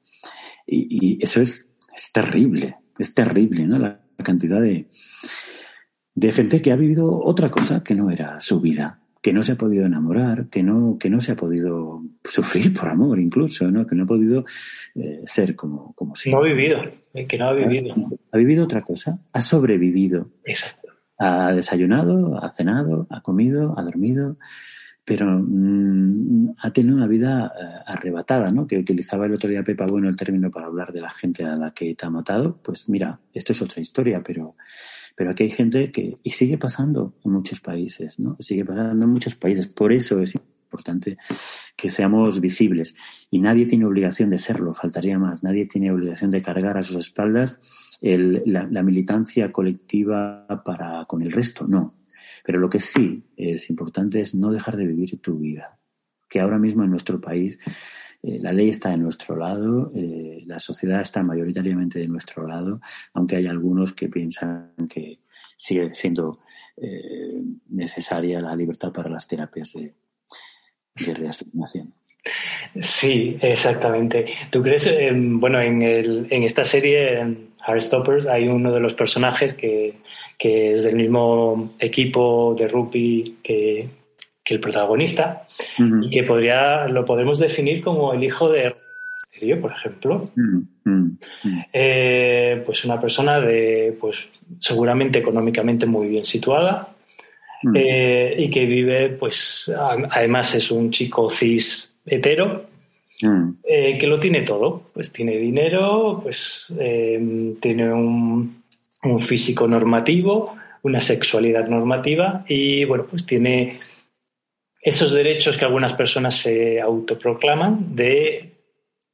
Y, 0.67 1.21
eso 1.21 1.41
es, 1.41 1.69
es, 1.95 2.11
terrible, 2.11 2.77
es 2.97 3.13
terrible, 3.13 3.65
¿no? 3.65 3.79
La 3.79 4.01
cantidad 4.23 4.61
de, 4.61 4.87
de 6.15 6.31
gente 6.31 6.61
que 6.61 6.71
ha 6.71 6.75
vivido 6.75 7.19
otra 7.19 7.49
cosa 7.49 7.83
que 7.83 7.95
no 7.95 8.09
era 8.09 8.39
su 8.39 8.61
vida. 8.61 9.02
Que 9.23 9.31
no 9.31 9.41
se 9.41 9.53
ha 9.53 9.55
podido 9.55 9.85
enamorar, 9.85 10.49
que 10.49 10.61
no, 10.61 10.97
que 10.99 11.09
no 11.09 11.21
se 11.21 11.31
ha 11.31 11.35
podido 11.37 12.03
sufrir 12.25 12.73
por 12.73 12.89
amor 12.89 13.19
incluso, 13.19 13.71
¿no? 13.71 13.87
Que 13.87 13.95
no 13.95 14.03
ha 14.03 14.05
podido 14.05 14.45
eh, 14.95 15.21
ser 15.25 15.55
como, 15.55 15.93
como 15.93 16.13
si. 16.13 16.29
No 16.29 16.39
ha 16.39 16.43
vivido, 16.43 16.81
que 17.13 17.37
no 17.37 17.45
ha 17.45 17.53
vivido. 17.53 17.95
Ha 18.33 18.37
vivido 18.37 18.65
otra 18.65 18.81
cosa, 18.81 19.19
ha 19.31 19.41
sobrevivido. 19.41 20.29
Exacto. 20.43 20.89
Ha 21.17 21.53
desayunado, 21.53 22.37
ha 22.43 22.51
cenado, 22.51 23.07
ha 23.09 23.21
comido, 23.21 23.73
ha 23.79 23.83
dormido, 23.83 24.37
pero 25.05 25.27
mm, 25.27 26.55
ha 26.59 26.71
tenido 26.71 26.95
una 26.95 27.07
vida 27.07 27.51
eh, 27.59 27.83
arrebatada, 27.85 28.49
¿no? 28.49 28.65
Que 28.65 28.77
utilizaba 28.77 29.25
el 29.25 29.33
otro 29.33 29.49
día 29.49 29.63
Pepa 29.63 29.85
Bueno 29.85 30.07
el 30.07 30.15
término 30.15 30.49
para 30.49 30.67
hablar 30.67 30.93
de 30.93 31.01
la 31.01 31.09
gente 31.09 31.43
a 31.43 31.55
la 31.55 31.71
que 31.71 31.93
te 31.95 32.05
ha 32.05 32.09
matado. 32.09 32.59
Pues 32.63 32.87
mira, 32.89 33.19
esto 33.33 33.51
es 33.51 33.61
otra 33.61 33.81
historia, 33.81 34.21
pero, 34.23 34.55
pero 35.15 35.31
aquí 35.31 35.43
hay 35.43 35.51
gente 35.51 35.91
que, 35.91 36.17
y 36.23 36.29
sigue 36.29 36.57
pasando 36.57 37.15
en 37.23 37.31
muchos 37.31 37.59
países, 37.59 38.19
¿no? 38.19 38.37
Sigue 38.39 38.63
pasando 38.63 39.05
en 39.05 39.11
muchos 39.11 39.35
países. 39.35 39.67
Por 39.67 39.91
eso 39.91 40.19
es 40.21 40.35
importante 40.35 41.17
que 41.75 41.89
seamos 41.89 42.39
visibles. 42.39 42.95
Y 43.29 43.39
nadie 43.39 43.65
tiene 43.65 43.85
obligación 43.85 44.29
de 44.29 44.37
serlo, 44.37 44.73
faltaría 44.73 45.19
más. 45.19 45.43
Nadie 45.43 45.65
tiene 45.65 45.91
obligación 45.91 46.31
de 46.31 46.41
cargar 46.41 46.77
a 46.77 46.83
sus 46.83 46.95
espaldas 46.97 47.59
el, 48.01 48.41
la, 48.45 48.67
la 48.69 48.83
militancia 48.83 49.51
colectiva 49.51 50.45
para 50.63 51.05
con 51.05 51.21
el 51.21 51.31
resto, 51.31 51.67
no 51.67 52.02
pero 52.43 52.59
lo 52.59 52.69
que 52.69 52.79
sí 52.79 53.23
es 53.35 53.69
importante 53.69 54.19
es 54.21 54.35
no 54.35 54.51
dejar 54.51 54.77
de 54.77 54.85
vivir 54.85 55.19
tu 55.21 55.39
vida. 55.39 55.79
Que 56.29 56.41
ahora 56.41 56.59
mismo 56.59 56.83
en 56.83 56.91
nuestro 56.91 57.19
país 57.21 57.59
eh, 58.21 58.37
la 58.41 58.51
ley 58.51 58.69
está 58.69 58.89
de 58.89 58.97
nuestro 58.97 59.35
lado, 59.35 59.91
eh, 59.95 60.43
la 60.45 60.59
sociedad 60.59 61.01
está 61.01 61.23
mayoritariamente 61.23 61.99
de 61.99 62.07
nuestro 62.07 62.47
lado, 62.47 62.81
aunque 63.13 63.37
hay 63.37 63.47
algunos 63.47 63.93
que 63.93 64.09
piensan 64.09 64.73
que 64.89 65.19
sigue 65.55 65.93
siendo 65.93 66.39
eh, 66.77 67.41
necesaria 67.69 68.41
la 68.41 68.55
libertad 68.55 68.91
para 68.91 69.09
las 69.09 69.27
terapias 69.27 69.73
de, 69.73 69.93
de 71.05 71.13
reasignación. 71.13 71.93
Sí, 72.79 73.37
exactamente. 73.41 74.25
¿Tú 74.49 74.63
crees, 74.63 74.89
bueno, 75.13 75.59
en, 75.61 75.81
el, 75.81 76.27
en 76.29 76.43
esta 76.43 76.63
serie, 76.63 77.19
en 77.19 77.49
Heartstoppers, 77.67 78.27
hay 78.27 78.47
uno 78.47 78.71
de 78.73 78.79
los 78.79 78.93
personajes 78.93 79.53
que, 79.53 79.97
que 80.37 80.71
es 80.71 80.83
del 80.83 80.95
mismo 80.95 81.73
equipo 81.79 82.55
de 82.57 82.67
rugby 82.67 83.37
que, 83.43 83.89
que 84.43 84.53
el 84.53 84.59
protagonista 84.59 85.47
y 85.77 86.09
que 86.09 86.23
podría, 86.23 86.87
lo 86.87 87.05
podemos 87.05 87.39
definir 87.39 87.83
como 87.83 88.13
el 88.13 88.23
hijo 88.23 88.51
de 88.51 88.75
Monasterio, 89.33 89.61
por 89.61 89.71
ejemplo. 89.71 90.29
Eh, 91.71 92.61
pues 92.65 92.85
una 92.85 92.99
persona 92.99 93.39
de, 93.39 93.97
pues 93.99 94.27
seguramente 94.59 95.19
económicamente 95.19 95.85
muy 95.85 96.07
bien 96.07 96.25
situada, 96.25 96.89
eh, 97.73 98.35
y 98.37 98.49
que 98.49 98.65
vive, 98.65 99.09
pues, 99.09 99.73
además 100.09 100.53
es 100.55 100.69
un 100.69 100.91
chico 100.91 101.29
cis 101.29 101.89
hetero, 102.05 102.65
eh, 103.63 103.97
que 103.97 104.07
lo 104.07 104.19
tiene 104.19 104.41
todo. 104.41 104.89
Pues 104.93 105.11
tiene 105.13 105.37
dinero, 105.37 106.19
pues 106.21 106.73
tiene 107.61 107.93
un, 107.93 108.62
un 109.03 109.19
físico 109.19 109.67
normativo, 109.67 110.55
una 110.83 111.01
sexualidad 111.01 111.67
normativa 111.67 112.45
y, 112.47 112.85
bueno, 112.85 113.05
pues 113.09 113.25
tiene 113.25 113.79
esos 114.81 115.13
derechos 115.13 115.57
que 115.57 115.65
algunas 115.65 115.93
personas 115.93 116.35
se 116.35 116.81
autoproclaman 116.81 117.95
de 117.95 118.51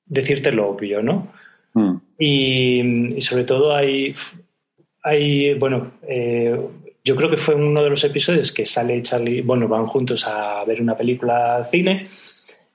decirte 0.05 0.51
lo 0.51 0.69
obvio, 0.69 1.01
¿no? 1.03 1.31
Mm. 1.73 1.95
Y, 2.17 3.21
sobre 3.21 3.43
todo 3.43 3.75
hay, 3.75 4.13
hay 5.03 5.53
bueno, 5.53 5.91
eh, 6.07 6.59
yo 7.03 7.15
creo 7.15 7.29
que 7.29 7.37
fue 7.37 7.55
uno 7.55 7.83
de 7.83 7.89
los 7.89 8.03
episodios 8.03 8.51
que 8.51 8.65
sale 8.65 9.01
Charlie, 9.03 9.41
bueno, 9.41 9.67
van 9.67 9.85
juntos 9.85 10.25
a 10.27 10.63
ver 10.65 10.81
una 10.81 10.97
película 10.97 11.57
al 11.57 11.65
cine 11.67 12.07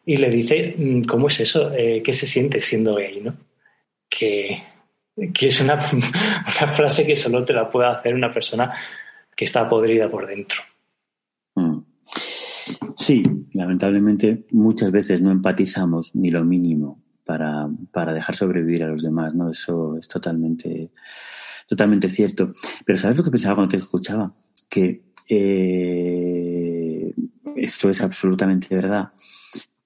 y 0.07 0.17
le 0.17 0.31
dice, 0.31 0.75
mm, 0.77 1.03
¿cómo 1.03 1.27
es 1.27 1.41
eso? 1.41 1.73
Eh, 1.73 2.03
¿Qué 2.05 2.13
se 2.13 2.27
siente 2.27 2.61
siendo 2.61 2.95
gay, 2.95 3.21
no? 3.21 3.37
Que, 4.09 4.63
que 5.33 5.47
es 5.49 5.61
una, 5.61 5.75
una, 5.93 6.73
frase 6.73 7.07
que 7.07 7.17
solo 7.17 7.45
te 7.45 7.53
la 7.53 7.71
puede 7.71 7.89
hacer 7.89 8.15
una 8.15 8.33
persona 8.33 8.73
que 9.37 9.45
está 9.45 9.69
podrida 9.69 10.11
por 10.11 10.27
dentro. 10.27 10.63
Mm. 11.55 11.79
Sí, 12.97 13.23
lamentablemente 13.53 14.47
muchas 14.53 14.91
veces 14.91 15.21
no 15.21 15.31
empatizamos 15.31 16.15
ni 16.15 16.31
lo 16.31 16.45
mínimo 16.45 17.03
para, 17.25 17.69
para 17.93 18.15
dejar 18.15 18.37
sobrevivir 18.37 18.85
a 18.85 18.89
los 18.89 19.03
demás, 19.03 19.35
¿no? 19.35 19.51
Eso 19.51 19.97
es 19.99 20.09
totalmente, 20.09 20.91
totalmente 21.69 22.09
cierto. 22.09 22.53
Pero 22.85 22.99
¿sabes 22.99 23.17
lo 23.17 23.25
que 23.25 23.31
pensaba 23.31 23.57
cuando 23.57 23.71
te 23.71 23.77
escuchaba? 23.79 24.33
Que 24.69 25.03
eh, 25.29 27.13
esto 27.57 27.91
es 27.91 28.01
absolutamente 28.01 28.75
verdad. 28.75 29.13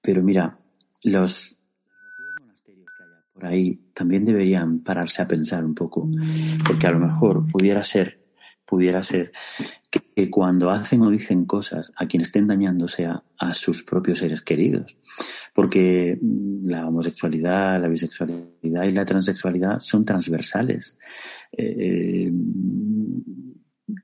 Pero 0.01 0.23
mira, 0.23 0.57
los 1.03 1.58
por 3.39 3.47
ahí 3.47 3.79
también 3.93 4.25
deberían 4.25 4.79
pararse 4.79 5.21
a 5.21 5.27
pensar 5.27 5.63
un 5.63 5.73
poco, 5.73 6.09
porque 6.67 6.87
a 6.87 6.91
lo 6.91 6.99
mejor 6.99 7.47
pudiera 7.49 7.85
ser, 7.85 8.19
pudiera 8.65 9.01
ser 9.01 9.31
que, 9.89 10.29
cuando 10.29 10.69
hacen 10.69 11.01
o 11.03 11.09
dicen 11.09 11.45
cosas 11.45 11.93
a 11.95 12.05
quien 12.05 12.21
estén 12.21 12.47
dañando 12.47 12.89
sea 12.89 13.23
a 13.37 13.53
sus 13.53 13.83
propios 13.83 14.19
seres 14.19 14.41
queridos, 14.41 14.97
porque 15.53 16.19
la 16.65 16.85
homosexualidad, 16.85 17.81
la 17.81 17.87
bisexualidad 17.87 18.83
y 18.83 18.91
la 18.91 19.05
transexualidad 19.05 19.79
son 19.79 20.03
transversales. 20.03 20.97
Eh, 21.53 22.29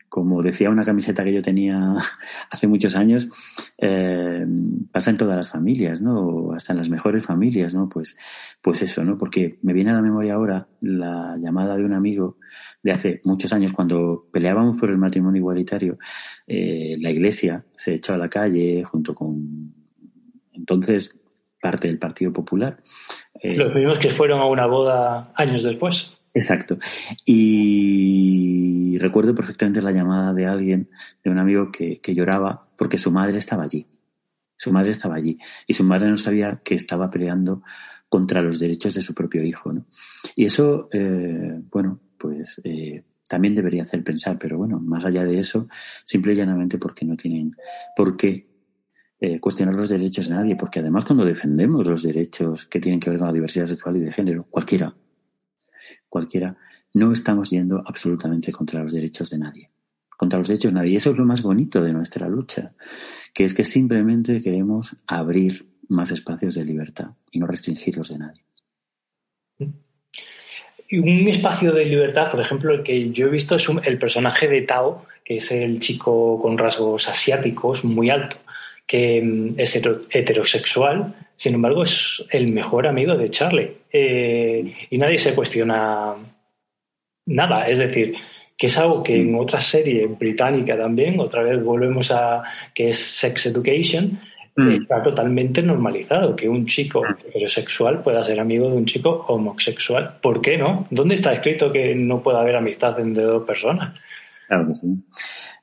como 0.10 0.42
decía 0.42 0.70
una 0.70 0.84
camiseta 0.84 1.24
que 1.24 1.34
yo 1.34 1.42
tenía 1.42 1.96
hace 2.50 2.68
muchos 2.68 2.96
años, 2.96 3.30
eh, 3.78 4.46
pasa 4.92 5.12
en 5.12 5.18
todas 5.18 5.36
las 5.36 5.52
familias, 5.52 6.02
¿no? 6.02 6.54
Hasta 6.54 6.74
en 6.74 6.80
las 6.80 6.90
mejores 6.90 7.26
familias, 7.26 7.74
¿no? 7.76 7.90
Pues, 7.90 8.18
pues 8.62 8.82
eso, 8.82 9.04
¿no? 9.04 9.18
Porque 9.18 9.58
me 9.62 9.74
viene 9.74 9.92
a 9.92 9.96
la 9.96 10.02
memoria 10.02 10.36
ahora 10.36 10.68
la 10.82 11.38
llamada 11.40 11.76
de 11.78 11.86
un 11.86 11.94
amigo 11.94 12.38
de 12.84 12.92
hace 12.92 13.22
muchos 13.24 13.52
años 13.52 13.74
cuando 13.74 14.28
peleábamos 14.32 14.78
por 14.78 14.90
el 14.90 14.98
matrimonio 14.98 15.40
igualitario. 15.40 15.98
Eh, 16.48 16.96
la 17.00 17.10
iglesia 17.10 17.66
se 17.76 17.96
echó 17.96 18.14
a 18.14 18.18
la 18.18 18.30
calle 18.30 18.84
junto 18.84 19.16
con 19.16 19.74
entonces 20.54 21.16
parte 21.62 21.88
del 21.88 21.98
Partido 21.98 22.32
Popular. 22.32 22.78
Eh, 23.42 23.56
Los 23.56 23.74
mismos 23.74 23.98
que 23.98 24.12
fueron 24.12 24.40
a 24.40 24.46
una 24.46 24.68
boda 24.68 25.32
años 25.36 25.64
después. 25.64 26.12
Exacto. 26.36 26.78
Y 27.26 28.75
recuerdo 28.98 29.34
perfectamente 29.34 29.82
la 29.82 29.92
llamada 29.92 30.34
de 30.34 30.46
alguien, 30.46 30.90
de 31.24 31.30
un 31.30 31.40
amigo 31.40 31.72
que, 31.72 32.00
lloraba 32.08 32.68
porque 32.78 32.98
su 32.98 33.12
madre 33.12 33.38
estaba 33.38 33.64
allí. 33.64 33.88
Su 34.56 34.72
madre 34.72 34.92
estaba 34.92 35.16
allí. 35.16 35.38
Y 35.68 35.74
su 35.74 35.84
madre 35.84 36.10
no 36.10 36.18
sabía 36.18 36.62
que 36.64 36.76
estaba 36.76 37.10
peleando 37.10 37.64
contra 38.10 38.42
los 38.42 38.60
derechos 38.60 38.94
de 38.94 39.02
su 39.02 39.14
propio 39.14 39.44
hijo. 39.44 39.74
¿no? 39.74 39.86
Y 40.36 40.46
eso, 40.46 40.90
eh, 40.92 41.62
bueno, 41.72 42.00
pues 42.18 42.62
eh, 42.64 43.04
también 43.28 43.56
debería 43.56 43.82
hacer 43.82 44.04
pensar, 44.04 44.38
pero 44.40 44.58
bueno, 44.58 44.80
más 44.80 45.04
allá 45.04 45.24
de 45.24 45.40
eso, 45.40 45.68
simple 46.04 46.34
y 46.34 46.36
llanamente 46.36 46.78
porque 46.78 47.06
no 47.06 47.18
tienen 47.18 47.56
por 47.96 48.16
qué 48.16 48.48
eh, 49.20 49.40
cuestionar 49.40 49.74
los 49.76 49.90
derechos 49.90 50.28
de 50.28 50.36
nadie, 50.36 50.56
porque 50.56 50.80
además 50.80 51.06
cuando 51.06 51.26
defendemos 51.26 51.88
los 51.88 52.04
derechos 52.04 52.66
que 52.66 52.80
tienen 52.80 53.00
que 53.00 53.10
ver 53.10 53.18
con 53.18 53.28
la 53.28 53.34
diversidad 53.34 53.66
sexual 53.66 53.98
y 53.98 54.02
de 54.02 54.12
género, 54.12 54.44
cualquiera, 54.50 54.94
cualquiera, 56.10 56.58
no 56.96 57.12
estamos 57.12 57.50
yendo 57.50 57.84
absolutamente 57.86 58.52
contra 58.52 58.82
los 58.82 58.94
derechos 58.94 59.30
de 59.30 59.38
nadie. 59.38 59.70
Contra 60.18 60.40
los 60.40 60.48
derechos 60.48 60.72
de 60.72 60.80
nadie. 60.80 60.92
Y 60.94 60.96
eso 60.96 61.12
es 61.12 61.18
lo 61.18 61.26
más 61.26 61.42
bonito 61.42 61.84
de 61.84 61.92
nuestra 61.92 62.30
lucha, 62.30 62.74
que 63.34 63.44
es 63.44 63.54
que 63.54 63.66
simplemente 63.66 64.40
queremos 64.42 64.96
abrir 65.06 65.68
más 65.90 66.12
espacios 66.12 66.56
de 66.56 66.64
libertad 66.64 67.10
y 67.32 67.40
no 67.40 67.48
restringirlos 67.48 68.10
de 68.10 68.18
nadie. 68.18 68.42
Un 69.60 71.28
espacio 71.28 71.74
de 71.74 71.86
libertad, 71.86 72.32
por 72.32 72.40
ejemplo, 72.40 72.74
el 72.74 72.82
que 72.82 73.12
yo 73.12 73.28
he 73.28 73.32
visto 73.32 73.56
es 73.56 73.68
el 73.84 74.00
personaje 74.00 74.48
de 74.48 74.62
Tao, 74.62 75.06
que 75.26 75.38
es 75.38 75.52
el 75.52 75.80
chico 75.80 76.40
con 76.42 76.58
rasgos 76.58 77.10
asiáticos 77.10 77.84
muy 77.84 78.10
alto, 78.10 78.38
que 78.88 79.22
mm, 79.22 79.56
es 79.60 79.76
heterosexual, 79.76 81.14
sin 81.36 81.56
embargo 81.56 81.84
es 81.84 82.24
el 82.30 82.48
mejor 82.48 82.88
amigo 82.88 83.18
de 83.18 83.30
Charlie. 83.30 83.78
Eh, 83.92 84.74
y 84.90 84.98
nadie 84.98 85.18
se 85.18 85.36
cuestiona 85.36 86.16
nada. 87.26 87.68
Es 87.68 87.78
decir, 87.78 88.16
que 88.58 88.68
es 88.68 88.78
algo 88.78 89.04
que 89.04 89.16
en 89.16 89.34
mm. 89.34 89.40
otra 89.40 89.60
serie 89.60 90.08
británica 90.08 90.78
también, 90.78 91.20
otra 91.20 91.44
vez 91.44 91.62
volvemos 91.64 92.12
a 92.12 92.44
que 92.74 92.90
es 92.90 92.98
Sex 92.98 93.48
Education, 93.48 94.20
mm. 94.56 94.70
está 94.70 95.02
totalmente 95.02 95.62
normalizado 95.62 96.36
que 96.36 96.48
un 96.48 96.66
chico 96.66 97.02
mm. 97.04 97.28
heterosexual 97.28 98.02
pueda 98.02 98.24
ser 98.24 98.40
amigo 98.40 98.70
de 98.70 98.78
un 98.78 98.86
chico 98.86 99.26
homosexual. 99.28 100.18
¿Por 100.22 100.42
qué 100.42 100.58
no? 100.58 100.88
¿Dónde 100.90 101.16
está 101.16 101.34
escrito 101.34 101.72
que 101.72 101.96
no 101.96 102.22
puede 102.22 102.40
haber 102.40 102.56
amistad 102.56 103.00
entre 103.00 103.24
dos 103.24 103.46
personas? 103.46 104.00
Claro 104.48 104.68
que 104.68 104.76
sí. 104.76 104.88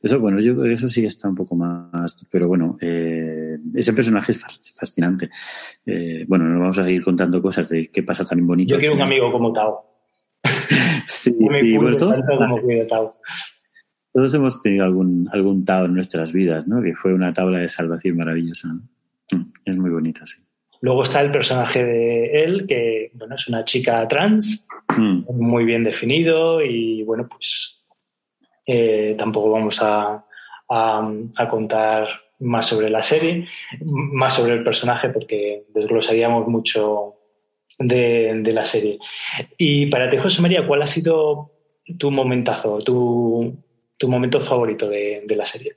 Eso, 0.02 0.18
bueno, 0.18 0.40
yo 0.40 0.54
creo 0.54 0.66
que 0.66 0.72
eso 0.72 0.88
sí 0.88 1.04
está 1.06 1.28
un 1.28 1.36
poco 1.36 1.54
más, 1.54 2.26
pero 2.28 2.48
bueno, 2.48 2.76
eh, 2.80 3.56
ese 3.72 3.92
personaje 3.92 4.32
es 4.32 4.74
fascinante. 4.76 5.30
Eh, 5.86 6.24
bueno, 6.26 6.46
nos 6.46 6.58
vamos 6.58 6.78
a 6.80 6.84
seguir 6.84 7.04
contando 7.04 7.40
cosas 7.40 7.68
de 7.68 7.86
qué 7.86 8.02
pasa 8.02 8.24
tan 8.24 8.44
bonito. 8.44 8.74
Yo 8.74 8.80
quiero 8.80 8.96
un 8.96 9.02
amigo 9.02 9.30
como 9.30 9.52
Tao. 9.52 9.91
Sí, 11.07 11.33
sí 11.33 11.77
bueno, 11.77 11.97
todos, 11.97 12.18
todos 14.12 14.35
hemos 14.35 14.62
tenido 14.62 14.85
algún, 14.85 15.29
algún 15.33 15.64
Tao 15.64 15.87
en 15.87 15.95
nuestras 15.95 16.33
vidas, 16.33 16.66
¿no? 16.66 16.83
Que 16.83 16.95
fue 16.95 17.14
una 17.14 17.33
tabla 17.33 17.59
de 17.59 17.68
salvación 17.68 18.16
maravillosa. 18.16 18.68
Mm, 18.68 19.53
es 19.64 19.79
muy 19.79 19.91
bonito, 19.91 20.27
sí. 20.27 20.39
Luego 20.83 21.05
está 21.05 21.20
el 21.20 21.31
personaje 21.31 21.85
de 21.85 22.43
él, 22.43 22.66
que 22.66 23.12
bueno, 23.14 23.37
es 23.37 23.49
una 23.49 23.64
chica 23.64 24.07
trans, 24.09 24.66
mm. 24.97 25.33
muy 25.33 25.64
bien 25.64 25.85
definido 25.85 26.61
y 26.61 27.05
bueno, 27.05 27.29
pues 27.29 27.83
eh, 28.66 29.14
tampoco 29.16 29.51
vamos 29.51 29.81
a, 29.81 30.25
a, 30.68 31.49
contar 31.49 32.09
más 32.41 32.66
sobre 32.66 32.91
la 32.91 33.03
serie, 33.03 33.47
más 33.85 34.35
sobre 34.35 34.55
el 34.55 34.64
personaje, 34.64 35.09
porque 35.11 35.66
desglosaríamos 35.73 36.49
mucho 36.49 37.14
de, 37.89 38.53
la 38.53 38.64
serie. 38.64 38.99
Y 39.57 39.87
para 39.87 40.09
ti, 40.09 40.16
José 40.18 40.43
María, 40.43 40.66
¿cuál 40.66 40.83
ha 40.83 40.87
sido 40.87 41.53
tu 41.99 42.11
momentazo, 42.11 42.78
tu, 42.78 43.57
tu 43.97 44.09
momento 44.09 44.41
favorito 44.41 44.89
de, 44.89 45.24
de, 45.26 45.37
la 45.37 45.45
serie? 45.45 45.76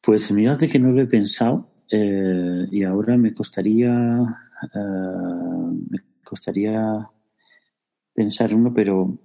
Pues 0.00 0.30
mírate 0.30 0.68
que 0.68 0.78
no 0.78 0.90
lo 0.90 1.02
he 1.02 1.06
pensado 1.06 1.70
eh, 1.90 2.66
y 2.70 2.82
ahora 2.84 3.16
me 3.16 3.34
costaría 3.34 3.90
eh, 4.62 5.72
me 5.90 5.98
costaría 6.22 7.08
pensar 8.14 8.54
uno, 8.54 8.72
pero 8.72 9.18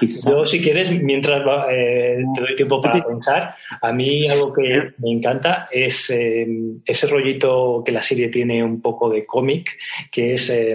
yo, 0.00 0.46
si 0.46 0.60
quieres, 0.60 0.90
mientras 0.90 1.42
eh, 1.70 2.18
te 2.34 2.40
doy 2.40 2.56
tiempo 2.56 2.80
para 2.80 3.04
pensar, 3.04 3.54
a 3.80 3.92
mí 3.92 4.26
algo 4.28 4.52
que 4.52 4.92
me 4.98 5.12
encanta 5.12 5.68
es 5.70 6.10
eh, 6.10 6.46
ese 6.84 7.06
rollito 7.06 7.82
que 7.84 7.92
la 7.92 8.02
serie 8.02 8.28
tiene 8.28 8.64
un 8.64 8.80
poco 8.80 9.10
de 9.10 9.26
cómic, 9.26 9.70
que 10.10 10.34
es 10.34 10.50
eh, 10.50 10.74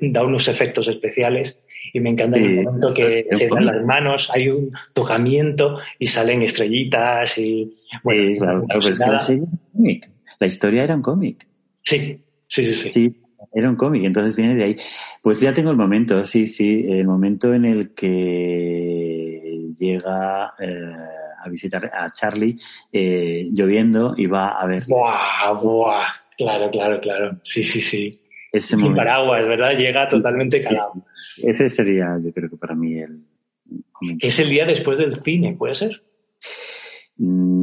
da 0.00 0.24
unos 0.24 0.48
efectos 0.48 0.88
especiales 0.88 1.58
y 1.92 2.00
me 2.00 2.10
encanta 2.10 2.38
el 2.38 2.62
momento 2.62 2.94
que 2.94 3.26
se 3.30 3.48
dan 3.48 3.66
las 3.66 3.84
manos, 3.84 4.30
hay 4.32 4.48
un 4.48 4.70
tocamiento 4.92 5.78
y 5.98 6.06
salen 6.06 6.42
estrellitas 6.42 7.36
y 7.38 7.76
bueno, 8.02 8.66
pues 8.72 8.98
la, 8.98 10.46
historia 10.46 10.84
era 10.84 10.94
un 10.94 11.02
cómic. 11.02 11.46
Sí, 11.82 12.20
sí, 12.46 12.64
sí, 12.64 12.74
sí. 12.74 12.90
sí 12.90 13.27
era 13.52 13.68
un 13.68 13.76
cómic, 13.76 14.04
entonces 14.04 14.36
viene 14.36 14.56
de 14.56 14.64
ahí. 14.64 14.76
Pues 15.22 15.40
ya 15.40 15.52
tengo 15.52 15.70
el 15.70 15.76
momento, 15.76 16.22
sí, 16.24 16.46
sí, 16.46 16.84
el 16.88 17.06
momento 17.06 17.54
en 17.54 17.64
el 17.64 17.94
que 17.94 19.68
llega 19.78 20.54
eh, 20.58 20.92
a 21.44 21.48
visitar 21.48 21.86
a 21.86 22.10
Charlie 22.12 22.58
eh, 22.92 23.48
lloviendo 23.52 24.14
y 24.16 24.26
va 24.26 24.60
a 24.60 24.66
ver. 24.66 24.84
¡Buah, 24.86 25.52
buah! 25.60 26.06
Claro, 26.36 26.70
claro, 26.70 27.00
claro. 27.00 27.38
Sí, 27.42 27.64
sí, 27.64 27.80
sí. 27.80 28.20
Ese 28.52 28.76
Sin 28.76 28.94
paraguas, 28.94 29.46
¿verdad? 29.46 29.76
Llega 29.76 30.08
totalmente 30.08 30.62
calado. 30.62 30.92
Ese 31.42 31.68
sería, 31.68 32.16
yo 32.24 32.32
creo 32.32 32.48
que 32.48 32.56
para 32.56 32.74
mí 32.74 32.98
el. 32.98 33.24
Es 34.20 34.38
el 34.38 34.48
día 34.48 34.64
después 34.64 34.98
del 34.98 35.22
cine, 35.22 35.54
¿puede 35.58 35.74
ser? 35.74 36.02
Mm, 37.16 37.57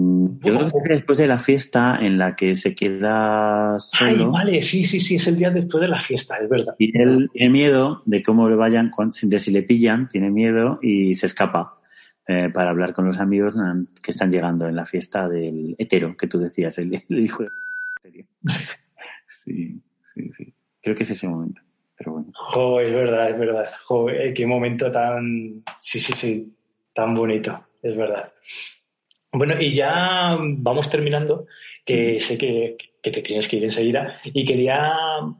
yo 0.45 0.57
creo 0.57 0.83
que 0.83 0.93
después 0.93 1.17
de 1.17 1.27
la 1.27 1.39
fiesta 1.39 1.97
en 2.01 2.17
la 2.17 2.35
que 2.35 2.55
se 2.55 2.75
queda 2.75 3.77
solo. 3.79 4.25
Ay, 4.25 4.25
vale, 4.31 4.61
sí, 4.61 4.85
sí, 4.85 4.99
sí, 4.99 5.15
es 5.15 5.27
el 5.27 5.37
día 5.37 5.49
después 5.49 5.81
de 5.81 5.87
la 5.87 5.99
fiesta, 5.99 6.37
es 6.37 6.49
verdad. 6.49 6.75
Y 6.77 6.97
él 6.97 7.29
tiene 7.33 7.49
miedo 7.49 8.03
de 8.05 8.21
cómo 8.23 8.49
le 8.49 8.55
vayan, 8.55 8.91
de 9.23 9.39
si 9.39 9.51
le 9.51 9.63
pillan, 9.63 10.07
tiene 10.07 10.29
miedo 10.29 10.79
y 10.81 11.15
se 11.15 11.25
escapa 11.25 11.79
eh, 12.27 12.49
para 12.53 12.71
hablar 12.71 12.93
con 12.93 13.05
los 13.05 13.19
amigos 13.19 13.55
que 14.01 14.11
están 14.11 14.31
llegando 14.31 14.67
en 14.67 14.75
la 14.75 14.85
fiesta 14.85 15.29
del 15.29 15.75
hetero, 15.77 16.17
que 16.17 16.27
tú 16.27 16.39
decías, 16.39 16.77
el, 16.79 16.93
hijo 17.09 17.43
de. 17.43 18.25
Sí, 19.27 19.81
sí, 20.13 20.31
sí. 20.31 20.53
Creo 20.81 20.95
que 20.95 21.03
es 21.03 21.11
ese 21.11 21.27
momento, 21.27 21.61
pero 21.97 22.13
bueno. 22.13 22.31
Jo, 22.33 22.79
es 22.79 22.93
verdad, 22.93 23.29
es 23.29 23.39
verdad. 23.39 23.69
Jo, 23.85 24.09
eh, 24.09 24.33
qué 24.33 24.45
momento 24.45 24.91
tan. 24.91 25.63
Sí, 25.79 25.99
sí, 25.99 26.13
sí, 26.13 26.55
tan 26.93 27.13
bonito, 27.13 27.67
es 27.81 27.95
verdad. 27.95 28.31
Bueno, 29.35 29.55
y 29.59 29.73
ya 29.73 30.37
vamos 30.39 30.89
terminando, 30.89 31.45
que 31.85 32.21
sé 32.21 32.37
que, 32.37 32.77
te 33.01 33.21
tienes 33.21 33.49
que 33.49 33.57
ir 33.57 33.65
enseguida, 33.65 34.17
y 34.23 34.45
quería 34.45 34.93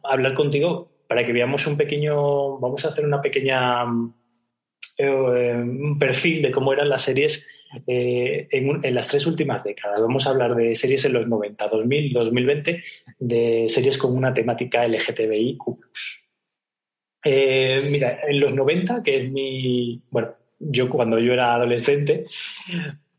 hablar 0.04 0.34
contigo 0.34 0.92
para 1.08 1.26
que 1.26 1.32
veamos 1.32 1.66
un 1.66 1.78
pequeño, 1.78 2.60
vamos 2.60 2.84
a 2.84 2.90
hacer 2.90 3.06
una 3.06 3.22
pequeña 3.22 3.86
eh, 4.98 5.54
un 5.56 5.98
perfil 5.98 6.42
de 6.42 6.52
cómo 6.52 6.74
eran 6.74 6.90
las 6.90 7.04
series 7.04 7.46
eh, 7.88 8.50
en, 8.52 8.94
las 8.94 9.08
tres 9.08 9.26
últimas 9.28 9.64
décadas. 9.64 10.02
Vamos 10.02 10.28
a 10.28 10.32
hablar 10.32 10.56
de 10.56 10.76
series 10.76 11.06
en 11.06 11.14
los 11.14 11.28
90, 11.28 11.66
2000, 11.66 12.14
2020, 12.14 12.84
de 13.20 13.66
series 13.70 13.98
con 13.98 14.16
una 14.16 14.34
temática 14.34 14.86
LGTBIQ. 14.86 15.64
Eh, 17.24 17.88
mira, 17.90 18.20
en 18.28 18.42
los 18.42 18.54
90, 18.54 19.04
que 19.04 19.24
es 19.24 19.32
mi, 19.32 20.02
bueno, 20.12 20.36
yo 20.60 20.90
cuando 20.90 21.18
yo 21.18 21.32
era 21.32 21.54
adolescente, 21.54 22.26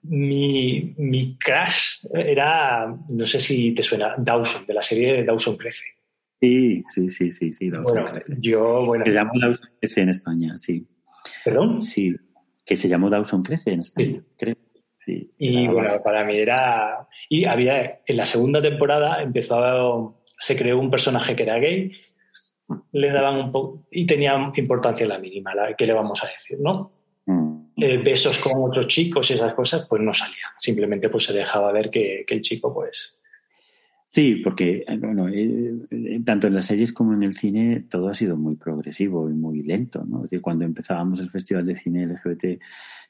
mi, 0.08 0.94
mi 0.98 1.36
crash 1.38 2.06
era, 2.12 2.94
no 3.08 3.26
sé 3.26 3.38
si 3.40 3.72
te 3.72 3.82
suena, 3.82 4.14
Dawson, 4.18 4.66
de 4.66 4.74
la 4.74 4.82
serie 4.82 5.16
de 5.16 5.24
Dawson 5.24 5.56
Crece. 5.56 5.84
Sí, 6.40 6.84
sí, 6.88 7.08
sí, 7.08 7.30
sí, 7.30 7.52
sí, 7.52 7.70
Dawson 7.70 8.02
bueno, 8.02 8.20
Yo, 8.40 8.84
bueno. 8.84 9.04
Se 9.04 9.12
llamó 9.12 9.32
Dawson 9.40 9.70
Crece 9.80 10.00
en 10.02 10.08
España, 10.10 10.58
sí. 10.58 10.86
¿Perdón? 11.44 11.80
Sí, 11.80 12.14
que 12.64 12.76
se 12.76 12.88
llamó 12.88 13.10
Dawson 13.10 13.42
Crece 13.42 13.72
en 13.72 13.80
España, 13.80 14.22
creo. 14.36 14.56
Sí, 14.98 15.32
y 15.38 15.68
bueno, 15.68 16.02
para 16.02 16.24
mí 16.24 16.36
era. 16.36 17.06
Y 17.28 17.44
había, 17.44 18.00
en 18.04 18.16
la 18.16 18.26
segunda 18.26 18.60
temporada 18.60 19.22
empezó, 19.22 20.22
se 20.36 20.56
creó 20.56 20.80
un 20.80 20.90
personaje 20.90 21.36
que 21.36 21.44
era 21.44 21.58
gay, 21.58 21.92
le 22.92 23.12
daban 23.12 23.36
un 23.36 23.52
poco. 23.52 23.86
y 23.90 24.04
tenía 24.04 24.52
importancia 24.56 25.06
la 25.06 25.18
mínima, 25.18 25.54
la, 25.54 25.74
¿qué 25.74 25.86
le 25.86 25.92
vamos 25.92 26.22
a 26.24 26.26
decir, 26.26 26.58
no? 26.60 26.95
Eh, 27.78 27.98
besos 27.98 28.38
con 28.38 28.52
otros 28.56 28.86
chicos 28.88 29.30
y 29.30 29.34
esas 29.34 29.52
cosas, 29.52 29.86
pues 29.88 30.00
no 30.00 30.12
salía. 30.12 30.54
Simplemente 30.58 31.10
pues 31.10 31.24
se 31.24 31.34
dejaba 31.34 31.72
ver 31.72 31.90
que, 31.90 32.24
que 32.26 32.34
el 32.34 32.40
chico, 32.40 32.72
pues. 32.72 33.16
Sí, 34.06 34.36
porque 34.36 34.84
eh, 34.86 34.96
bueno, 34.98 35.28
eh, 35.28 36.20
tanto 36.24 36.46
en 36.46 36.54
las 36.54 36.66
series 36.66 36.92
como 36.92 37.12
en 37.12 37.24
el 37.24 37.36
cine 37.36 37.84
todo 37.90 38.08
ha 38.08 38.14
sido 38.14 38.36
muy 38.36 38.54
progresivo 38.54 39.28
y 39.28 39.34
muy 39.34 39.62
lento, 39.62 40.04
¿no? 40.08 40.18
Es 40.18 40.30
decir, 40.30 40.40
cuando 40.40 40.64
empezábamos 40.64 41.20
el 41.20 41.28
Festival 41.28 41.66
de 41.66 41.76
Cine 41.76 42.06
LGBT 42.06 42.62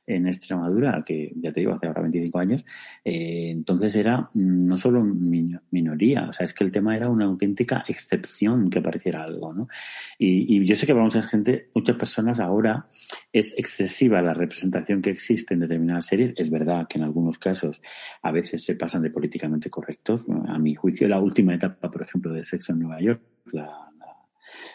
en 0.07 0.27
Extremadura, 0.27 1.03
que 1.05 1.33
ya 1.37 1.53
te 1.53 1.61
digo, 1.61 1.73
hace 1.73 1.87
ahora 1.87 2.03
25 2.03 2.39
años, 2.39 2.65
eh, 3.05 3.51
entonces 3.51 3.95
era 3.97 4.31
no 4.35 4.77
solo 4.77 5.03
minoría, 5.05 6.29
o 6.29 6.33
sea, 6.33 6.45
es 6.45 6.55
que 6.55 6.65
el 6.65 6.73
tema 6.73 6.97
era 6.97 7.09
una 7.09 7.25
auténtica 7.25 7.85
excepción 7.89 8.71
que 8.71 8.79
apareciera 8.79 9.25
algo, 9.25 9.53
¿no? 9.53 9.69
Y, 10.19 10.65
yo 10.65 10.75
sé 10.75 10.87
que 10.87 10.93
para 10.93 11.05
mucha 11.05 11.23
gente, 11.23 11.71
muchas 11.75 11.97
personas 11.97 12.41
ahora 12.41 12.87
es 13.33 13.55
excesiva 13.59 14.23
la 14.23 14.35
representación 14.35 15.03
que 15.03 15.11
existe 15.11 15.55
en 15.55 15.61
determinadas 15.61 16.07
series. 16.07 16.35
Es 16.37 16.51
verdad 16.51 16.87
que 16.89 16.99
en 16.99 17.05
algunos 17.05 17.39
casos 17.39 17.81
a 18.23 18.33
veces 18.33 18.65
se 18.65 18.75
pasan 18.75 19.03
de 19.03 19.11
políticamente 19.11 19.71
correctos. 19.71 20.27
A 20.49 20.59
mi 20.59 20.75
juicio, 20.75 21.09
la 21.09 21.21
última 21.21 21.55
etapa, 21.55 21.91
por 21.91 22.03
ejemplo, 22.03 22.33
de 22.33 22.43
Sexo 22.43 22.73
en 22.73 22.81
Nueva 22.81 23.01
York, 23.01 23.21
la 23.53 23.86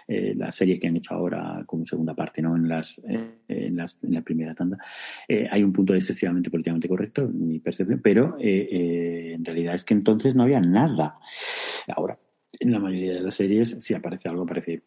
eh, 0.07 0.33
la 0.35 0.51
serie 0.51 0.79
que 0.79 0.87
han 0.87 0.97
hecho 0.97 1.15
ahora 1.15 1.63
como 1.65 1.85
segunda 1.85 2.13
parte, 2.13 2.41
¿no? 2.41 2.55
En, 2.55 2.67
las, 2.67 3.01
eh, 3.07 3.39
en, 3.47 3.75
las, 3.75 3.97
en 4.03 4.13
la 4.13 4.21
primera 4.21 4.53
tanda. 4.53 4.77
Eh, 5.27 5.47
hay 5.49 5.63
un 5.63 5.73
punto 5.73 5.93
excesivamente 5.93 6.49
políticamente 6.49 6.87
correcto, 6.87 7.27
mi 7.27 7.59
percepción, 7.59 8.01
pero 8.01 8.35
en 8.39 9.43
realidad 9.43 9.75
es 9.75 9.83
que 9.83 9.93
entonces 9.93 10.35
no 10.35 10.43
había 10.43 10.59
nada. 10.59 11.17
Ahora, 11.95 12.17
en 12.59 12.71
la 12.71 12.79
mayoría 12.79 13.15
de 13.15 13.21
las 13.21 13.35
series, 13.35 13.77
si 13.79 13.93
aparece 13.93 14.29
algo, 14.29 14.43
aparece 14.43 14.83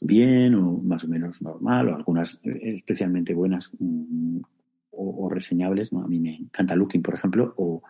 bien 0.00 0.54
o 0.54 0.78
más 0.78 1.04
o 1.04 1.08
menos 1.08 1.40
normal, 1.40 1.88
o 1.88 1.96
algunas 1.96 2.40
especialmente 2.44 3.34
buenas 3.34 3.70
mm, 3.78 4.40
o, 4.92 5.28
reseñables. 5.28 5.92
A 5.92 6.06
mí 6.06 6.18
me 6.18 6.36
encanta 6.36 6.74
Looking, 6.74 7.02
por 7.02 7.14
ejemplo, 7.14 7.54
o, 7.56 7.82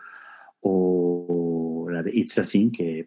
o 0.60 1.86
la 1.90 2.02
de 2.02 2.10
It's 2.14 2.38
a 2.38 2.42
Thing, 2.42 2.70
que... 2.70 3.06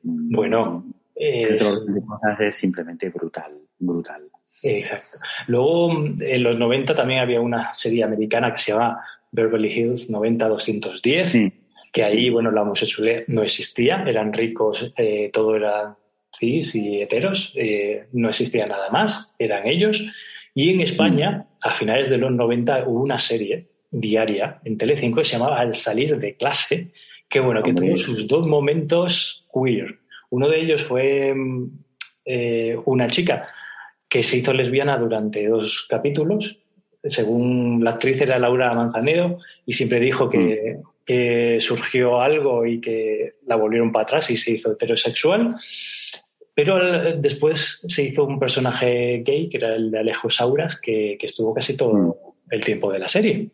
Es, 1.19 2.55
simplemente 2.55 3.09
brutal, 3.09 3.51
brutal. 3.77 4.23
Exacto. 4.63 5.17
Luego, 5.47 5.91
en 6.19 6.43
los 6.43 6.57
90 6.57 6.95
también 6.95 7.19
había 7.19 7.41
una 7.41 7.73
serie 7.73 8.03
americana 8.03 8.53
que 8.53 8.59
se 8.59 8.71
llama 8.71 9.03
Beverly 9.31 9.69
Hills 9.69 10.09
90-210, 10.09 11.53
que 11.91 12.03
ahí, 12.03 12.29
bueno, 12.29 12.51
la 12.51 12.61
homosexualidad 12.61 13.23
no 13.27 13.43
existía, 13.43 14.03
eran 14.07 14.31
ricos, 14.31 14.93
eh, 14.97 15.29
todo 15.33 15.55
eran 15.55 15.95
cis 16.37 16.75
y 16.75 17.01
heteros, 17.01 17.51
eh, 17.55 18.07
no 18.13 18.29
existía 18.29 18.65
nada 18.65 18.89
más, 18.89 19.33
eran 19.37 19.67
ellos. 19.67 20.01
Y 20.53 20.71
en 20.71 20.81
España, 20.81 21.31
mm. 21.31 21.67
a 21.67 21.73
finales 21.73 22.09
de 22.09 22.17
los 22.17 22.31
90, 22.31 22.87
hubo 22.87 23.03
una 23.03 23.19
serie 23.19 23.67
diaria 23.91 24.61
en 24.63 24.77
Telecinco 24.77 25.17
que 25.17 25.25
se 25.25 25.37
llamaba 25.37 25.59
Al 25.59 25.73
salir 25.73 26.17
de 26.17 26.35
clase, 26.35 26.91
que 27.27 27.39
bueno, 27.39 27.61
que 27.61 27.73
tuvo 27.73 27.97
sus 27.97 28.27
dos 28.27 28.47
momentos 28.47 29.45
queer. 29.53 29.99
Uno 30.29 30.47
de 30.47 30.61
ellos 30.61 30.83
fue 30.83 31.33
eh, 32.25 32.77
una 32.85 33.07
chica 33.07 33.49
que 34.07 34.23
se 34.23 34.37
hizo 34.37 34.53
lesbiana 34.53 34.97
durante 34.97 35.47
dos 35.47 35.85
capítulos. 35.89 36.57
Según 37.03 37.83
la 37.83 37.91
actriz 37.91 38.21
era 38.21 38.39
Laura 38.39 38.73
Manzanero 38.73 39.39
y 39.65 39.73
siempre 39.73 39.99
dijo 39.99 40.29
que, 40.29 40.77
mm. 40.77 40.81
que 41.05 41.57
surgió 41.59 42.19
algo 42.19 42.65
y 42.65 42.81
que 42.81 43.35
la 43.45 43.55
volvieron 43.55 43.91
para 43.91 44.03
atrás 44.03 44.29
y 44.29 44.35
se 44.35 44.51
hizo 44.51 44.71
heterosexual. 44.71 45.55
Pero 46.53 47.15
después 47.15 47.81
se 47.87 48.03
hizo 48.03 48.25
un 48.25 48.37
personaje 48.37 49.23
gay, 49.25 49.47
que 49.47 49.57
era 49.57 49.75
el 49.75 49.91
de 49.91 49.99
Alejo 49.99 50.29
Sauras, 50.29 50.77
que, 50.79 51.17
que 51.17 51.27
estuvo 51.27 51.53
casi 51.53 51.77
todo 51.77 51.93
mm. 51.93 52.13
el 52.51 52.65
tiempo 52.65 52.91
de 52.91 52.99
la 52.99 53.07
serie. 53.07 53.49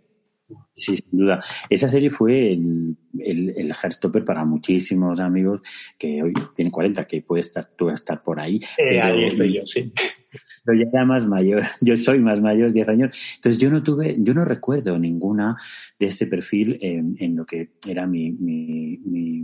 Sí, 0.74 0.96
sin 0.98 1.20
duda. 1.20 1.40
Esa 1.70 1.88
serie 1.88 2.10
fue 2.10 2.52
el, 2.52 2.96
el, 3.20 3.50
el 3.58 3.74
Heartstopper 3.74 4.24
para 4.24 4.46
muchísimos 4.46 5.20
amigos 5.20 5.62
que 5.98 6.22
hoy 6.22 6.34
tienen 6.54 6.72
40, 6.72 7.06
que 7.06 7.22
puede 7.22 7.42
estar 7.42 7.66
tú 7.76 7.90
estar 7.90 8.22
por 8.22 8.40
ahí. 8.40 8.62
Eh, 8.78 9.02
ahí 9.02 9.26
estoy 9.26 9.54
yo, 9.54 9.66
sí. 9.66 9.92
Pero 10.64 10.80
ya 10.80 10.90
era 10.92 11.06
más 11.06 11.26
mayor, 11.28 11.64
yo 11.82 11.96
soy 11.98 12.20
más 12.20 12.42
mayor, 12.42 12.72
10 12.74 12.90
años. 12.90 13.36
Entonces 13.36 13.60
yo 13.60 13.70
no 13.70 13.82
tuve, 13.82 14.16
yo 14.20 14.34
no 14.34 14.46
recuerdo 14.46 15.00
ninguna 15.00 15.58
de 15.98 16.08
este 16.08 16.28
perfil 16.28 16.78
en, 16.82 17.16
en 17.20 17.36
lo 17.36 17.46
que 17.46 17.72
era 17.88 18.06
mi, 18.06 18.32
mi, 18.32 18.98
mi 18.98 19.44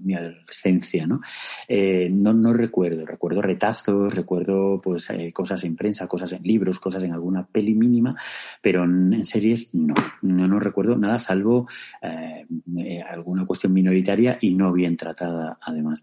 mi 0.00 0.14
adolescencia, 0.14 1.06
¿no? 1.06 1.20
Eh, 1.68 2.08
¿no? 2.10 2.32
No 2.32 2.52
recuerdo, 2.52 3.04
recuerdo 3.04 3.42
retazos, 3.42 4.14
recuerdo 4.14 4.80
pues 4.82 5.10
eh, 5.10 5.32
cosas 5.32 5.64
en 5.64 5.76
prensa, 5.76 6.06
cosas 6.06 6.32
en 6.32 6.42
libros, 6.42 6.78
cosas 6.78 7.02
en 7.02 7.12
alguna 7.12 7.46
peli 7.46 7.74
mínima, 7.74 8.16
pero 8.62 8.84
en, 8.84 9.24
series 9.24 9.74
no, 9.74 9.94
no, 10.22 10.46
no 10.46 10.60
recuerdo 10.60 10.96
nada 10.96 11.18
salvo 11.18 11.68
eh, 12.02 12.46
eh, 12.78 13.02
alguna 13.02 13.46
cuestión 13.46 13.72
minoritaria 13.72 14.38
y 14.40 14.54
no 14.54 14.72
bien 14.72 14.96
tratada 14.96 15.58
además. 15.60 16.02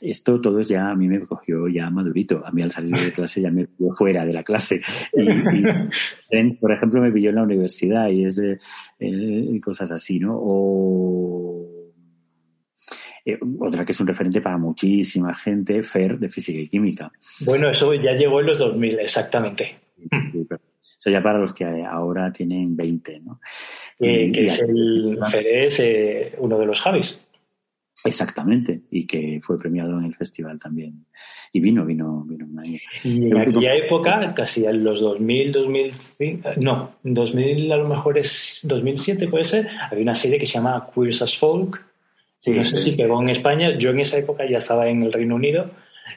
Esto 0.00 0.40
todo 0.40 0.60
ya, 0.60 0.90
a 0.90 0.94
mí 0.94 1.08
me 1.08 1.20
cogió 1.20 1.68
ya 1.68 1.90
madurito, 1.90 2.44
a 2.44 2.50
mí 2.50 2.62
al 2.62 2.70
salir 2.70 2.94
de 2.96 3.12
clase 3.12 3.40
ya 3.40 3.50
me 3.50 3.66
pilló 3.66 3.92
fuera 3.94 4.24
de 4.24 4.32
la 4.32 4.42
clase 4.42 4.80
y, 5.14 6.56
por 6.56 6.72
ejemplo 6.72 7.00
me 7.00 7.10
pilló 7.10 7.30
en 7.30 7.36
la 7.36 7.42
universidad 7.42 8.08
y 8.08 8.24
es 8.24 8.36
de 8.36 8.58
cosas 9.62 9.92
así, 9.92 10.18
¿no? 10.18 10.36
O 10.40 11.77
eh, 13.24 13.38
otra 13.60 13.84
que 13.84 13.92
es 13.92 14.00
un 14.00 14.06
referente 14.06 14.40
para 14.40 14.58
muchísima 14.58 15.34
gente, 15.34 15.82
FER, 15.82 16.18
de 16.18 16.28
física 16.28 16.58
y 16.58 16.68
química. 16.68 17.10
Bueno, 17.40 17.70
eso 17.70 17.92
ya 17.94 18.14
llegó 18.14 18.40
en 18.40 18.46
los 18.46 18.58
2000, 18.58 19.00
exactamente. 19.00 19.76
Sí, 20.30 20.46
pero 20.48 20.60
eso 20.98 21.10
ya 21.10 21.22
para 21.22 21.38
los 21.38 21.52
que 21.52 21.64
ahora 21.64 22.32
tienen 22.32 22.76
20, 22.76 23.20
¿no? 23.20 23.40
Eh, 24.00 24.30
que 24.32 24.46
es 24.46 24.60
el, 24.60 25.18
FER 25.30 25.46
es 25.46 25.80
eh, 25.80 26.34
uno 26.38 26.58
de 26.58 26.66
los 26.66 26.80
Javis. 26.80 27.24
Exactamente, 28.04 28.82
y 28.90 29.06
que 29.06 29.40
fue 29.42 29.58
premiado 29.58 29.98
en 29.98 30.04
el 30.04 30.14
festival 30.14 30.58
también. 30.60 31.06
Y 31.52 31.60
vino, 31.60 31.84
vino, 31.84 32.24
vino 32.24 32.46
un 32.46 32.58
año. 32.58 32.78
Y 33.02 33.26
en 33.26 33.36
aquella 33.36 33.74
época, 33.74 34.34
casi 34.34 34.64
en 34.64 34.84
los 34.84 35.00
2000, 35.00 35.52
2005, 35.52 36.50
no, 36.58 36.92
2000 37.02 37.72
a 37.72 37.76
lo 37.76 37.88
mejor 37.88 38.18
es 38.18 38.60
2007 38.64 39.28
puede 39.28 39.44
ser, 39.44 39.68
había 39.90 40.02
una 40.02 40.14
serie 40.14 40.38
que 40.38 40.46
se 40.46 40.54
llama 40.54 40.88
Queers 40.94 41.22
as 41.22 41.36
Folk, 41.36 41.82
Sí, 42.38 42.52
no 42.52 42.64
sé 42.64 42.78
si 42.78 42.92
pegó 42.92 43.20
en 43.20 43.30
España. 43.30 43.76
Yo 43.78 43.90
en 43.90 44.00
esa 44.00 44.18
época 44.18 44.44
ya 44.48 44.58
estaba 44.58 44.88
en 44.88 45.02
el 45.02 45.12
Reino 45.12 45.34
Unido, 45.34 45.70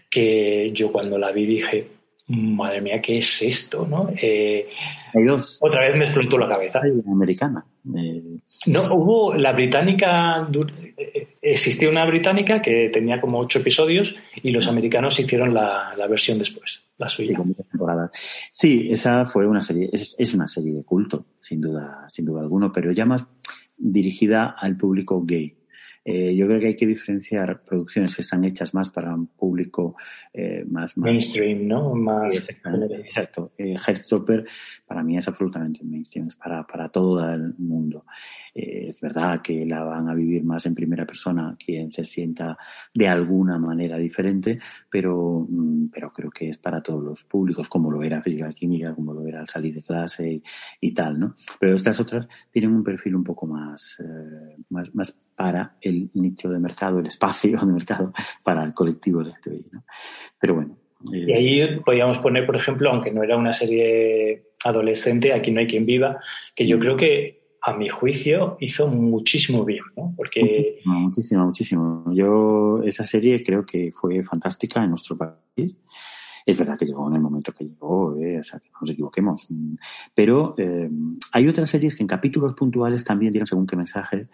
que 0.09 0.71
yo 0.73 0.91
cuando 0.91 1.17
la 1.17 1.31
vi 1.31 1.45
dije, 1.45 1.87
madre 2.27 2.81
mía, 2.81 3.01
¿qué 3.01 3.17
es 3.17 3.41
esto? 3.41 3.87
¿no? 3.87 4.09
Eh, 4.21 4.67
Hay 5.13 5.23
dos. 5.23 5.57
Otra 5.61 5.81
vez 5.81 5.95
me 5.95 6.05
explotó 6.05 6.37
la 6.37 6.47
cabeza. 6.47 6.81
Hay 6.83 6.91
una 6.91 7.11
americana. 7.11 7.65
Eh... 7.95 8.21
No, 8.67 8.93
hubo 8.93 9.33
la 9.35 9.53
británica, 9.53 10.47
eh, 10.97 11.27
existía 11.41 11.89
una 11.89 12.05
británica 12.05 12.61
que 12.61 12.89
tenía 12.93 13.19
como 13.19 13.39
ocho 13.39 13.59
episodios 13.59 14.15
y 14.35 14.51
los 14.51 14.67
americanos 14.67 15.19
hicieron 15.19 15.53
la, 15.53 15.95
la 15.97 16.07
versión 16.07 16.37
después, 16.37 16.81
la 16.99 17.09
suya. 17.09 17.35
Sí, 17.35 17.43
sí, 18.51 18.89
esa 18.91 19.25
fue 19.25 19.47
una 19.47 19.61
serie, 19.61 19.89
es, 19.91 20.15
es 20.19 20.33
una 20.35 20.47
serie 20.47 20.73
de 20.73 20.83
culto, 20.83 21.25
sin 21.39 21.59
duda, 21.59 22.05
sin 22.07 22.25
duda 22.25 22.41
alguno, 22.41 22.71
pero 22.71 22.91
ya 22.91 23.05
más 23.05 23.25
dirigida 23.75 24.55
al 24.59 24.77
público 24.77 25.23
gay 25.25 25.55
eh, 26.03 26.35
yo 26.35 26.47
creo 26.47 26.59
que 26.59 26.67
hay 26.67 26.75
que 26.75 26.87
diferenciar 26.87 27.63
producciones 27.63 28.15
que 28.15 28.21
están 28.21 28.43
hechas 28.43 28.73
más 28.73 28.89
para 28.89 29.13
un 29.13 29.27
público 29.27 29.95
eh, 30.33 30.63
más, 30.67 30.97
más, 30.97 31.05
Mainstream, 31.05 31.67
¿no? 31.67 31.93
Más... 31.93 32.47
Exacto. 33.05 33.51
Eh, 33.57 33.75
Heartstopper 33.75 34.45
para 34.85 35.03
mí 35.03 35.17
es 35.17 35.27
absolutamente 35.27 35.83
mainstream, 35.83 36.27
es 36.27 36.35
para, 36.35 36.65
para 36.65 36.89
todo 36.89 37.23
el 37.33 37.53
mundo. 37.57 38.05
Eh, 38.53 38.89
es 38.89 38.99
verdad 38.99 39.41
que 39.41 39.65
la 39.65 39.83
van 39.83 40.09
a 40.09 40.13
vivir 40.13 40.43
más 40.43 40.65
en 40.65 40.75
primera 40.75 41.05
persona 41.05 41.55
quien 41.63 41.91
se 41.91 42.03
sienta 42.03 42.57
de 42.93 43.07
alguna 43.07 43.57
manera 43.57 43.97
diferente, 43.97 44.59
pero, 44.89 45.45
mm, 45.49 45.87
pero 45.93 46.11
creo 46.11 46.29
que 46.29 46.49
es 46.49 46.57
para 46.57 46.81
todos 46.81 47.03
los 47.03 47.23
públicos, 47.23 47.69
como 47.69 47.91
lo 47.91 48.03
era 48.03 48.21
física 48.21 48.49
química, 48.51 48.93
como 48.93 49.13
lo 49.13 49.25
era 49.25 49.39
al 49.39 49.49
salir 49.49 49.75
de 49.75 49.81
clase 49.81 50.33
y, 50.33 50.43
y 50.81 50.93
tal, 50.93 51.19
¿no? 51.19 51.35
Pero 51.59 51.75
estas 51.75 51.99
otras 51.99 52.27
tienen 52.51 52.73
un 52.73 52.83
perfil 52.83 53.15
un 53.15 53.23
poco 53.23 53.47
más, 53.47 53.97
eh, 53.99 54.57
más, 54.69 54.93
más 54.95 55.17
para 55.41 55.75
el 55.81 56.11
nicho 56.13 56.49
de 56.49 56.59
mercado, 56.59 56.99
el 56.99 57.07
espacio 57.07 57.57
de 57.59 57.65
mercado 57.65 58.13
para 58.43 58.63
el 58.63 58.75
colectivo 58.75 59.21
LGTBI, 59.21 59.69
¿no? 59.71 59.83
Pero 60.39 60.53
bueno. 60.53 60.77
Eh... 61.11 61.25
Y 61.27 61.33
ahí 61.33 61.79
podríamos 61.83 62.19
poner, 62.19 62.45
por 62.45 62.55
ejemplo, 62.55 62.91
aunque 62.91 63.09
no 63.09 63.23
era 63.23 63.37
una 63.37 63.51
serie 63.51 64.51
adolescente, 64.63 65.33
aquí 65.33 65.49
no 65.49 65.59
hay 65.59 65.65
quien 65.65 65.87
viva, 65.87 66.19
que 66.55 66.67
yo 66.67 66.77
creo 66.77 66.95
que 66.95 67.41
a 67.63 67.73
mi 67.73 67.89
juicio, 67.89 68.57
hizo 68.59 68.87
muchísimo 68.87 69.65
bien, 69.65 69.83
¿no? 69.97 70.13
Porque... 70.15 70.79
Muchísimo, 70.85 71.45
muchísimo, 71.45 72.05
Yo, 72.13 72.81
esa 72.83 73.03
serie 73.03 73.43
creo 73.43 73.65
que 73.65 73.91
fue 73.91 74.21
fantástica 74.21 74.83
en 74.83 74.91
nuestro 74.91 75.17
país. 75.17 75.75
Es 76.45 76.57
verdad 76.57 76.77
que 76.77 76.85
llegó 76.85 77.07
en 77.07 77.15
el 77.15 77.21
momento 77.21 77.51
que 77.51 77.65
llegó, 77.65 78.15
¿eh? 78.17 78.39
o 78.39 78.43
sea, 78.43 78.59
que 78.59 78.69
no 78.69 78.77
nos 78.81 78.89
equivoquemos. 78.91 79.47
Pero 80.13 80.55
eh, 80.57 80.89
hay 81.33 81.47
otras 81.47 81.69
series 81.69 81.95
que 81.95 82.03
en 82.03 82.07
capítulos 82.07 82.53
puntuales 82.53 83.03
también 83.03 83.31
tienen 83.31 83.47
según 83.47 83.67
qué 83.67 83.75
mensaje 83.75 84.27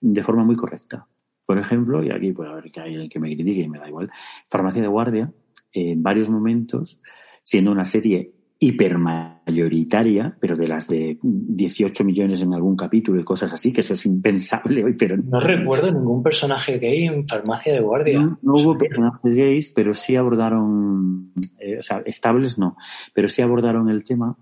de 0.00 0.22
forma 0.22 0.44
muy 0.44 0.56
correcta. 0.56 1.06
Por 1.44 1.58
ejemplo, 1.58 2.02
y 2.02 2.10
aquí 2.10 2.32
puede 2.32 2.50
haber 2.50 2.70
que 2.70 2.80
hay 2.80 2.92
alguien 2.92 3.08
que 3.08 3.20
me 3.20 3.34
critique 3.34 3.62
y 3.62 3.68
me 3.68 3.78
da 3.78 3.88
igual, 3.88 4.10
Farmacia 4.50 4.82
de 4.82 4.88
Guardia, 4.88 5.32
en 5.72 6.02
varios 6.02 6.28
momentos, 6.28 7.00
siendo 7.44 7.70
una 7.70 7.84
serie 7.84 8.32
hipermayoritaria, 8.58 10.36
pero 10.40 10.56
de 10.56 10.66
las 10.66 10.88
de 10.88 11.18
18 11.22 12.04
millones 12.04 12.40
en 12.40 12.54
algún 12.54 12.74
capítulo 12.74 13.20
y 13.20 13.24
cosas 13.24 13.52
así, 13.52 13.72
que 13.72 13.82
eso 13.82 13.94
es 13.94 14.06
impensable 14.06 14.82
hoy, 14.82 14.94
pero... 14.94 15.16
No 15.16 15.40
recuerdo 15.40 15.92
ningún 15.92 16.22
personaje 16.22 16.78
gay 16.78 17.04
en 17.04 17.28
Farmacia 17.28 17.74
de 17.74 17.80
Guardia. 17.80 18.18
No, 18.18 18.38
no 18.40 18.54
hubo 18.54 18.78
personajes 18.78 19.34
gays, 19.34 19.72
pero 19.72 19.92
sí 19.92 20.16
abordaron, 20.16 21.32
eh, 21.58 21.78
o 21.78 21.82
sea, 21.82 22.02
estables 22.06 22.58
no, 22.58 22.76
pero 23.12 23.28
sí 23.28 23.42
abordaron 23.42 23.90
el 23.90 24.04
tema. 24.04 24.36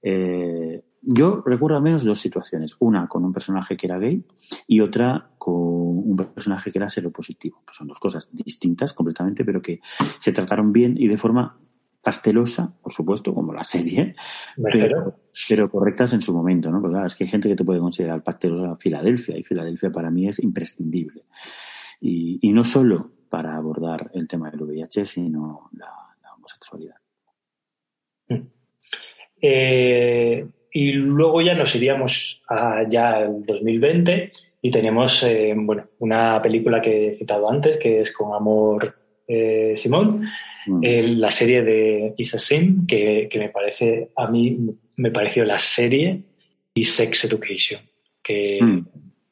Eh, 0.00 0.82
yo 1.08 1.42
recuerdo 1.46 1.76
al 1.76 1.82
menos 1.82 2.04
dos 2.04 2.20
situaciones. 2.20 2.76
Una 2.80 3.06
con 3.06 3.24
un 3.24 3.32
personaje 3.32 3.76
que 3.76 3.86
era 3.86 3.98
gay 3.98 4.24
y 4.66 4.80
otra 4.80 5.30
con 5.38 5.54
un 5.54 6.16
personaje 6.34 6.70
que 6.70 6.78
era 6.78 6.90
seropositivo. 6.90 7.62
Pues 7.64 7.76
son 7.76 7.86
dos 7.86 8.00
cosas 8.00 8.28
distintas 8.32 8.92
completamente, 8.92 9.44
pero 9.44 9.60
que 9.60 9.80
se 10.18 10.32
trataron 10.32 10.72
bien 10.72 10.96
y 10.98 11.06
de 11.06 11.16
forma 11.16 11.58
pastelosa, 12.02 12.72
por 12.82 12.92
supuesto, 12.92 13.34
como 13.34 13.52
la 13.52 13.64
serie, 13.64 14.14
pero, 14.56 15.18
pero, 15.48 15.68
correctas 15.68 16.12
en 16.12 16.22
su 16.22 16.32
momento, 16.32 16.70
¿no? 16.70 16.80
Porque 16.80 16.92
claro, 16.92 17.06
es 17.08 17.16
que 17.16 17.24
hay 17.24 17.30
gente 17.30 17.48
que 17.48 17.56
te 17.56 17.64
puede 17.64 17.80
considerar 17.80 18.22
pastelosa 18.22 18.76
Filadelfia, 18.76 19.36
y 19.36 19.42
Filadelfia 19.42 19.90
para 19.90 20.08
mí 20.08 20.28
es 20.28 20.38
imprescindible. 20.40 21.24
Y, 22.00 22.38
y, 22.42 22.52
no 22.52 22.62
solo 22.62 23.10
para 23.28 23.56
abordar 23.56 24.10
el 24.14 24.28
tema 24.28 24.52
del 24.52 24.62
VIH, 24.62 25.04
sino 25.04 25.68
la, 25.72 25.90
la 26.22 26.34
homosexualidad. 26.34 26.94
Eh, 29.40 30.48
y 30.76 30.92
luego 30.92 31.40
ya 31.40 31.54
nos 31.54 31.74
iríamos 31.74 32.42
a 32.50 32.86
ya 32.86 33.20
el 33.20 33.46
2020 33.46 34.30
y 34.60 34.70
tenemos, 34.70 35.22
eh, 35.22 35.54
bueno, 35.56 35.88
una 36.00 36.42
película 36.42 36.82
que 36.82 37.08
he 37.08 37.14
citado 37.14 37.50
antes, 37.50 37.78
que 37.78 38.00
es 38.00 38.12
Con 38.12 38.34
Amor 38.34 38.94
eh, 39.26 39.72
Simón, 39.74 40.28
mm. 40.66 40.82
la 41.16 41.30
serie 41.30 41.62
de 41.62 42.12
Isa 42.18 42.38
Sim, 42.38 42.86
que, 42.86 43.26
que, 43.30 43.38
me 43.38 43.48
parece, 43.48 44.10
a 44.16 44.30
mí 44.30 44.58
me 44.96 45.10
pareció 45.10 45.46
la 45.46 45.58
serie 45.58 46.20
y 46.74 46.84
Sex 46.84 47.24
Education, 47.24 47.80
que, 48.22 48.58
mm. 48.60 48.86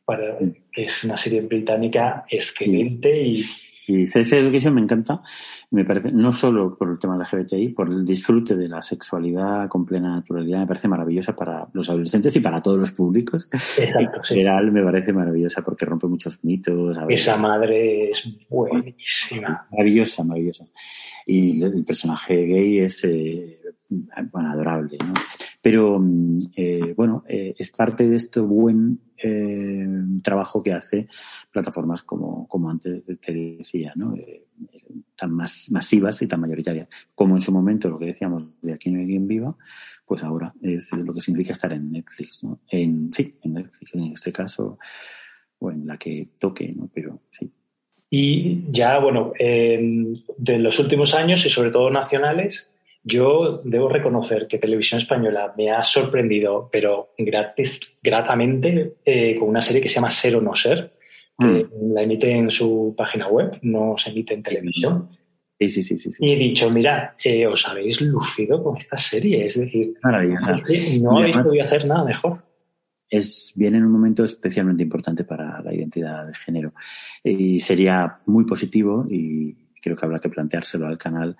para, 0.07 0.39
que 0.73 0.85
es 0.85 1.05
una 1.05 1.19
serie 1.19 1.43
británica 1.43 2.25
excelente 2.31 3.21
y 3.21 3.45
y 3.87 4.07
Sex 4.07 4.33
Education 4.33 4.75
me 4.75 4.81
encanta, 4.81 5.23
me 5.71 5.85
parece, 5.85 6.11
no 6.13 6.33
solo 6.33 6.77
por 6.77 6.91
el 6.91 6.99
tema 6.99 7.19
de 7.19 7.25
la 7.25 7.29
LGBTI, 7.31 7.69
por 7.71 7.89
el 7.89 8.05
disfrute 8.05 8.57
de 8.57 8.69
la 8.69 8.81
sexualidad 8.83 9.69
con 9.69 9.85
plena 9.85 10.17
naturalidad, 10.17 10.61
me 10.61 10.67
parece 10.67 10.89
maravillosa 10.89 11.37
para 11.37 11.69
los 11.73 11.89
adolescentes 11.91 12.35
y 12.37 12.41
para 12.41 12.63
todos 12.63 12.79
los 12.79 12.93
públicos. 12.93 13.49
Exacto, 13.53 14.19
en 14.19 14.23
general 14.25 14.73
me 14.73 14.83
parece 14.83 15.13
maravillosa 15.13 15.63
porque 15.63 15.85
rompe 15.85 16.07
muchos 16.07 16.43
mitos. 16.43 16.97
A 16.97 17.07
Esa 17.09 17.37
madre 17.37 18.11
es 18.11 18.27
buenísima. 18.49 19.67
Maravillosa, 19.71 20.25
maravillosa. 20.25 20.65
Y 21.27 21.63
el 21.63 21.85
personaje 21.85 22.35
gay 22.45 22.79
es, 22.81 23.05
eh, 23.05 23.61
bueno, 24.31 24.51
adorable, 24.51 24.99
¿no? 25.05 25.15
Pero, 25.65 25.99
eh, 26.57 26.93
bueno, 26.95 27.25
eh, 27.27 27.55
es 27.57 27.71
parte 27.71 28.07
de 28.07 28.17
este 28.17 28.39
buen 28.39 29.01
eh, 29.17 29.87
trabajo 30.23 30.63
que 30.63 30.75
hace 30.75 31.09
plataformas 31.51 32.03
como, 32.03 32.47
como 32.49 32.69
antes 32.69 33.03
te 33.19 33.33
decía, 33.33 33.95
¿no? 33.97 34.15
Tan 35.17 35.33
más 35.33 35.71
masivas 35.71 36.21
y 36.21 36.27
tan 36.27 36.43
mayoritarias. 36.43 36.87
Como 37.15 37.35
en 37.37 37.41
su 37.41 37.51
momento 37.51 37.89
lo 37.89 37.99
que 37.99 38.05
decíamos 38.05 38.47
de 38.61 38.75
Aquí 38.75 38.91
no 38.91 39.01
hay 39.01 39.07
quien 39.07 39.27
viva, 39.27 39.57
pues 40.05 40.23
ahora 40.23 40.53
es 40.61 40.93
lo 40.93 41.15
que 41.15 41.23
significa 41.23 41.53
estar 41.53 41.73
en 41.73 41.93
Netflix, 41.93 42.45
¿no? 42.45 42.61
En, 42.71 43.11
sí, 43.11 43.35
en 43.41 43.55
Netflix, 43.55 43.95
en 43.95 44.03
este 44.13 44.33
caso, 44.33 44.79
o 45.61 45.71
en 45.71 45.87
la 45.87 45.97
que 45.97 46.29
toque, 46.39 46.75
¿no? 46.77 46.91
Pero 46.93 47.23
sí. 47.31 47.51
Y 48.11 48.71
ya, 48.71 48.99
bueno, 48.99 49.33
de 49.39 50.59
los 50.59 50.79
últimos 50.79 51.15
años 51.15 51.47
y 51.47 51.49
sobre 51.49 51.71
todo 51.71 51.89
nacionales, 51.89 52.74
Yo 53.07 53.61
debo 53.65 53.91
reconocer 53.91 54.47
que 54.49 54.59
Televisión 54.59 54.99
Española 54.99 55.53
me 55.59 55.71
ha 55.71 55.85
sorprendido, 55.85 56.71
pero 56.73 57.13
gratis, 57.19 57.79
gratamente, 58.03 58.95
eh, 59.05 59.37
con 59.39 59.51
una 59.51 59.61
serie 59.61 59.83
que 59.83 59.91
se 59.91 59.97
llama 59.97 60.11
Ser 60.11 60.37
o 60.37 60.41
No 60.41 60.55
Ser. 60.55 60.93
Mm. 61.37 61.93
la 61.93 62.03
emite 62.03 62.31
en 62.31 62.49
su 62.49 62.95
página 62.97 63.27
web, 63.27 63.59
no 63.63 63.97
se 63.99 64.11
emite 64.11 64.35
en 64.35 64.43
televisión. 64.43 65.11
Sí, 65.59 65.69
sí, 65.69 65.83
sí, 65.83 65.99
sí, 65.99 66.11
Y 66.21 66.33
he 66.33 66.37
dicho, 66.37 66.71
mira, 66.71 67.15
eh, 67.25 67.47
os 67.47 67.67
habéis 67.69 68.01
lucido 68.01 68.63
con 68.63 68.77
esta 68.77 68.99
serie. 68.99 69.45
Es 69.45 69.59
decir, 69.59 69.95
no 70.03 71.19
habéis 71.19 71.37
podido 71.37 71.65
hacer 71.65 71.87
nada 71.87 72.05
mejor. 72.05 72.43
Es, 73.09 73.53
viene 73.57 73.79
en 73.79 73.85
un 73.85 73.93
momento 73.93 74.25
especialmente 74.25 74.83
importante 74.83 75.25
para 75.25 75.61
la 75.63 75.75
identidad 75.75 76.27
de 76.27 76.35
género. 76.35 76.73
Y 77.23 77.61
sería 77.61 78.19
muy 78.27 78.45
positivo, 78.45 79.07
y 79.09 79.55
creo 79.81 79.97
que 79.97 80.05
habrá 80.05 80.19
que 80.19 80.29
planteárselo 80.29 80.87
al 80.87 80.99
canal, 80.99 81.37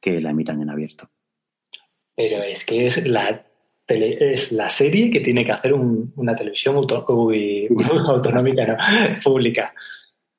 que 0.00 0.20
la 0.20 0.30
emitan 0.30 0.62
en 0.62 0.70
abierto. 0.70 1.08
Pero 2.14 2.42
es 2.42 2.64
que 2.64 2.86
es 2.86 3.06
la, 3.06 3.46
es 3.86 4.52
la 4.52 4.68
serie 4.68 5.10
que 5.10 5.20
tiene 5.20 5.44
que 5.44 5.52
hacer 5.52 5.72
una 5.72 6.34
televisión 6.34 6.76
autonómica, 8.08 8.66
no, 8.66 8.76
pública. 9.22 9.74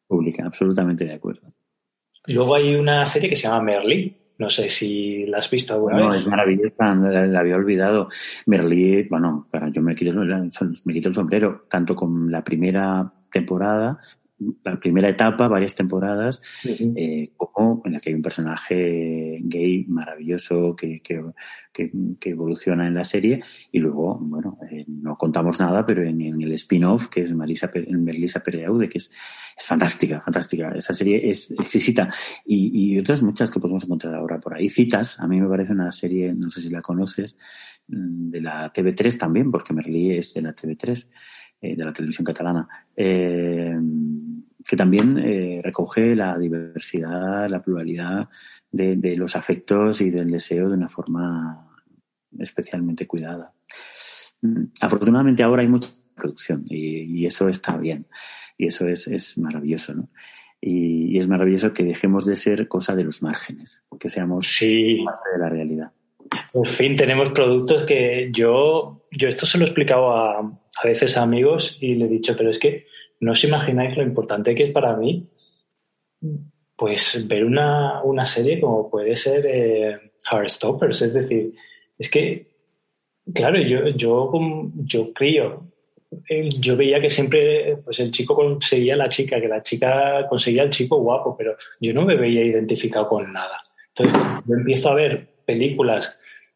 Pública, 0.08 0.46
absolutamente 0.46 1.06
de 1.06 1.14
acuerdo. 1.14 1.48
Luego 2.28 2.56
hay 2.56 2.76
una 2.76 3.06
serie 3.06 3.30
que 3.30 3.36
se 3.36 3.48
llama 3.48 3.62
Merlí. 3.62 4.16
No 4.38 4.50
sé 4.50 4.70
si 4.70 5.26
la 5.26 5.40
has 5.40 5.50
visto 5.50 5.74
alguna 5.74 5.98
vez. 5.98 6.06
No, 6.06 6.14
es 6.16 6.28
maravillosa, 6.28 6.96
la, 6.96 7.40
había 7.40 7.56
olvidado. 7.56 8.08
Merlí, 8.46 9.04
bueno, 9.10 9.48
yo 9.74 9.82
me 9.82 9.96
quito, 9.96 10.14
me 10.14 10.94
quito 10.94 11.10
el 11.10 11.14
sombrero, 11.14 11.66
tanto 11.70 11.94
con 11.96 12.32
la 12.32 12.42
primera 12.42 13.12
temporada 13.32 14.00
la 14.64 14.80
primera 14.80 15.10
etapa, 15.10 15.48
varias 15.48 15.76
temporadas, 15.76 16.42
eh, 16.64 17.30
como 17.36 17.82
en 17.86 17.94
la 17.94 18.00
que 18.00 18.10
hay 18.10 18.16
un 18.16 18.22
personaje 18.22 19.40
gay 19.42 19.86
maravilloso 19.88 20.76
que, 20.76 21.02
que, 21.02 21.22
que, 21.74 22.30
evoluciona 22.30 22.88
en 22.88 22.94
la 22.94 23.04
serie 23.04 23.42
y 23.72 23.80
luego, 23.80 24.18
bueno, 24.22 24.58
eh, 24.72 24.86
no 24.88 25.18
contamos 25.18 25.60
nada, 25.60 25.86
pero 25.86 26.04
en, 26.04 26.22
el 26.22 26.52
spin-off, 26.54 27.08
que 27.08 27.24
es 27.24 27.34
Marisa, 27.34 27.70
Melissa 27.90 28.42
Pereaude, 28.42 28.88
que 28.88 28.98
es, 29.00 29.12
es 29.58 29.66
fantástica, 29.66 30.22
fantástica. 30.22 30.72
Esa 30.76 30.94
serie 30.94 31.30
es 31.30 31.52
exquisita. 31.52 32.10
Y, 32.46 32.94
y 32.94 33.00
otras 33.00 33.22
muchas 33.22 33.52
que 33.52 33.60
podemos 33.60 33.84
encontrar 33.84 34.16
ahora 34.16 34.40
por 34.40 34.56
ahí. 34.56 34.70
Citas, 34.70 35.20
a 35.20 35.28
mí 35.28 35.40
me 35.40 35.48
parece 35.48 35.74
una 35.74 35.92
serie, 35.92 36.34
no 36.34 36.50
sé 36.50 36.62
si 36.62 36.70
la 36.70 36.82
conoces, 36.82 37.36
mm, 37.88 38.30
de 38.30 38.42
la 38.42 38.72
TV3 38.72 39.18
también, 39.18 39.52
porque 39.52 39.74
Merlí 39.74 40.18
es 40.18 40.34
de 40.34 40.42
la 40.42 40.54
TV3. 40.54 41.08
Eh, 41.62 41.76
de 41.76 41.84
la 41.84 41.92
televisión 41.92 42.24
catalana, 42.24 42.66
eh, 42.96 43.76
que 44.68 44.76
también 44.76 45.18
eh, 45.18 45.62
recoge 45.64 46.16
la 46.16 46.38
diversidad, 46.38 47.50
la 47.50 47.62
pluralidad 47.62 48.30
de, 48.72 49.16
los 49.16 49.36
afectos 49.36 50.02
y 50.02 50.10
del 50.10 50.30
deseo 50.30 50.70
de 50.70 50.76
una 50.76 50.90
forma 50.90 51.68
especialmente 52.38 53.08
cuidada. 53.08 53.54
Mm, 54.42 54.66
afortunadamente 54.82 55.44
ahora 55.44 55.62
hay 55.62 55.68
mucha 55.68 55.90
producción 56.16 56.66
y, 56.68 57.26
eso 57.26 57.48
está 57.48 57.78
bien 57.78 58.08
y 58.58 58.68
eso 58.68 58.88
es, 58.88 59.38
maravilloso, 59.38 59.94
¿no? 59.94 60.10
Y, 60.62 61.18
es 61.18 61.28
maravilloso 61.28 61.74
que 61.74 61.84
dejemos 61.84 62.26
de 62.26 62.36
ser 62.36 62.68
cosa 62.68 62.96
de 62.96 63.06
los 63.06 63.22
márgenes, 63.22 63.86
que 64.00 64.10
seamos 64.10 64.60
parte 65.06 65.30
de 65.34 65.40
la 65.40 65.50
realidad. 65.50 65.92
Por 66.52 66.68
fin 66.68 66.96
tenemos 66.96 67.30
productos 67.30 67.84
que 67.86 68.30
yo, 68.32 69.06
yo 69.12 69.28
esto 69.28 69.46
se 69.46 69.58
lo 69.58 69.64
he 69.64 69.68
explicado 69.68 70.12
a, 70.12 70.40
a 70.40 70.88
veces 70.88 71.18
a 71.18 71.24
amigos 71.24 71.78
y 71.80 71.96
le 71.96 72.06
he 72.06 72.10
dicho, 72.10 72.36
pero 72.38 72.50
es 72.50 72.60
que 72.60 72.86
no 73.20 73.32
os 73.32 73.44
imagináis 73.44 73.98
lo 73.98 74.04
importante 74.04 74.56
que 74.56 74.66
es 74.66 74.72
para 74.72 74.96
mí 74.96 75.28
pues 76.80 77.28
ver 77.28 77.44
una, 77.44 78.02
una 78.04 78.26
serie 78.26 78.60
como 78.62 78.90
puede 78.90 79.18
ser 79.18 79.46
eh, 79.46 80.12
Heartstoppers. 80.32 81.02
Es 81.02 81.14
decir, 81.14 81.54
es 81.98 82.10
que, 82.10 82.48
claro, 83.34 83.60
yo, 83.60 83.90
yo, 83.90 84.32
yo 84.76 85.14
crío, 85.14 85.68
eh, 86.30 86.50
yo 86.58 86.78
veía 86.78 87.02
que 87.02 87.10
siempre 87.10 87.78
pues 87.84 88.00
el 88.00 88.12
chico 88.12 88.34
conseguía 88.34 88.96
la 88.96 89.10
chica, 89.10 89.42
que 89.42 89.50
la 89.50 89.62
chica 89.62 90.26
conseguía 90.30 90.64
al 90.64 90.70
chico 90.70 90.98
guapo, 90.98 91.36
pero 91.38 91.58
yo 91.82 91.94
no 91.94 92.06
me 92.06 92.16
veía 92.16 92.46
identificado 92.46 93.10
con 93.10 93.34
nada. 93.34 93.60
Entonces, 93.96 94.24
yo 94.46 94.56
empiezo 94.56 94.90
a 94.90 94.96
ver 94.96 95.28
películas 95.46 96.16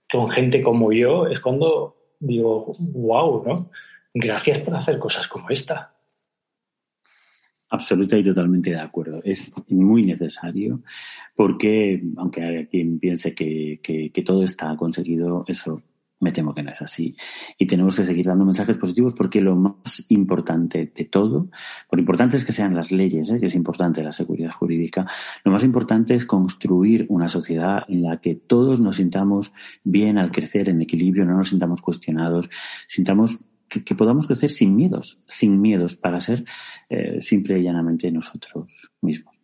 con 0.09 0.29
gente 0.29 0.61
como 0.61 0.93
yo, 0.93 1.27
es 1.27 1.41
cuando 1.41 1.97
digo, 2.19 2.77
wow, 2.79 3.43
¿no? 3.45 3.71
Gracias 4.13 4.59
por 4.59 4.75
hacer 4.75 4.99
cosas 4.99 5.27
como 5.27 5.49
esta. 5.49 5.92
Absoluta 7.73 8.15
y 8.15 8.21
totalmente 8.21 8.69
de 8.69 8.79
acuerdo. 8.79 9.19
Es 9.23 9.51
muy 9.69 10.03
necesario 10.03 10.83
porque, 11.35 12.03
aunque 12.17 12.43
hay 12.43 12.67
quien 12.67 12.99
piense 12.99 13.33
que, 13.33 13.79
que, 13.81 14.21
todo 14.21 14.43
está 14.43 14.75
conseguido, 14.75 15.43
eso 15.47 15.81
me 16.19 16.31
temo 16.31 16.53
que 16.53 16.61
no 16.61 16.69
es 16.69 16.83
así. 16.83 17.15
Y 17.57 17.65
tenemos 17.65 17.95
que 17.95 18.03
seguir 18.03 18.27
dando 18.27 18.45
mensajes 18.45 18.77
positivos 18.77 19.13
porque 19.17 19.41
lo 19.41 19.55
más 19.55 20.05
importante 20.09 20.91
de 20.95 21.05
todo, 21.05 21.49
por 21.89 21.97
importante 21.97 22.37
es 22.37 22.45
que 22.45 22.51
sean 22.51 22.75
las 22.75 22.91
leyes, 22.91 23.31
¿eh? 23.31 23.37
que 23.39 23.47
es 23.47 23.55
importante 23.55 24.03
la 24.03 24.13
seguridad 24.13 24.51
jurídica, 24.51 25.07
lo 25.43 25.51
más 25.51 25.63
importante 25.63 26.13
es 26.13 26.27
construir 26.27 27.07
una 27.09 27.27
sociedad 27.27 27.85
en 27.87 28.03
la 28.03 28.21
que 28.21 28.35
todos 28.35 28.81
nos 28.81 28.97
sintamos 28.97 29.51
bien 29.83 30.19
al 30.19 30.31
crecer 30.31 30.69
en 30.69 30.79
equilibrio, 30.79 31.25
no 31.25 31.37
nos 31.37 31.49
sintamos 31.49 31.81
cuestionados, 31.81 32.51
sintamos 32.87 33.39
que, 33.67 33.95
podamos 33.95 34.27
crecer 34.27 34.49
sin 34.49 34.75
miedos, 34.75 35.21
sin 35.27 35.61
miedos, 35.61 35.95
para 35.95 36.21
ser 36.21 36.45
eh, 36.89 37.21
simple 37.21 37.59
y 37.59 37.63
llanamente 37.63 38.11
nosotros 38.11 38.91
mismos. 39.01 39.35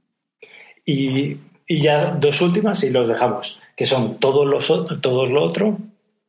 Y, 0.86 1.38
ya 1.68 2.16
dos 2.16 2.42
últimas 2.42 2.84
y 2.84 2.90
los 2.90 3.08
dejamos, 3.08 3.60
que 3.78 3.86
son 3.86 4.20
todos 4.20 4.48
los 4.48 4.68
todos 5.02 5.30
lo 5.30 5.44
otro, 5.44 5.78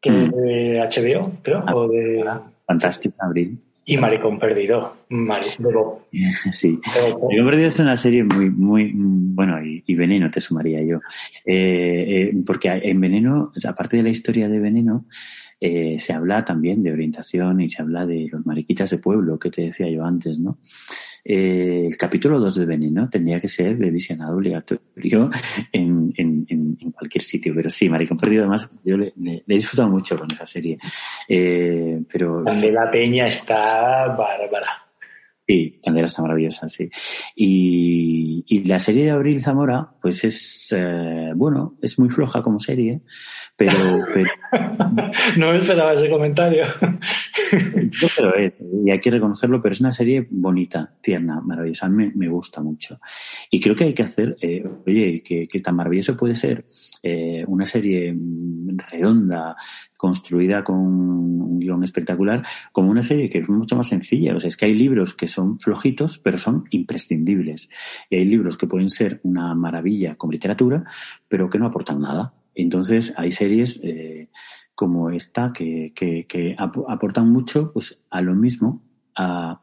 que 0.01 0.11
mm. 0.11 0.30
de 0.30 0.80
HBO, 0.80 1.32
creo, 1.43 1.64
o 1.72 1.88
de... 1.88 2.22
Fantástica, 2.66 3.24
Abril. 3.24 3.59
Y 3.84 3.97
Maricón 3.97 4.38
Perdido. 4.38 4.97
Sí. 6.53 6.78
Maricón 6.84 7.47
Perdido 7.47 7.68
es 7.68 7.80
una 7.80 7.97
serie 7.97 8.22
muy, 8.22 8.51
muy, 8.51 8.93
bueno, 8.95 9.59
y, 9.64 9.95
Veneno 9.95 10.30
te 10.30 10.41
sumaría 10.41 10.82
yo. 10.82 11.01
Eh, 11.45 12.30
eh, 12.30 12.32
porque 12.47 12.68
en 12.68 13.01
Veneno, 13.01 13.53
aparte 13.66 13.97
de 13.97 14.03
la 14.05 14.11
historia 14.11 14.49
de 14.49 14.61
Veneno, 14.61 15.07
eh, 15.61 15.98
se 15.98 16.12
habla 16.12 16.44
también 16.44 16.82
de 16.82 16.92
orientación 16.92 17.61
y 17.61 17.68
se 17.68 17.82
habla 17.82 18.06
de 18.06 18.28
los 18.30 18.46
mariquitas 18.46 18.90
de 18.90 18.98
pueblo 18.98 19.38
que 19.38 19.50
te 19.50 19.62
decía 19.62 19.90
yo 19.90 20.04
antes, 20.04 20.38
¿no? 20.38 20.58
Eh, 21.22 21.84
el 21.86 21.96
capítulo 21.98 22.40
2 22.40 22.54
de 22.54 22.64
Veneno 22.64 23.11
tendría 23.11 23.38
que 23.38 23.48
ser 23.48 23.76
de 23.76 23.90
visionado 23.90 24.36
obligatorio 24.36 25.30
en, 25.72 26.12
en, 26.16 26.46
en, 26.48 26.90
cualquier 26.92 27.22
sitio, 27.22 27.52
pero 27.54 27.68
sí, 27.70 27.88
Maricón 27.88 28.16
Perdido 28.16 28.42
además 28.42 28.70
yo 28.84 28.96
le, 28.96 29.12
he 29.16 29.54
disfrutado 29.54 29.88
mucho 29.88 30.18
con 30.18 30.30
esa 30.30 30.46
serie. 30.46 30.78
Eh, 31.28 32.02
pero, 32.11 32.42
la 32.42 32.90
Peña 32.90 33.26
está 33.26 34.06
bárbara. 34.16 34.89
Sí, 35.51 35.80
Candela 35.82 36.07
está 36.07 36.22
maravillosa, 36.22 36.68
sí. 36.68 36.88
Y, 37.34 38.44
y, 38.46 38.64
la 38.66 38.78
serie 38.78 39.07
de 39.07 39.11
Abril 39.11 39.42
Zamora, 39.42 39.94
pues 40.01 40.22
es, 40.22 40.72
eh, 40.76 41.32
bueno, 41.34 41.76
es 41.82 41.98
muy 41.98 42.09
floja 42.09 42.40
como 42.40 42.61
serie, 42.61 43.01
pero... 43.57 43.72
no 45.38 45.51
me 45.51 45.57
esperaba 45.57 45.94
ese 45.94 46.09
comentario. 46.09 46.62
pero 48.16 48.36
es, 48.36 48.55
y 48.61 48.92
hay 48.92 49.01
que 49.01 49.11
reconocerlo, 49.11 49.61
pero 49.61 49.72
es 49.72 49.80
una 49.80 49.92
serie 49.92 50.24
bonita, 50.30 50.94
tierna, 51.01 51.40
maravillosa. 51.40 51.88
Mí 51.88 52.12
me, 52.14 52.28
gusta 52.28 52.61
mucho. 52.62 53.01
Y 53.51 53.59
creo 53.59 53.74
que 53.74 53.82
hay 53.82 53.92
que 53.92 54.05
hacer, 54.05 54.36
eh, 54.40 54.62
oye, 54.86 55.20
que, 55.20 55.48
que, 55.48 55.59
tan 55.59 55.74
maravilloso 55.74 56.16
puede 56.16 56.36
ser 56.36 56.64
eh, 57.03 57.44
una 57.48 57.66
serie 57.66 58.12
mm, 58.12 58.78
redonda, 58.88 59.57
construida 60.01 60.64
con 60.64 60.76
un 60.78 61.61
guion 61.61 61.84
espectacular, 61.84 62.42
como 62.72 62.90
una 62.90 63.03
serie 63.03 63.28
que 63.28 63.40
es 63.40 63.48
mucho 63.51 63.76
más 63.76 63.88
sencilla. 63.88 64.34
O 64.34 64.40
sea, 64.40 64.48
es 64.48 64.57
que 64.57 64.64
hay 64.64 64.72
libros 64.72 65.12
que 65.14 65.26
son 65.26 65.59
flojitos, 65.59 66.18
pero 66.18 66.38
son 66.38 66.64
imprescindibles. 66.70 67.68
Y 68.09 68.16
hay 68.16 68.24
libros 68.24 68.57
que 68.57 68.66
pueden 68.66 68.88
ser 68.88 69.20
una 69.24 69.55
maravilla 69.55 70.16
como 70.16 70.32
literatura, 70.32 70.84
pero 71.28 71.51
que 71.51 71.59
no 71.59 71.66
aportan 71.66 72.01
nada. 72.01 72.32
Entonces, 72.55 73.12
hay 73.18 73.30
series 73.30 73.78
eh, 73.84 74.30
como 74.74 75.11
esta 75.11 75.53
que, 75.53 75.92
que, 75.94 76.57
aportan 76.57 77.30
mucho 77.30 77.70
pues, 77.70 78.01
a 78.09 78.22
lo 78.22 78.34
mismo, 78.34 78.80
a, 79.14 79.61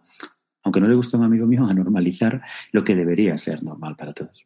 aunque 0.61 0.79
no 0.79 0.87
le 0.87 0.93
guste 0.93 1.17
a 1.17 1.19
un 1.19 1.25
amigo 1.25 1.47
mío, 1.47 1.65
a 1.65 1.73
normalizar 1.73 2.43
lo 2.71 2.83
que 2.83 2.95
debería 2.95 3.35
ser 3.39 3.63
normal 3.63 3.95
para 3.95 4.11
todos. 4.11 4.45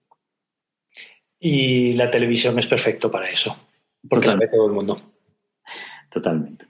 Y 1.38 1.96
la 1.96 2.10
televisión 2.10 2.58
es 2.60 2.68
perfecto 2.68 3.12
para 3.12 3.30
eso, 3.30 3.58
porque 4.08 4.28
la 4.28 4.36
ve 4.36 4.48
todo 4.48 4.68
el 4.68 4.74
mundo. 4.74 5.12
Totalmente. 6.10 6.66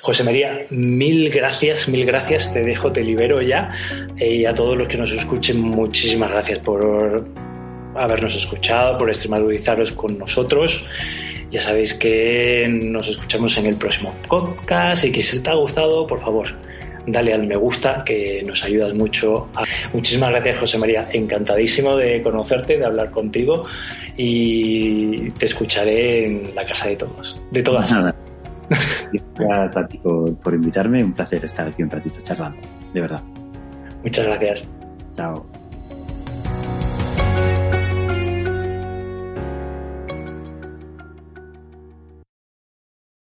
José 0.00 0.24
María, 0.24 0.66
mil 0.70 1.30
gracias, 1.30 1.88
mil 1.88 2.04
gracias. 2.04 2.52
Te 2.52 2.62
dejo, 2.62 2.92
te 2.92 3.02
libero 3.02 3.42
ya. 3.42 3.72
Y 4.16 4.44
a 4.44 4.54
todos 4.54 4.76
los 4.76 4.88
que 4.88 4.96
nos 4.96 5.12
escuchen, 5.12 5.60
muchísimas 5.60 6.30
gracias 6.30 6.58
por 6.60 7.24
habernos 7.94 8.34
escuchado, 8.34 8.98
por 8.98 9.08
extremalizaros 9.08 9.92
con 9.92 10.18
nosotros. 10.18 10.84
Ya 11.50 11.60
sabéis 11.60 11.94
que 11.94 12.66
nos 12.68 13.08
escuchamos 13.08 13.56
en 13.58 13.66
el 13.66 13.76
próximo 13.76 14.14
podcast 14.28 15.04
y 15.04 15.12
que 15.12 15.22
si 15.22 15.40
te 15.40 15.50
ha 15.50 15.54
gustado, 15.54 16.06
por 16.06 16.20
favor, 16.20 16.48
dale 17.06 17.34
al 17.34 17.46
me 17.46 17.56
gusta, 17.56 18.02
que 18.04 18.42
nos 18.44 18.62
ayudas 18.64 18.94
mucho. 18.94 19.48
Muchísimas 19.92 20.30
gracias, 20.30 20.58
José 20.58 20.78
María. 20.78 21.08
Encantadísimo 21.12 21.96
de 21.96 22.22
conocerte, 22.22 22.78
de 22.78 22.84
hablar 22.84 23.10
contigo 23.10 23.64
y 24.16 25.30
te 25.30 25.46
escucharé 25.46 26.26
en 26.26 26.54
la 26.54 26.66
casa 26.66 26.88
de 26.88 26.96
todos, 26.96 27.40
de 27.50 27.62
todas. 27.62 27.92
Nada. 27.92 28.14
Gracias 29.36 29.76
a 29.76 29.86
ti 29.86 29.98
por 29.98 30.54
invitarme. 30.54 31.02
Un 31.02 31.12
placer 31.12 31.44
estar 31.44 31.68
aquí 31.68 31.82
un 31.82 31.90
ratito 31.90 32.20
charlando, 32.22 32.60
de 32.92 33.00
verdad. 33.00 33.22
Muchas 34.02 34.26
gracias. 34.26 34.68
Chao. 35.16 35.46